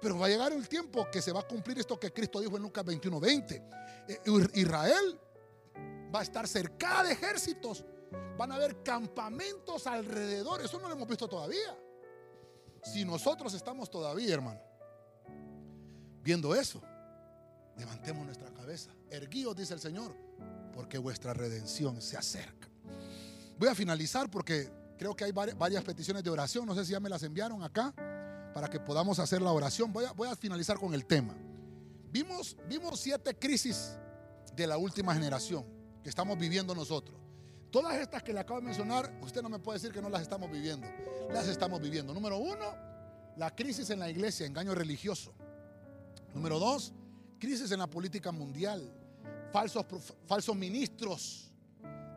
Pero 0.00 0.18
va 0.18 0.26
a 0.26 0.28
llegar 0.28 0.52
el 0.52 0.68
tiempo 0.68 1.08
que 1.10 1.20
se 1.20 1.32
va 1.32 1.40
a 1.40 1.46
cumplir 1.46 1.78
esto 1.78 1.98
que 1.98 2.12
Cristo 2.12 2.40
dijo 2.40 2.56
en 2.56 2.62
Lucas 2.62 2.84
21, 2.84 3.20
20. 3.20 3.62
Eh, 4.08 4.20
Israel 4.54 5.20
va 6.14 6.20
a 6.20 6.22
estar 6.22 6.46
cercada 6.46 7.04
de 7.04 7.12
ejércitos 7.12 7.84
Van 8.38 8.52
a 8.52 8.54
haber 8.54 8.82
campamentos 8.84 9.86
alrededor. 9.86 10.62
Eso 10.62 10.78
no 10.78 10.88
lo 10.88 10.94
hemos 10.94 11.08
visto 11.08 11.28
todavía. 11.28 11.76
Si 12.84 13.04
nosotros 13.04 13.52
estamos 13.52 13.90
todavía, 13.90 14.32
hermano, 14.32 14.60
viendo 16.22 16.54
eso, 16.54 16.80
levantemos 17.76 18.24
nuestra 18.24 18.52
cabeza. 18.54 18.92
Erguíos, 19.10 19.56
dice 19.56 19.74
el 19.74 19.80
Señor, 19.80 20.14
porque 20.72 20.98
vuestra 20.98 21.34
redención 21.34 22.00
se 22.00 22.16
acerca. 22.16 22.68
Voy 23.58 23.68
a 23.68 23.74
finalizar 23.74 24.30
porque 24.30 24.70
creo 24.96 25.16
que 25.16 25.24
hay 25.24 25.32
varias 25.32 25.82
peticiones 25.82 26.22
de 26.22 26.30
oración. 26.30 26.64
No 26.64 26.76
sé 26.76 26.84
si 26.84 26.92
ya 26.92 27.00
me 27.00 27.08
las 27.08 27.24
enviaron 27.24 27.64
acá 27.64 27.92
para 28.58 28.68
que 28.68 28.80
podamos 28.80 29.20
hacer 29.20 29.40
la 29.40 29.52
oración. 29.52 29.92
Voy 29.92 30.04
a, 30.04 30.10
voy 30.10 30.28
a 30.28 30.34
finalizar 30.34 30.80
con 30.80 30.92
el 30.92 31.06
tema. 31.06 31.32
Vimos, 32.10 32.56
vimos 32.68 32.98
siete 32.98 33.32
crisis 33.38 33.96
de 34.56 34.66
la 34.66 34.76
última 34.76 35.14
generación 35.14 35.64
que 36.02 36.08
estamos 36.08 36.36
viviendo 36.36 36.74
nosotros. 36.74 37.16
Todas 37.70 37.94
estas 38.00 38.20
que 38.24 38.32
le 38.32 38.40
acabo 38.40 38.58
de 38.58 38.66
mencionar, 38.66 39.16
usted 39.22 39.42
no 39.42 39.48
me 39.48 39.60
puede 39.60 39.78
decir 39.78 39.92
que 39.92 40.02
no 40.02 40.08
las 40.08 40.22
estamos 40.22 40.50
viviendo. 40.50 40.88
Las 41.32 41.46
estamos 41.46 41.80
viviendo. 41.80 42.12
Número 42.12 42.36
uno, 42.38 42.74
la 43.36 43.54
crisis 43.54 43.90
en 43.90 44.00
la 44.00 44.10
iglesia, 44.10 44.44
engaño 44.44 44.74
religioso. 44.74 45.32
Número 46.34 46.58
dos, 46.58 46.92
crisis 47.38 47.70
en 47.70 47.78
la 47.78 47.86
política 47.86 48.32
mundial. 48.32 48.92
Falsos, 49.52 49.86
falsos 50.26 50.56
ministros 50.56 51.52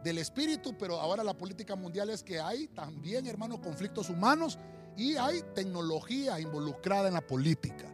del 0.03 0.17
espíritu, 0.17 0.75
pero 0.75 0.99
ahora 0.99 1.23
la 1.23 1.37
política 1.37 1.75
mundial 1.75 2.09
es 2.09 2.23
que 2.23 2.39
hay 2.39 2.67
también, 2.69 3.27
hermanos, 3.27 3.59
conflictos 3.59 4.09
humanos 4.09 4.57
y 4.97 5.15
hay 5.15 5.41
tecnología 5.53 6.39
involucrada 6.39 7.07
en 7.07 7.13
la 7.15 7.25
política. 7.25 7.87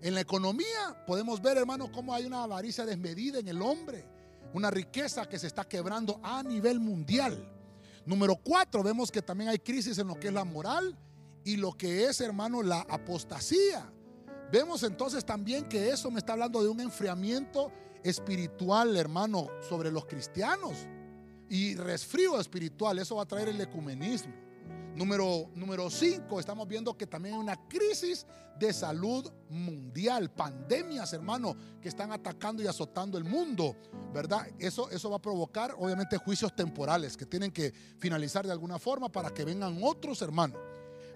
En 0.00 0.14
la 0.14 0.20
economía 0.20 1.04
podemos 1.06 1.40
ver, 1.40 1.58
hermanos, 1.58 1.90
cómo 1.92 2.14
hay 2.14 2.26
una 2.26 2.42
avaricia 2.42 2.84
desmedida 2.84 3.38
en 3.38 3.48
el 3.48 3.62
hombre 3.62 4.06
una 4.52 4.70
riqueza 4.70 5.28
que 5.28 5.38
se 5.38 5.46
está 5.46 5.64
quebrando 5.64 6.20
a 6.22 6.42
nivel 6.42 6.80
mundial. 6.80 7.48
Número 8.04 8.36
cuatro, 8.36 8.82
vemos 8.82 9.10
que 9.10 9.22
también 9.22 9.50
hay 9.50 9.58
crisis 9.58 9.98
en 9.98 10.08
lo 10.08 10.18
que 10.18 10.28
es 10.28 10.34
la 10.34 10.44
moral 10.44 10.96
y 11.44 11.56
lo 11.56 11.72
que 11.72 12.04
es, 12.04 12.20
hermano, 12.20 12.62
la 12.62 12.80
apostasía. 12.80 13.90
Vemos 14.50 14.82
entonces 14.82 15.24
también 15.24 15.64
que 15.64 15.90
eso 15.90 16.10
me 16.10 16.18
está 16.18 16.34
hablando 16.34 16.62
de 16.62 16.68
un 16.68 16.80
enfriamiento 16.80 17.72
espiritual, 18.02 18.96
hermano, 18.96 19.48
sobre 19.68 19.90
los 19.90 20.04
cristianos. 20.04 20.72
Y 21.48 21.74
resfrío 21.74 22.38
espiritual, 22.40 22.98
eso 22.98 23.16
va 23.16 23.22
a 23.22 23.26
traer 23.26 23.48
el 23.48 23.60
ecumenismo. 23.60 24.34
Número, 24.94 25.48
número 25.54 25.88
cinco, 25.88 26.38
estamos 26.38 26.68
viendo 26.68 26.96
que 26.96 27.06
también 27.06 27.34
hay 27.34 27.40
una 27.40 27.68
crisis 27.68 28.26
de 28.58 28.72
salud 28.74 29.30
mundial, 29.48 30.30
pandemias, 30.30 31.14
hermano, 31.14 31.56
que 31.80 31.88
están 31.88 32.12
atacando 32.12 32.62
y 32.62 32.66
azotando 32.66 33.16
el 33.16 33.24
mundo, 33.24 33.74
¿verdad? 34.12 34.46
Eso, 34.58 34.90
eso 34.90 35.08
va 35.08 35.16
a 35.16 35.22
provocar, 35.22 35.74
obviamente, 35.78 36.18
juicios 36.18 36.54
temporales 36.54 37.16
que 37.16 37.24
tienen 37.24 37.50
que 37.50 37.72
finalizar 37.98 38.44
de 38.44 38.52
alguna 38.52 38.78
forma 38.78 39.10
para 39.10 39.30
que 39.30 39.44
vengan 39.44 39.78
otros, 39.82 40.20
hermanos. 40.20 40.60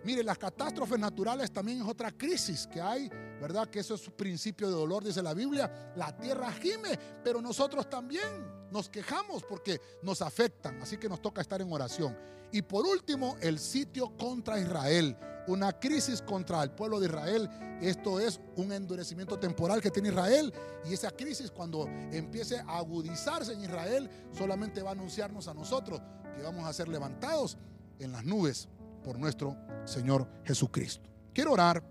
Mire, 0.05 0.22
las 0.22 0.39
catástrofes 0.39 0.99
naturales 0.99 1.51
también 1.51 1.83
es 1.83 1.87
otra 1.87 2.11
crisis 2.12 2.66
que 2.66 2.81
hay, 2.81 3.09
¿verdad? 3.41 3.68
Que 3.68 3.81
eso 3.81 3.95
es 3.95 4.09
principio 4.11 4.68
de 4.68 4.74
dolor, 4.74 5.05
dice 5.05 5.22
la 5.22 5.35
Biblia. 5.35 5.93
La 5.97 6.16
tierra 6.16 6.51
gime, 6.53 6.99
pero 7.24 7.43
nosotros 7.43 7.91
también 7.91 8.56
nos 8.71 8.89
quejamos 8.89 9.43
porque 9.45 9.81
nos 10.03 10.23
afectan, 10.23 10.81
así 10.83 10.97
que 10.97 11.09
nos 11.09 11.21
toca 11.21 11.41
estar 11.41 11.61
en 11.61 11.73
oración. 11.73 12.17
Y 12.53 12.62
por 12.62 12.87
último, 12.87 13.37
el 13.41 13.59
sitio 13.59 14.17
contra 14.17 14.61
Israel, 14.61 15.17
una 15.47 15.73
crisis 15.73 16.23
contra 16.23 16.62
el 16.62 16.71
pueblo 16.71 17.01
de 17.01 17.07
Israel. 17.07 17.49
Esto 17.81 18.21
es 18.21 18.41
un 18.57 18.73
endurecimiento 18.73 19.39
temporal 19.39 19.81
que 19.81 19.91
tiene 19.91 20.09
Israel 20.09 20.53
y 20.85 20.95
esa 20.95 21.11
crisis 21.11 21.51
cuando 21.51 21.87
empiece 22.11 22.59
a 22.59 22.79
agudizarse 22.79 23.53
en 23.53 23.62
Israel 23.62 24.09
solamente 24.33 24.83
va 24.83 24.91
a 24.91 24.93
anunciarnos 24.93 25.47
a 25.49 25.55
nosotros 25.55 26.01
que 26.35 26.43
vamos 26.43 26.67
a 26.67 26.73
ser 26.73 26.89
levantados 26.89 27.57
en 27.99 28.12
las 28.12 28.25
nubes 28.25 28.69
por 29.05 29.19
nuestro 29.19 29.57
Señor 29.85 30.27
Jesucristo. 30.45 31.11
Quiero 31.33 31.53
orar 31.53 31.91